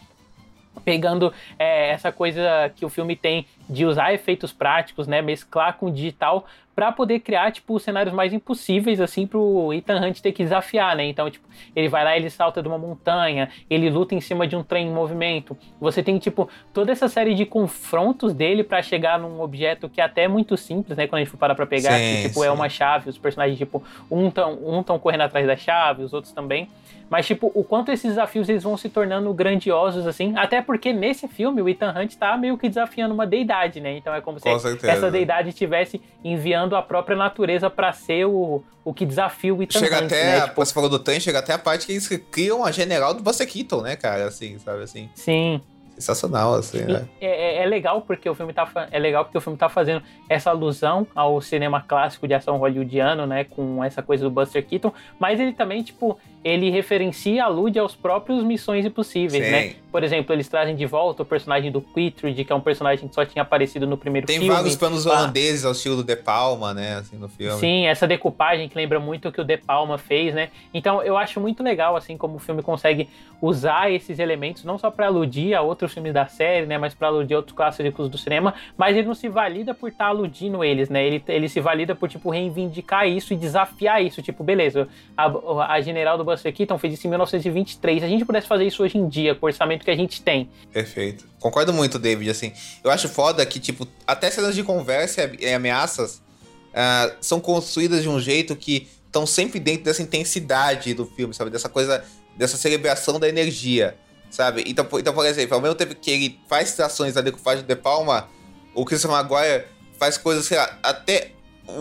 Pegando 0.86 1.34
é, 1.58 1.90
essa 1.90 2.10
coisa 2.10 2.72
que 2.74 2.86
o 2.86 2.90
filme 2.90 3.18
tem 3.18 3.46
de 3.70 3.86
usar 3.86 4.14
efeitos 4.14 4.52
práticos, 4.52 5.08
né? 5.08 5.22
Mesclar 5.22 5.78
com 5.78 5.92
digital 5.92 6.46
para 6.80 6.94
poder 6.94 7.20
criar, 7.20 7.52
tipo, 7.52 7.78
cenários 7.78 8.16
mais 8.16 8.32
impossíveis, 8.32 9.02
assim, 9.02 9.28
pro 9.28 9.74
Ethan 9.74 10.00
Hunt 10.00 10.22
ter 10.22 10.32
que 10.32 10.44
desafiar, 10.44 10.96
né? 10.96 11.04
Então, 11.04 11.30
tipo, 11.30 11.46
ele 11.76 11.90
vai 11.90 12.06
lá, 12.06 12.16
ele 12.16 12.30
salta 12.30 12.62
de 12.62 12.70
uma 12.70 12.78
montanha, 12.78 13.50
ele 13.70 13.90
luta 13.90 14.16
em 14.16 14.22
cima 14.22 14.48
de 14.48 14.56
um 14.56 14.64
trem 14.64 14.88
em 14.88 14.90
movimento. 14.90 15.58
Você 15.82 16.02
tem, 16.02 16.18
tipo, 16.18 16.50
toda 16.74 16.94
essa 16.94 17.10
série 17.10 17.36
de 17.36 17.46
confrontos 17.46 18.34
dele 18.34 18.64
para 18.64 18.82
chegar 18.82 19.20
num 19.20 19.42
objeto 19.42 19.90
que 19.90 20.00
é 20.00 20.06
até 20.06 20.24
é 20.24 20.28
muito 20.30 20.56
simples, 20.56 20.98
né? 20.98 21.06
Quando 21.06 21.20
a 21.20 21.24
gente 21.26 21.32
for 21.32 21.38
parar 21.38 21.54
pra 21.54 21.66
pegar, 21.66 21.92
sim, 21.92 21.98
que, 21.98 22.30
tipo, 22.30 22.40
é 22.40 22.44
sim. 22.44 22.50
é 22.50 22.52
uma 22.52 22.70
chave, 22.70 23.10
os 23.10 23.18
personagens, 23.18 23.58
tipo, 23.58 23.84
um 24.10 24.32
tão, 24.32 24.54
um 24.66 24.82
tão 24.82 24.98
correndo 24.98 25.22
atrás 25.22 25.46
da 25.46 25.58
chave, 25.58 26.04
os 26.04 26.14
outros 26.14 26.32
também. 26.32 26.70
Mas, 27.10 27.26
tipo, 27.26 27.52
o 27.56 27.64
quanto 27.64 27.92
esses 27.92 28.12
desafios 28.12 28.48
eles 28.48 28.64
vão 28.64 28.78
se 28.78 28.88
tornando 28.88 29.34
grandiosos, 29.34 30.06
assim. 30.06 30.38
Até 30.38 30.62
porque 30.62 30.94
nesse 30.94 31.28
filme 31.28 31.62
o 31.62 31.68
Ethan 31.68 31.94
Hunt 31.98 32.16
tá 32.16 32.38
meio 32.38 32.58
que 32.58 32.70
desafiando 32.70 33.14
uma 33.14 33.26
deidade, 33.26 33.59
né? 33.80 33.98
Então 33.98 34.14
é 34.14 34.22
como 34.22 34.40
se 34.40 34.48
essa 34.48 35.12
deidade 35.12 35.50
estivesse 35.50 36.02
enviando 36.24 36.76
a 36.76 36.82
própria 36.82 37.16
natureza 37.16 37.70
para 37.70 37.92
ser 37.94 38.26
o, 38.26 38.64
o 38.84 38.94
que 38.94 39.06
desafia 39.06 39.54
o 39.54 39.62
Ethan 39.62 39.80
Chega 39.80 40.00
até, 40.00 40.40
né? 40.40 40.48
tipo, 40.48 40.66
você 40.66 40.74
falou 40.74 40.90
do 40.90 41.00
Tan, 41.00 41.20
chega 41.20 41.40
até 41.40 41.54
a 41.54 41.60
parte 41.60 41.86
que 41.86 41.94
eles 41.94 42.08
criam 42.32 42.66
a 42.66 42.72
general 42.72 43.14
do 43.14 43.22
Buster 43.22 43.48
Keaton, 43.48 43.82
né, 43.82 43.96
cara? 43.96 44.26
Assim, 44.26 44.58
sabe 44.60 44.84
assim? 44.84 45.10
Sim. 45.14 45.62
Sensacional, 46.00 46.54
assim, 46.54 46.80
né? 46.84 47.10
É, 47.20 47.58
é, 47.58 47.64
é, 47.64 47.66
legal 47.66 48.02
porque 48.02 48.30
o 48.30 48.34
filme 48.34 48.54
tá 48.54 48.88
é 48.90 48.98
legal 48.98 49.26
porque 49.26 49.38
o 49.38 49.42
filme 49.42 49.60
tá 49.60 49.68
fazendo 49.68 50.02
essa 50.30 50.50
alusão 50.50 51.06
ao 51.14 51.42
cinema 51.42 51.82
clássico 51.82 52.26
de 52.26 52.34
ação 52.34 52.58
hollywoodiano, 52.58 53.28
né, 53.28 53.44
com 53.44 53.84
essa 53.84 54.02
coisa 54.02 54.24
do 54.24 54.32
Buster 54.32 54.66
Keaton, 54.66 54.94
mas 55.20 55.42
ele 55.42 55.52
também 55.52 55.84
tipo 55.84 56.18
ele 56.44 56.70
referencia, 56.70 57.44
alude 57.44 57.78
aos 57.78 57.96
próprios 57.96 58.44
Missões 58.44 58.86
Impossíveis, 58.86 59.44
Sim. 59.44 59.52
né? 59.52 59.76
Por 59.92 60.04
exemplo, 60.04 60.34
eles 60.34 60.48
trazem 60.48 60.76
de 60.76 60.86
volta 60.86 61.24
o 61.24 61.26
personagem 61.26 61.72
do 61.72 61.82
Quitrid, 61.82 62.46
que 62.46 62.54
é 62.54 62.56
um 62.56 62.62
personagem 62.62 63.08
que 63.08 63.16
só 63.16 63.26
tinha 63.26 63.42
aparecido 63.42 63.88
no 63.88 63.98
primeiro 63.98 64.28
Tem 64.28 64.38
filme. 64.38 64.48
Tem 64.48 64.56
vários 64.56 64.76
planos 64.76 65.06
ah. 65.06 65.10
holandeses 65.10 65.66
ao 65.66 65.72
estilo 65.72 65.98
do 65.98 66.04
De 66.04 66.16
Palma, 66.16 66.74
né, 66.74 66.98
assim, 66.98 67.18
no 67.18 67.28
filme. 67.28 67.60
Sim, 67.60 67.88
essa 67.88 68.08
decupagem 68.08 68.70
que 68.70 68.78
lembra 68.78 69.00
muito 69.00 69.28
o 69.28 69.32
que 69.32 69.42
o 69.42 69.44
De 69.44 69.58
Palma 69.58 69.98
fez, 69.98 70.34
né? 70.34 70.50
Então, 70.74 71.02
eu 71.02 71.18
acho 71.18 71.40
muito 71.42 71.64
legal, 71.64 71.96
assim, 71.96 72.16
como 72.16 72.36
o 72.36 72.40
filme 72.40 72.62
consegue 72.62 73.10
usar 73.42 73.92
esses 73.92 74.20
elementos, 74.20 74.64
não 74.64 74.78
só 74.78 74.92
para 74.92 75.08
aludir 75.08 75.56
a 75.56 75.62
outros 75.62 75.94
filmes 75.94 76.14
da 76.14 76.28
série, 76.28 76.66
né, 76.66 76.78
mas 76.78 76.94
para 76.94 77.08
aludir 77.08 77.34
a 77.34 77.38
outros 77.38 77.56
clássicos 77.56 78.10
do 78.10 78.18
cinema, 78.18 78.54
mas 78.78 78.96
ele 78.96 79.08
não 79.08 79.16
se 79.16 79.28
valida 79.28 79.74
por 79.74 79.90
estar 79.90 80.06
tá 80.06 80.10
aludindo 80.10 80.64
eles, 80.64 80.90
né? 80.90 81.06
Ele, 81.06 81.24
ele 81.28 81.50
se 81.50 81.60
valida 81.60 81.96
por, 81.96 82.08
tipo, 82.08 82.30
reivindicar 82.30 83.08
isso 83.08 83.34
e 83.34 83.38
desafiar 83.38 84.04
isso. 84.04 84.22
Tipo, 84.22 84.44
beleza, 84.44 84.88
a, 85.18 85.74
a 85.74 85.82
general 85.82 86.18
do 86.18 86.29
Buster 86.30 86.54
Keaton 86.54 86.78
fez 86.78 86.94
isso 86.94 87.08
em 87.08 87.10
1923. 87.10 88.00
Se 88.00 88.06
a 88.06 88.10
gente 88.10 88.26
pudesse 88.26 88.48
fazer 88.48 88.66
isso 88.66 88.84
hoje 88.84 88.98
em 88.98 89.08
dia, 89.08 89.36
com 89.36 89.46
o 89.46 89.50
orçamento 89.50 89.84
que 89.84 89.92
a 89.92 89.96
gente 89.96 90.22
tem. 90.22 90.50
Perfeito. 90.72 91.26
Concordo 91.40 91.74
muito, 91.74 91.98
David, 91.98 92.30
assim. 92.30 92.54
Eu 92.84 92.92
acho 92.92 93.10
foda 93.10 93.46
que, 93.46 93.60
tipo, 93.60 93.88
até 94.06 94.30
cenas 94.30 94.56
de 94.56 94.64
conversa 94.64 95.32
e 95.40 95.54
ameaças 95.54 96.22
uh, 96.70 97.16
são 97.22 97.40
construídas 97.40 98.04
de 98.04 98.10
um 98.10 98.20
jeito 98.20 98.56
que 98.56 98.88
estão 99.06 99.26
sempre 99.26 99.60
dentro 99.60 99.84
dessa 99.84 100.02
intensidade 100.02 100.94
do 100.94 101.06
filme, 101.06 101.34
sabe? 101.34 101.50
Dessa 101.50 101.68
coisa, 101.68 102.04
dessa 102.38 102.58
celebração 102.58 103.20
da 103.20 103.28
energia, 103.28 103.98
sabe? 104.30 104.64
Então, 104.68 104.88
então 105.00 105.14
por 105.14 105.26
exemplo, 105.26 105.56
ao 105.56 105.62
mesmo 105.62 105.76
tempo 105.76 105.96
que 105.96 106.12
ele 106.12 106.40
faz 106.48 106.70
citações 106.70 107.14
da 107.14 107.22
decupagem 107.22 107.66
de 107.66 107.76
Palma, 107.76 108.30
o 108.74 108.86
Christian 108.86 109.12
Maguire 109.12 109.66
faz 109.98 110.18
coisas, 110.18 110.46
sei 110.46 110.58
lá, 110.58 110.80
até 110.84 111.32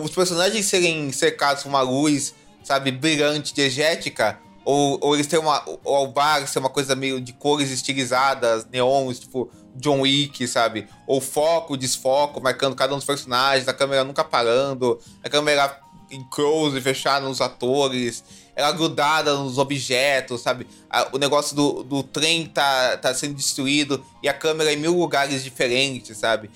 os 0.01 0.11
personagens 0.11 0.65
serem 0.65 1.11
cercados 1.11 1.63
por 1.63 1.69
uma 1.69 1.81
luz, 1.81 2.35
sabe, 2.63 2.91
brilhante, 2.91 3.53
diegética, 3.53 4.39
ou, 4.65 4.99
ou 5.01 5.15
eles 5.15 5.27
têm 5.27 5.39
uma. 5.39 5.63
Ou 5.83 6.05
o 6.05 6.07
bar 6.11 6.47
ser 6.47 6.59
uma 6.59 6.69
coisa 6.69 6.95
meio 6.95 7.19
de 7.19 7.33
cores 7.33 7.71
estilizadas, 7.71 8.65
neons, 8.65 9.19
tipo 9.19 9.49
John 9.75 10.01
Wick, 10.01 10.47
sabe? 10.47 10.87
Ou 11.07 11.19
foco, 11.19 11.77
desfoco, 11.77 12.41
marcando 12.41 12.75
cada 12.75 12.93
um 12.93 12.97
dos 12.97 13.05
personagens, 13.05 13.67
a 13.67 13.73
câmera 13.73 14.03
nunca 14.03 14.23
parando, 14.23 14.99
a 15.23 15.29
câmera 15.29 15.79
em 16.11 16.23
close, 16.23 16.79
fechada 16.81 17.27
nos 17.27 17.41
atores, 17.41 18.23
ela 18.55 18.71
grudada 18.73 19.35
nos 19.35 19.57
objetos, 19.57 20.41
sabe? 20.41 20.67
o 21.13 21.17
negócio 21.17 21.55
do, 21.55 21.83
do 21.83 22.03
trem 22.03 22.45
tá, 22.45 22.97
tá 22.97 23.13
sendo 23.13 23.33
destruído 23.35 24.03
e 24.21 24.27
a 24.27 24.33
câmera 24.33 24.73
em 24.73 24.75
mil 24.75 24.97
lugares 24.97 25.43
diferentes, 25.43 26.17
sabe? 26.17 26.49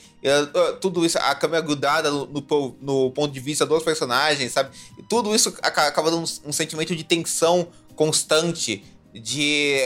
tudo 0.81 1.05
isso, 1.05 1.17
a 1.17 1.33
câmera 1.33 1.61
grudada 1.61 2.11
no, 2.11 2.25
no, 2.25 2.75
no, 2.81 3.11
ponto 3.11 3.31
de 3.31 3.39
vista 3.39 3.65
dos 3.65 3.83
personagens, 3.83 4.51
sabe? 4.51 4.71
E 4.97 5.03
tudo 5.03 5.33
isso 5.33 5.55
acaba 5.61 6.11
dando 6.11 6.23
um, 6.23 6.49
um 6.49 6.51
sentimento 6.51 6.95
de 6.95 7.03
tensão 7.03 7.67
constante, 7.95 8.83
de, 9.13 9.77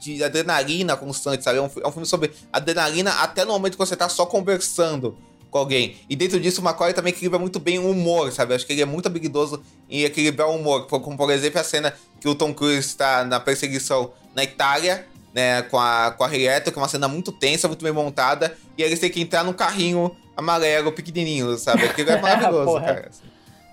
de 0.00 0.24
adrenalina 0.24 0.96
constante, 0.96 1.44
sabe? 1.44 1.58
É 1.58 1.62
um, 1.62 1.70
é 1.84 1.86
um 1.86 1.92
filme 1.92 2.06
sobre 2.06 2.32
adrenalina 2.52 3.12
até 3.12 3.44
no 3.44 3.52
momento 3.52 3.72
que 3.72 3.78
você 3.78 3.94
tá 3.94 4.08
só 4.08 4.26
conversando 4.26 5.16
com 5.50 5.58
alguém. 5.58 5.96
E 6.08 6.16
dentro 6.16 6.38
disso, 6.38 6.60
o 6.60 6.64
McCoy 6.64 6.94
também 6.94 7.12
equilibra 7.12 7.38
muito 7.38 7.58
bem 7.58 7.78
o 7.78 7.90
humor, 7.90 8.30
sabe? 8.32 8.54
Acho 8.54 8.66
que 8.66 8.72
ele 8.72 8.82
é 8.82 8.86
muito 8.86 9.06
habilidoso 9.06 9.62
em 9.88 10.04
equilibrar 10.04 10.48
o 10.48 10.56
humor. 10.56 10.86
Como, 10.86 11.16
por 11.16 11.30
exemplo, 11.30 11.60
a 11.60 11.64
cena 11.64 11.94
que 12.20 12.28
o 12.28 12.34
Tom 12.34 12.54
Cruise 12.54 12.78
está 12.78 13.24
na 13.24 13.40
perseguição 13.40 14.12
na 14.34 14.44
Itália, 14.44 15.06
né? 15.34 15.62
Com 15.62 15.78
a, 15.78 16.12
com 16.16 16.24
a 16.24 16.28
Rieto, 16.28 16.70
que 16.70 16.78
é 16.78 16.82
uma 16.82 16.88
cena 16.88 17.08
muito 17.08 17.32
tensa, 17.32 17.68
muito 17.68 17.82
bem 17.82 17.92
montada. 17.92 18.56
E 18.78 18.82
eles 18.82 18.98
têm 18.98 19.10
que 19.10 19.20
entrar 19.20 19.44
num 19.44 19.52
carrinho 19.52 20.14
amarelo, 20.36 20.92
pequenininho, 20.92 21.56
sabe? 21.58 21.84
Aquilo 21.84 22.10
é 22.10 22.20
maravilhoso, 22.22 22.80
cara. 22.80 23.08
Assim. 23.10 23.29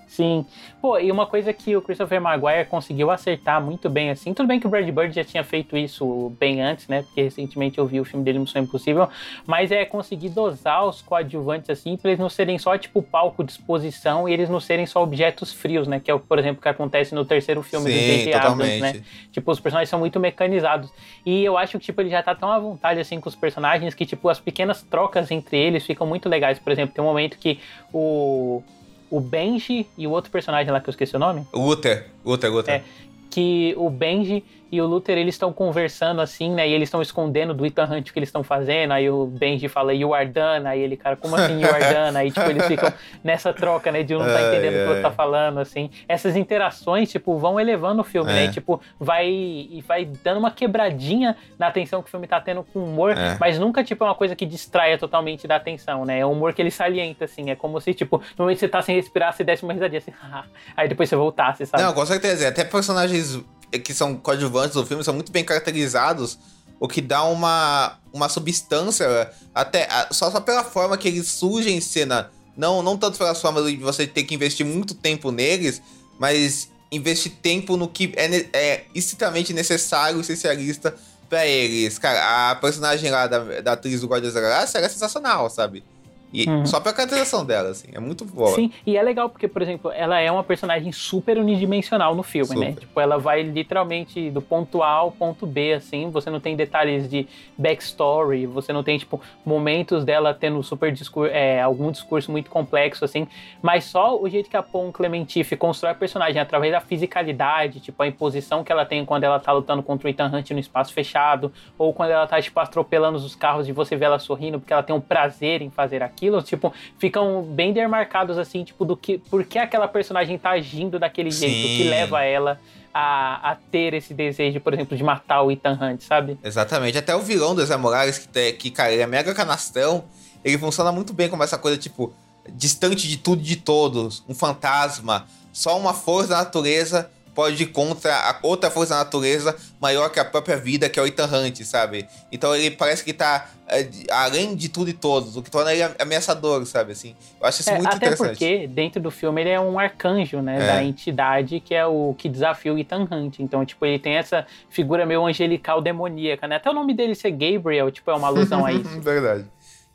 Sim. 0.08 0.44
Pô, 0.80 0.98
e 0.98 1.12
uma 1.12 1.26
coisa 1.26 1.52
que 1.52 1.76
o 1.76 1.82
Christopher 1.82 2.20
Maguire 2.20 2.64
conseguiu 2.64 3.10
acertar 3.10 3.62
muito 3.62 3.90
bem, 3.90 4.10
assim, 4.10 4.32
tudo 4.32 4.46
bem 4.46 4.58
que 4.58 4.66
o 4.66 4.70
Brad 4.70 4.88
Bird 4.88 5.14
já 5.14 5.22
tinha 5.22 5.44
feito 5.44 5.76
isso 5.76 6.32
bem 6.40 6.62
antes, 6.62 6.88
né? 6.88 7.02
Porque 7.02 7.22
recentemente 7.22 7.78
eu 7.78 7.86
vi 7.86 8.00
o 8.00 8.04
filme 8.04 8.24
dele 8.24 8.38
Missão 8.38 8.62
Impossível, 8.62 9.08
mas 9.46 9.70
é 9.70 9.84
conseguir 9.84 10.30
dosar 10.30 10.86
os 10.86 11.02
coadjuvantes, 11.02 11.68
assim, 11.68 11.96
pra 11.96 12.10
eles 12.10 12.18
não 12.18 12.30
serem 12.30 12.58
só, 12.58 12.76
tipo, 12.78 13.02
palco 13.02 13.44
de 13.44 13.52
exposição 13.52 14.26
e 14.28 14.32
eles 14.32 14.48
não 14.48 14.58
serem 14.58 14.86
só 14.86 15.02
objetos 15.02 15.52
frios, 15.52 15.86
né? 15.86 16.00
Que 16.00 16.10
é 16.10 16.14
o, 16.14 16.18
por 16.18 16.38
exemplo, 16.38 16.62
que 16.62 16.68
acontece 16.68 17.14
no 17.14 17.24
terceiro 17.24 17.62
filme 17.62 17.90
Sim, 17.90 17.96
do 17.96 18.00
J.J. 18.00 18.34
Abrams, 18.34 18.80
né? 18.80 19.02
Tipo, 19.30 19.52
os 19.52 19.60
personagens 19.60 19.90
são 19.90 19.98
muito 19.98 20.18
mecanizados. 20.18 20.90
E 21.24 21.44
eu 21.44 21.58
acho 21.58 21.78
que, 21.78 21.84
tipo, 21.84 22.00
ele 22.00 22.10
já 22.10 22.22
tá 22.22 22.34
tão 22.34 22.50
à 22.50 22.58
vontade, 22.58 22.98
assim, 22.98 23.20
com 23.20 23.28
os 23.28 23.36
personagens 23.36 23.94
que, 23.94 24.06
tipo, 24.06 24.28
as 24.30 24.40
pequenas 24.40 24.82
trocas 24.82 25.30
entre 25.30 25.58
eles 25.58 25.84
ficam 25.84 26.06
muito 26.06 26.28
legais. 26.28 26.58
Por 26.58 26.72
exemplo, 26.72 26.94
tem 26.94 27.04
um 27.04 27.06
momento 27.06 27.36
que 27.38 27.60
o 27.92 28.62
o 29.10 29.20
Benji 29.20 29.86
e 29.96 30.06
o 30.06 30.10
outro 30.10 30.30
personagem 30.30 30.72
lá 30.72 30.80
que 30.80 30.88
eu 30.88 30.92
esqueci 30.92 31.16
o 31.16 31.18
nome. 31.18 31.46
O 31.52 31.66
Uther. 31.66 32.06
Uther, 32.24 32.52
Uther. 32.52 32.74
É, 32.74 32.82
que 33.30 33.74
o 33.76 33.90
Benji 33.90 34.44
e 34.70 34.80
o 34.80 34.86
Luther 34.86 35.16
eles 35.16 35.34
estão 35.34 35.52
conversando 35.52 36.20
assim, 36.20 36.50
né? 36.50 36.68
E 36.68 36.72
eles 36.72 36.88
estão 36.88 37.00
escondendo 37.00 37.54
do 37.54 37.64
Ethan 37.64 37.84
Hunt 37.84 38.10
o 38.10 38.12
que 38.12 38.18
eles 38.18 38.28
estão 38.28 38.42
fazendo. 38.42 38.92
Aí 38.92 39.08
o 39.08 39.26
Benji 39.26 39.68
fala, 39.68 39.94
You 39.94 40.14
are 40.14 40.28
done. 40.28 40.66
Aí 40.66 40.80
ele, 40.80 40.96
cara, 40.96 41.16
como 41.16 41.36
assim 41.36 41.60
You 41.60 41.68
are 41.74 41.94
done? 41.94 42.16
Aí, 42.16 42.30
tipo, 42.30 42.48
eles 42.48 42.66
ficam 42.66 42.92
nessa 43.24 43.52
troca, 43.52 43.90
né? 43.90 44.02
De 44.02 44.14
um 44.14 44.18
não 44.18 44.26
tá 44.26 44.42
entendendo 44.48 44.74
o 44.74 44.78
que 44.78 44.84
o 44.84 44.88
outro 44.88 45.02
tá 45.02 45.10
falando, 45.10 45.58
assim. 45.58 45.90
Essas 46.06 46.36
interações, 46.36 47.10
tipo, 47.10 47.38
vão 47.38 47.58
elevando 47.58 48.02
o 48.02 48.04
filme, 48.04 48.30
né? 48.30 48.40
é. 48.40 48.44
né? 48.44 48.50
E, 48.50 48.52
tipo, 48.52 48.80
vai, 49.00 49.28
e 49.28 49.82
vai 49.86 50.04
dando 50.04 50.38
uma 50.38 50.50
quebradinha 50.50 51.36
na 51.58 51.68
atenção 51.68 52.02
que 52.02 52.08
o 52.08 52.10
filme 52.10 52.26
tá 52.26 52.40
tendo 52.40 52.62
com 52.62 52.80
humor, 52.80 53.16
é. 53.16 53.38
mas 53.40 53.58
nunca, 53.58 53.82
tipo, 53.82 54.04
é 54.04 54.08
uma 54.08 54.14
coisa 54.14 54.36
que 54.36 54.44
distraia 54.44 54.98
totalmente 54.98 55.46
da 55.46 55.56
atenção, 55.56 56.04
né? 56.04 56.20
É 56.20 56.26
um 56.26 56.32
humor 56.32 56.52
que 56.52 56.60
ele 56.60 56.70
salienta, 56.70 57.24
assim. 57.24 57.50
É 57.50 57.56
como 57.56 57.80
se, 57.80 57.94
tipo, 57.94 58.18
no 58.36 58.44
momento 58.44 58.56
que 58.56 58.60
você 58.60 58.68
tá 58.68 58.82
sem 58.82 58.96
respirar, 58.96 59.32
você 59.32 59.42
desse 59.42 59.62
uma 59.62 59.72
risadinha 59.72 59.98
assim, 59.98 60.12
aí 60.76 60.88
depois 60.88 61.08
você 61.08 61.16
voltasse, 61.16 61.64
sabe? 61.64 61.82
Não, 61.82 61.94
com 61.94 62.04
certeza. 62.04 62.48
Até 62.48 62.64
personagens 62.64 63.42
que 63.70 63.92
são 63.92 64.16
coadjuvantes 64.16 64.74
do 64.74 64.86
filme 64.86 65.04
são 65.04 65.14
muito 65.14 65.32
bem 65.32 65.44
caracterizados, 65.44 66.38
o 66.80 66.88
que 66.88 67.00
dá 67.00 67.24
uma, 67.24 67.98
uma 68.12 68.28
substância, 68.28 69.30
até 69.54 69.88
só, 70.10 70.30
só 70.30 70.40
pela 70.40 70.64
forma 70.64 70.96
que 70.96 71.08
eles 71.08 71.26
surgem 71.28 71.76
em 71.76 71.80
cena. 71.80 72.30
Não, 72.56 72.82
não 72.82 72.96
tanto 72.96 73.18
pela 73.18 73.34
forma 73.34 73.62
de 73.62 73.76
você 73.76 74.06
ter 74.06 74.24
que 74.24 74.34
investir 74.34 74.64
muito 74.64 74.94
tempo 74.94 75.30
neles, 75.30 75.82
mas 76.18 76.68
investir 76.90 77.32
tempo 77.42 77.76
no 77.76 77.88
que 77.88 78.12
é, 78.16 78.46
é 78.52 78.84
estritamente 78.94 79.52
necessário, 79.52 80.20
essencialista 80.20 80.94
para 81.28 81.46
eles. 81.46 81.98
Cara, 81.98 82.50
a 82.50 82.54
personagem 82.56 83.10
lá 83.10 83.26
da, 83.26 83.60
da 83.60 83.72
atriz 83.72 84.00
do 84.00 84.06
Guardiões 84.06 84.34
da 84.34 84.40
Galáxia 84.40 84.78
era 84.78 84.88
sensacional, 84.88 85.50
sabe? 85.50 85.84
E 86.32 86.48
uhum. 86.48 86.66
só 86.66 86.78
pela 86.78 86.94
caracterização 86.94 87.44
dela, 87.44 87.70
assim, 87.70 87.88
é 87.92 87.98
muito 87.98 88.24
boa. 88.24 88.54
Sim, 88.54 88.70
e 88.86 88.96
é 88.96 89.02
legal 89.02 89.30
porque, 89.30 89.48
por 89.48 89.62
exemplo, 89.62 89.90
ela 89.90 90.20
é 90.20 90.30
uma 90.30 90.44
personagem 90.44 90.92
super 90.92 91.38
unidimensional 91.38 92.14
no 92.14 92.22
filme, 92.22 92.50
né? 92.50 92.54
super. 92.54 92.74
né? 92.74 92.80
Tipo, 92.80 93.00
ela 93.00 93.18
vai 93.18 93.42
literalmente 93.42 94.30
do 94.30 94.42
ponto 94.42 94.82
A 94.82 94.90
ao 94.90 95.10
ponto 95.10 95.46
B, 95.46 95.72
assim, 95.72 96.10
você 96.10 96.28
não 96.28 96.38
tem 96.38 96.54
detalhes 96.54 97.08
de 97.08 97.26
backstory, 97.56 98.46
você 98.46 98.72
não 98.72 98.82
tem, 98.82 98.98
tipo, 98.98 99.20
momentos 99.44 100.04
dela 100.04 100.34
tendo 100.34 100.62
super 100.62 100.92
discurso, 100.92 101.32
é, 101.32 101.62
algum 101.62 101.90
discurso 101.90 102.30
muito 102.30 102.50
complexo, 102.50 103.04
assim, 103.04 103.26
mas 103.62 103.84
só 103.84 104.20
o 104.20 104.28
jeito 104.28 104.50
que 104.50 104.56
a 104.56 104.62
Pon 104.62 104.92
Clementife 104.92 105.56
constrói 105.56 105.92
a 105.92 105.94
personagem 105.94 106.40
através 106.40 106.72
da 106.72 106.80
fisicalidade, 106.80 107.80
tipo, 107.80 108.02
a 108.02 108.06
imposição 108.06 108.62
que 108.62 108.70
ela 108.70 108.84
tem 108.84 109.04
quando 109.04 109.24
ela 109.24 109.40
tá 109.40 109.52
lutando 109.52 109.82
contra 109.82 110.06
o 110.06 110.10
Ethan 110.10 110.30
Hunt 110.32 110.50
no 110.50 110.58
espaço 110.58 110.92
fechado, 110.92 111.50
ou 111.78 111.94
quando 111.94 112.10
ela 112.10 112.26
tá, 112.26 112.40
tipo, 112.40 112.60
atropelando 112.60 113.16
os 113.16 113.34
carros 113.34 113.66
e 113.66 113.72
você 113.72 113.96
vê 113.96 114.04
ela 114.04 114.18
sorrindo 114.18 114.58
porque 114.60 114.72
ela 114.72 114.82
tem 114.82 114.94
um 114.94 115.00
prazer 115.00 115.62
em 115.62 115.70
fazer 115.70 116.02
aquilo 116.02 116.17
aquilo, 116.18 116.42
tipo, 116.42 116.74
ficam 116.98 117.42
bem 117.42 117.72
demarcados, 117.72 118.36
assim, 118.36 118.64
tipo, 118.64 118.84
do 118.84 118.96
que. 118.96 119.18
Por 119.18 119.44
que 119.44 119.58
aquela 119.58 119.86
personagem 119.86 120.36
tá 120.36 120.50
agindo 120.50 120.98
daquele 120.98 121.30
Sim. 121.30 121.48
jeito, 121.48 121.68
que 121.68 121.88
leva 121.88 122.22
ela 122.24 122.60
a, 122.92 123.52
a, 123.52 123.56
ter 123.70 123.94
esse 123.94 124.12
desejo, 124.12 124.60
por 124.60 124.74
exemplo, 124.74 124.96
de 124.96 125.04
matar 125.04 125.42
o 125.42 125.50
Ethan 125.50 125.78
Hunt, 125.80 126.02
sabe? 126.02 126.38
Exatamente. 126.42 126.98
Até 126.98 127.14
o 127.14 127.20
vilão 127.20 127.54
do 127.54 127.64
Zé 127.64 127.76
Morales, 127.76 128.18
que, 128.18 128.52
que 128.52 128.70
cara, 128.70 128.92
ele 128.92 129.02
é 129.02 129.06
mega 129.06 129.32
canastrão, 129.32 130.04
ele 130.44 130.58
funciona 130.58 130.90
muito 130.90 131.12
bem 131.12 131.28
como 131.28 131.42
essa 131.42 131.56
coisa, 131.56 131.78
tipo, 131.78 132.12
distante 132.50 133.06
de 133.06 133.16
tudo 133.16 133.40
e 133.40 133.44
de 133.44 133.56
todos, 133.56 134.24
um 134.28 134.34
fantasma, 134.34 135.26
só 135.52 135.78
uma 135.78 135.94
força 135.94 136.30
da 136.30 136.38
natureza 136.38 137.10
pode 137.38 137.62
ir 137.62 137.66
contra 137.66 138.12
a 138.12 138.36
outra 138.42 138.68
força 138.68 138.94
da 138.94 139.04
natureza 139.04 139.54
maior 139.80 140.10
que 140.10 140.18
a 140.18 140.24
própria 140.24 140.56
vida, 140.56 140.88
que 140.88 140.98
é 140.98 141.02
o 141.04 141.06
Ethan 141.06 141.26
Hunt, 141.26 141.62
sabe? 141.62 142.04
Então 142.32 142.52
ele 142.52 142.72
parece 142.72 143.04
que 143.04 143.12
tá 143.12 143.46
é, 143.68 143.88
além 144.10 144.56
de 144.56 144.68
tudo 144.68 144.90
e 144.90 144.92
todos, 144.92 145.36
o 145.36 145.42
que 145.42 145.48
torna 145.48 145.72
ele 145.72 145.88
ameaçador, 146.00 146.66
sabe? 146.66 146.90
Assim, 146.90 147.14
eu 147.40 147.46
acho 147.46 147.60
isso 147.60 147.70
é, 147.70 147.74
muito 147.74 147.86
até 147.86 147.96
interessante. 147.96 148.30
Até 148.30 148.56
porque 148.56 148.66
dentro 148.66 149.00
do 149.00 149.12
filme 149.12 149.40
ele 149.40 149.50
é 149.50 149.60
um 149.60 149.78
arcanjo, 149.78 150.42
né? 150.42 150.56
É. 150.56 150.66
Da 150.66 150.82
entidade 150.82 151.60
que 151.60 151.76
é 151.76 151.86
o 151.86 152.12
que 152.18 152.28
desafia 152.28 152.74
o 152.74 152.78
Ethan 152.78 153.06
Hunt. 153.08 153.38
Então, 153.38 153.64
tipo, 153.64 153.86
ele 153.86 154.00
tem 154.00 154.14
essa 154.14 154.44
figura 154.68 155.06
meio 155.06 155.24
angelical 155.24 155.80
demoníaca, 155.80 156.48
né? 156.48 156.56
Até 156.56 156.68
o 156.68 156.72
nome 156.72 156.92
dele 156.92 157.14
ser 157.14 157.30
Gabriel, 157.30 157.88
tipo, 157.92 158.10
é 158.10 158.14
uma 158.14 158.26
alusão 158.26 158.66
a 158.66 158.72
isso. 158.74 159.00
Verdade. 159.00 159.44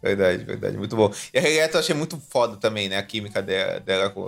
Verdade, 0.04 0.44
verdade. 0.44 0.78
Muito 0.78 0.98
bom. 0.98 1.10
E 1.34 1.38
a 1.38 1.42
Regata 1.42 1.78
eu 1.78 1.80
achei 1.80 1.96
muito 1.96 2.20
foda 2.20 2.58
também, 2.58 2.90
né? 2.90 2.98
A 2.98 3.04
química 3.04 3.42
dela, 3.42 3.80
dela 3.80 4.10
com, 4.10 4.28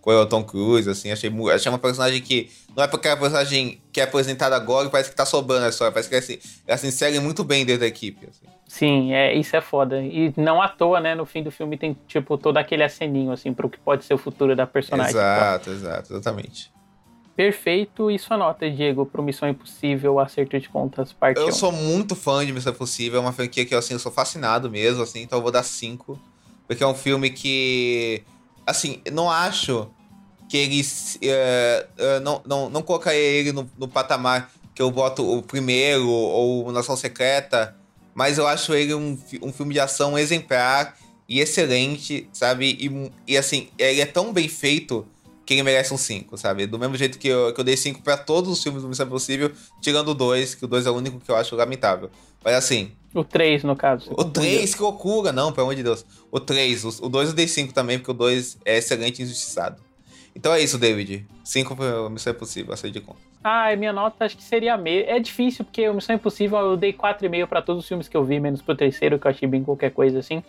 com 0.00 0.10
o 0.12 0.26
Tom 0.26 0.44
Cruise, 0.44 0.88
assim. 0.88 1.10
Achei, 1.10 1.28
achei 1.52 1.70
uma 1.70 1.80
personagem 1.80 2.22
que... 2.22 2.48
Não 2.76 2.84
é 2.84 2.86
porque 2.86 3.08
é 3.08 3.10
a 3.10 3.16
personagem 3.16 3.80
que 3.92 4.00
é 4.00 4.04
apresentada 4.04 4.54
agora 4.54 4.86
e 4.86 4.90
parece 4.90 5.10
que 5.10 5.16
tá 5.16 5.26
sobrando 5.26 5.66
a 5.66 5.68
história. 5.68 5.90
Parece 5.90 6.08
que 6.08 6.14
ela 6.14 6.22
se, 6.22 6.40
ela 6.64 6.78
se 6.78 6.86
insere 6.86 7.18
muito 7.18 7.42
bem 7.42 7.66
dentro 7.66 7.80
da 7.80 7.88
equipe, 7.88 8.28
assim. 8.30 8.46
Sim, 8.68 9.14
é, 9.14 9.34
isso 9.34 9.56
é 9.56 9.60
foda. 9.60 10.00
E 10.00 10.32
não 10.36 10.62
à 10.62 10.68
toa, 10.68 11.00
né? 11.00 11.14
No 11.14 11.26
fim 11.26 11.42
do 11.42 11.50
filme 11.50 11.76
tem, 11.76 11.96
tipo, 12.06 12.38
todo 12.38 12.56
aquele 12.58 12.84
aceninho, 12.84 13.32
assim, 13.32 13.52
pro 13.52 13.68
que 13.68 13.78
pode 13.78 14.04
ser 14.04 14.14
o 14.14 14.18
futuro 14.18 14.54
da 14.54 14.66
personagem. 14.66 15.10
Exato, 15.10 15.70
exato. 15.70 16.12
Exatamente. 16.12 16.75
Perfeito. 17.36 18.10
E 18.10 18.18
sua 18.18 18.38
nota, 18.38 18.68
Diego, 18.70 19.04
pro 19.04 19.22
Missão 19.22 19.48
Impossível, 19.48 20.18
Acerto 20.18 20.58
de 20.58 20.68
Contas, 20.70 21.12
parte 21.12 21.38
Eu 21.38 21.48
1? 21.48 21.52
sou 21.52 21.70
muito 21.70 22.16
fã 22.16 22.44
de 22.44 22.52
Missão 22.52 22.72
Impossível, 22.72 23.18
é 23.18 23.22
uma 23.22 23.32
franquia 23.32 23.66
que 23.66 23.74
assim, 23.74 23.92
eu 23.92 24.00
sou 24.00 24.10
fascinado 24.10 24.70
mesmo, 24.70 25.02
assim, 25.02 25.20
então 25.20 25.38
eu 25.38 25.42
vou 25.42 25.52
dar 25.52 25.62
5. 25.62 26.18
Porque 26.66 26.82
é 26.82 26.86
um 26.86 26.94
filme 26.94 27.28
que, 27.30 28.22
assim, 28.66 29.02
não 29.12 29.30
acho 29.30 29.88
que 30.48 30.56
ele... 30.56 30.80
Uh, 30.80 32.16
uh, 32.18 32.20
não, 32.22 32.42
não, 32.46 32.70
não 32.70 32.82
colocaria 32.82 33.20
ele 33.20 33.52
no, 33.52 33.70
no 33.78 33.86
patamar 33.86 34.50
que 34.74 34.80
eu 34.80 34.90
boto 34.90 35.38
o 35.38 35.42
primeiro 35.42 36.08
ou 36.08 36.70
Nação 36.72 36.96
Secreta, 36.96 37.76
mas 38.14 38.38
eu 38.38 38.46
acho 38.46 38.74
ele 38.74 38.94
um, 38.94 39.18
um 39.42 39.52
filme 39.52 39.74
de 39.74 39.80
ação 39.80 40.18
exemplar 40.18 40.96
e 41.28 41.40
excelente, 41.40 42.28
sabe? 42.32 42.76
E, 42.78 43.32
e 43.32 43.36
assim, 43.36 43.68
ele 43.78 44.00
é 44.00 44.06
tão 44.06 44.32
bem 44.32 44.48
feito 44.48 45.06
que 45.46 45.54
ele 45.54 45.62
merece 45.62 45.94
um 45.94 45.96
5, 45.96 46.36
sabe? 46.36 46.66
Do 46.66 46.76
mesmo 46.76 46.96
jeito 46.96 47.18
que 47.18 47.28
eu, 47.28 47.54
que 47.54 47.60
eu 47.60 47.64
dei 47.64 47.76
5 47.76 48.02
para 48.02 48.16
todos 48.16 48.50
os 48.50 48.60
filmes 48.60 48.82
do 48.82 48.88
Missão 48.88 49.06
Impossível, 49.06 49.52
tirando 49.80 50.08
o 50.08 50.14
2, 50.14 50.56
que 50.56 50.64
o 50.64 50.68
2 50.68 50.86
é 50.86 50.90
o 50.90 50.94
único 50.94 51.20
que 51.20 51.30
eu 51.30 51.36
acho 51.36 51.54
lamentável. 51.54 52.10
Mas 52.44 52.54
assim. 52.54 52.90
O 53.14 53.22
3, 53.22 53.62
no 53.62 53.76
caso. 53.76 54.10
O 54.10 54.24
3, 54.24 54.74
que 54.74 54.82
loucura! 54.82 55.32
Não, 55.32 55.52
pelo 55.52 55.68
amor 55.68 55.76
de 55.76 55.84
Deus. 55.84 56.04
O 56.32 56.40
3, 56.40 57.00
o 57.00 57.08
2 57.08 57.28
eu 57.28 57.34
dei 57.34 57.46
5 57.46 57.72
também, 57.72 57.96
porque 57.96 58.10
o 58.10 58.14
2 58.14 58.58
é 58.64 58.78
excelente 58.78 59.20
e 59.20 59.22
injustiçado. 59.22 59.80
Então 60.34 60.52
é 60.52 60.60
isso, 60.60 60.76
David. 60.76 61.24
5 61.44 61.76
para 61.76 62.10
Missão 62.10 62.32
Impossível, 62.32 62.74
aceito 62.74 62.94
de 62.94 63.00
conta. 63.00 63.20
Ah, 63.42 63.74
minha 63.76 63.92
nota 63.92 64.24
acho 64.24 64.36
que 64.36 64.42
seria 64.42 64.76
meio. 64.76 65.04
É 65.06 65.20
difícil, 65.20 65.64
porque 65.64 65.88
o 65.88 65.94
Missão 65.94 66.16
Impossível 66.16 66.58
eu 66.58 66.76
dei 66.76 66.92
4,5 66.92 67.46
para 67.46 67.62
todos 67.62 67.84
os 67.84 67.88
filmes 67.88 68.08
que 68.08 68.16
eu 68.16 68.24
vi, 68.24 68.40
menos 68.40 68.60
pro 68.60 68.74
terceiro, 68.74 69.18
que 69.18 69.26
eu 69.26 69.30
achei 69.30 69.48
bem 69.48 69.62
qualquer 69.62 69.92
coisa 69.92 70.18
assim. 70.18 70.42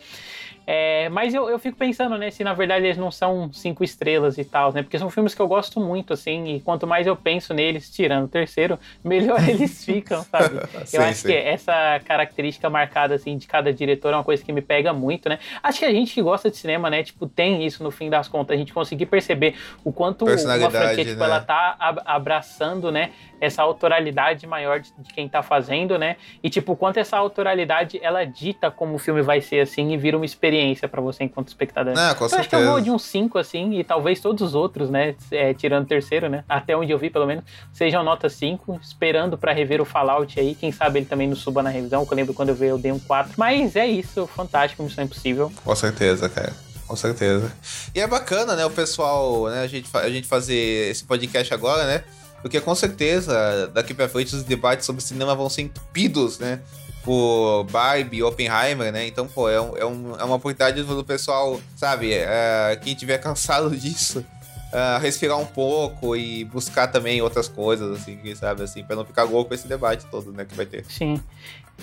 É, 0.70 1.08
mas 1.08 1.34
eu, 1.34 1.50
eu 1.50 1.58
fico 1.58 1.78
pensando, 1.78 2.18
né, 2.18 2.30
se 2.30 2.44
na 2.44 2.54
verdade 2.54 2.86
eles 2.86 2.98
não 2.98 3.10
são 3.10 3.50
cinco 3.54 3.86
estrelas 3.86 4.38
e 4.38 4.44
tal, 4.44 4.74
né? 4.74 4.84
Porque 4.84 5.00
são 5.00 5.10
filmes 5.10 5.34
que 5.34 5.42
eu 5.42 5.48
gosto 5.48 5.80
muito, 5.80 6.12
assim, 6.12 6.56
e 6.56 6.60
quanto 6.60 6.86
mais 6.86 7.08
eu 7.08 7.16
penso 7.16 7.54
neles, 7.54 7.90
tirando 7.90 8.26
o 8.26 8.28
terceiro, 8.28 8.78
melhor 9.02 9.40
eles 9.48 9.82
ficam, 9.86 10.22
sabe? 10.24 10.60
sim, 10.84 10.98
eu 10.98 11.04
acho 11.04 11.22
sim. 11.22 11.30
que 11.30 11.34
essa 11.34 12.02
característica 12.04 12.70
marcada, 12.70 13.16
assim, 13.16 13.38
de 13.38 13.48
cada 13.48 13.72
diretor 13.72 14.12
é 14.12 14.18
uma 14.18 14.26
coisa 14.26 14.44
que 14.44 14.52
me 14.52 14.62
pega 14.62 14.92
muito, 14.92 15.30
né? 15.30 15.40
Acho 15.64 15.80
que 15.80 15.86
a 15.86 15.92
gente 15.92 16.14
que 16.14 16.22
gosta 16.22 16.52
de 16.52 16.58
cinema, 16.58 16.90
né, 16.90 17.02
tipo, 17.02 17.28
tem 17.28 17.66
isso 17.66 17.82
no 17.82 17.90
fim 17.90 18.10
das 18.10 18.28
contas, 18.28 18.54
a 18.54 18.58
gente 18.58 18.74
conseguir 18.74 19.06
perceber 19.06 19.56
o 19.86 19.94
quanto 19.94 20.26
uma 20.26 20.70
franquia, 20.70 21.06
tipo, 21.06 21.20
né? 21.20 21.26
ela 21.26 21.40
tá 21.40 21.78
abraçando, 22.06 22.92
né, 22.92 23.12
essa 23.40 23.62
autoralidade 23.64 24.46
maior 24.46 24.82
de, 24.82 24.92
de 24.98 25.14
quem 25.14 25.30
tá 25.30 25.42
fazendo, 25.42 25.98
né? 25.98 26.18
E, 26.44 26.50
tipo, 26.50 26.76
quanto 26.76 26.98
essa 26.98 27.16
autoralidade, 27.16 28.00
ela 28.04 28.26
dita 28.26 28.70
como 28.70 28.96
o 28.96 28.98
filme 28.98 29.22
vai 29.22 29.40
ser, 29.40 29.62
assim, 29.62 29.94
e 29.94 29.98
vira 29.98 30.18
uma 30.18 30.26
experiência 30.26 30.57
para 30.88 31.02
você 31.02 31.24
enquanto 31.24 31.48
espectador. 31.48 31.94
Não, 31.94 32.16
com 32.16 32.26
eu 32.26 32.40
acho 32.40 32.50
que 32.50 32.56
eu 32.56 32.66
vou 32.66 32.82
de 32.82 32.92
um 32.92 33.00
5, 33.00 33.38
assim, 33.38 33.80
e 33.80 33.84
talvez 33.84 34.20
todos 34.20 34.42
os 34.42 34.56
outros, 34.56 34.90
né, 34.90 35.16
é, 35.32 35.54
tirando 35.54 35.86
o 35.86 35.88
terceiro, 35.88 36.30
né, 36.30 36.44
até 36.48 36.76
onde 36.76 36.92
eu 36.92 36.98
vi, 36.98 37.10
pelo 37.10 37.26
menos, 37.26 37.44
sejam 37.74 38.04
nota 38.04 38.30
5, 38.30 38.80
esperando 38.82 39.38
para 39.38 39.54
rever 39.54 39.82
o 39.82 39.86
Fallout 39.86 40.40
aí, 40.40 40.56
quem 40.56 40.72
sabe 40.72 41.00
ele 41.00 41.06
também 41.06 41.28
não 41.28 41.36
suba 41.36 41.64
na 41.64 41.70
revisão, 41.70 42.06
que 42.06 42.14
eu 42.14 42.16
lembro 42.16 42.34
quando 42.34 42.50
eu 42.50 42.56
vi 42.56 42.68
eu 42.68 42.78
dei 42.78 42.92
um 42.92 43.00
4. 43.00 43.34
Mas 43.38 43.76
é 43.76 43.88
isso, 43.88 44.28
fantástico, 44.28 44.84
Missão 44.84 45.04
Impossível. 45.04 45.52
Com 45.64 45.76
certeza, 45.76 46.30
cara. 46.30 46.54
Com 46.88 46.96
certeza. 46.96 47.52
E 47.94 48.00
é 48.00 48.08
bacana, 48.08 48.56
né, 48.56 48.66
o 48.66 48.70
pessoal, 48.70 49.50
né, 49.50 49.62
a 49.62 49.68
gente, 49.68 49.90
a 49.94 50.10
gente 50.10 50.28
fazer 50.28 50.90
esse 50.90 51.04
podcast 51.04 51.54
agora, 51.54 51.86
né? 51.86 52.04
Porque 52.42 52.62
com 52.62 52.74
certeza, 52.76 53.68
daqui 53.74 53.94
pra 53.94 54.08
frente, 54.08 54.36
os 54.36 54.44
debates 54.44 54.86
sobre 54.86 55.02
cinema 55.02 55.36
vão 55.36 55.50
ser 55.50 55.64
entupidos, 55.64 56.40
né? 56.40 56.62
Por 57.04 57.64
Barbie, 57.66 58.22
Oppenheimer, 58.22 58.92
né? 58.92 59.08
Então, 59.08 59.28
pô, 59.28 59.50
é, 59.50 59.62
um, 59.62 59.78
é, 59.78 59.86
um, 59.86 60.16
é 60.20 60.24
uma 60.24 60.36
oportunidade 60.36 60.84
do 60.84 61.04
pessoal, 61.04 61.60
sabe? 61.76 62.14
É, 62.14 62.78
quem 62.82 62.94
tiver 62.96 63.18
cansado 63.20 63.70
disso, 63.76 64.26
é, 64.74 64.98
respirar 65.00 65.38
um 65.38 65.46
pouco 65.46 66.16
e 66.16 66.44
buscar 66.44 66.88
também 66.88 67.22
outras 67.22 67.48
coisas, 67.48 68.02
assim, 68.02 68.18
quem 68.18 68.36
sabe, 68.36 68.64
assim, 68.64 68.84
pra 68.84 68.96
não 68.96 69.06
ficar 69.06 69.24
louco 69.24 69.54
esse 69.54 69.68
debate 69.68 70.06
todo, 70.08 70.32
né, 70.34 70.44
que 70.44 70.56
vai 70.56 70.66
ter. 70.66 70.84
Sim. 70.86 71.22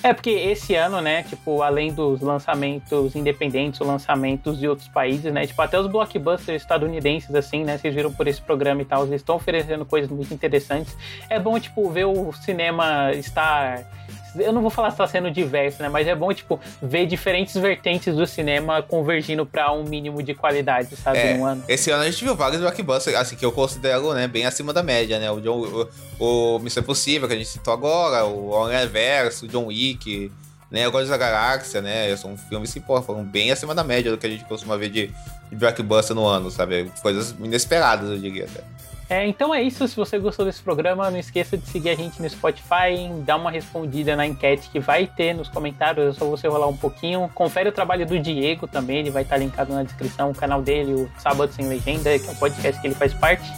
É 0.03 0.13
porque 0.13 0.31
esse 0.31 0.75
ano, 0.75 1.01
né, 1.01 1.23
tipo, 1.23 1.63
além 1.63 1.93
dos 1.93 2.21
lançamentos 2.21 3.15
independentes, 3.15 3.81
os 3.81 3.87
lançamentos 3.87 4.59
de 4.59 4.69
outros 4.69 4.89
países, 4.89 5.33
né, 5.33 5.47
tipo, 5.47 5.61
até 5.63 5.79
os 5.79 5.87
blockbusters 5.87 6.61
estadunidenses, 6.61 7.35
assim, 7.35 7.65
né, 7.65 7.79
vocês 7.79 7.95
viram 7.95 8.13
por 8.13 8.27
esse 8.27 8.43
programa 8.43 8.83
e 8.83 8.85
tal, 8.85 9.07
eles 9.07 9.21
estão 9.21 9.37
oferecendo 9.37 9.85
coisas 9.85 10.11
muito 10.11 10.35
interessantes. 10.35 10.95
É 11.31 11.39
bom, 11.39 11.59
tipo, 11.59 11.89
ver 11.91 12.05
o 12.05 12.33
cinema 12.33 13.13
estar 13.13 13.89
eu 14.37 14.53
não 14.53 14.61
vou 14.61 14.71
falar 14.71 14.91
se 14.91 14.97
tá 14.97 15.07
sendo 15.07 15.31
diverso, 15.31 15.83
né? 15.83 15.89
Mas 15.89 16.07
é 16.07 16.15
bom, 16.15 16.33
tipo, 16.33 16.61
ver 16.83 17.07
diferentes 17.07 17.55
vertentes 17.55 18.15
do 18.15 18.27
cinema 18.27 18.83
convergindo 18.83 19.47
para 19.47 19.73
um 19.73 19.85
mínimo 19.85 20.23
de 20.23 20.35
qualidade, 20.35 20.97
sabe? 20.97 21.19
É, 21.19 21.35
um 21.35 21.45
ano. 21.45 21.65
Esse 21.69 21.91
ano 21.91 22.03
a 22.03 22.11
gente 22.11 22.25
viu 22.25 22.35
vários 22.35 22.61
blockbusters, 22.61 23.17
assim, 23.17 23.37
que 23.37 23.45
eu 23.45 23.53
considero, 23.53 24.13
né, 24.15 24.27
bem 24.27 24.47
acima 24.47 24.73
da 24.73 24.83
média, 24.83 25.19
né? 25.19 25.31
O, 25.31 25.41
John, 25.41 25.89
o, 26.19 26.57
o 26.57 26.59
Missão 26.59 26.83
Impossível, 26.83 27.29
que 27.29 27.35
a 27.35 27.37
gente 27.37 27.49
citou 27.49 27.73
agora, 27.73 28.25
o 28.25 28.51
Homem 28.51 28.87
Verso, 28.87 29.47
o 29.47 29.49
John 29.49 29.67
Wick, 29.67 30.31
né? 30.71 30.89
O 30.89 30.91
Guardiões 30.91 31.09
da 31.09 31.17
Galáxia, 31.17 31.81
né? 31.81 32.15
São 32.17 32.37
filmes 32.37 32.73
que, 32.73 32.81
pô, 32.81 33.01
foram 33.01 33.25
bem 33.25 33.53
acima 33.53 33.75
da 33.75 33.85
média 33.85 34.11
do 34.11 34.19
que 34.19 34.27
a 34.27 34.31
gente 34.31 34.45
costuma 34.45 34.77
ver 34.77 34.91
de, 34.91 35.07
de 35.51 35.57
blockbuster 35.57 36.17
no 36.17 36.27
ano, 36.27 36.51
sabe? 36.51 36.91
Coisas 37.01 37.35
inesperadas, 37.39 38.11
eu 38.11 38.19
diria 38.19 38.45
até. 38.45 38.63
É, 39.09 39.27
então 39.27 39.55
é 39.55 39.63
isso. 39.63 39.87
Se 39.87 39.97
você 39.97 40.19
gostou 40.19 40.47
desse 40.47 40.63
programa, 40.63 41.11
não 41.11 41.19
esqueça 41.19 41.57
de 41.57 41.67
seguir 41.69 41.91
a 41.91 41.95
gente 41.95 42.21
no 42.21 42.29
Spotify, 42.29 43.09
dar 43.25 43.37
uma 43.37 43.51
respondida 43.51 44.17
na 44.17 44.27
enquete 44.27 44.69
que 44.71 44.81
vai 44.81 45.07
ter 45.07 45.35
nos 45.35 45.49
comentários. 45.49 46.17
É 46.17 46.19
só 46.19 46.25
você 46.25 46.49
rolar 46.49 46.69
um 46.69 46.77
pouquinho. 46.77 47.31
Confere 47.35 47.69
o 47.69 47.73
trabalho 47.73 48.07
do 48.07 48.19
Diego 48.19 48.67
também, 48.67 48.99
ele 48.99 49.11
vai 49.11 49.23
estar 49.23 49.37
linkado 49.37 49.73
na 49.75 49.83
descrição, 49.83 50.31
o 50.31 50.35
canal 50.35 50.63
dele, 50.63 50.95
o 50.95 51.11
Sábado 51.19 51.53
Sem 51.53 51.69
Legenda, 51.69 52.19
que 52.19 52.27
é 52.27 52.33
o 52.33 52.37
podcast 52.37 52.81
que 52.81 52.87
ele 52.87 52.95
faz 52.95 53.13
parte. 53.15 53.49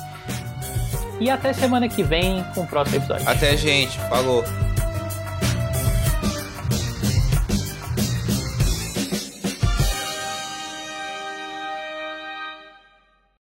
E 1.21 1.31
até 1.31 1.53
semana 1.53 1.89
que 1.89 2.03
vem 2.03 2.45
com 2.55 2.63
o 2.63 2.67
próximo 2.67 2.99
episódio. 2.99 3.29
Até, 3.29 3.57
gente. 3.57 3.99
Falou. 4.09 4.45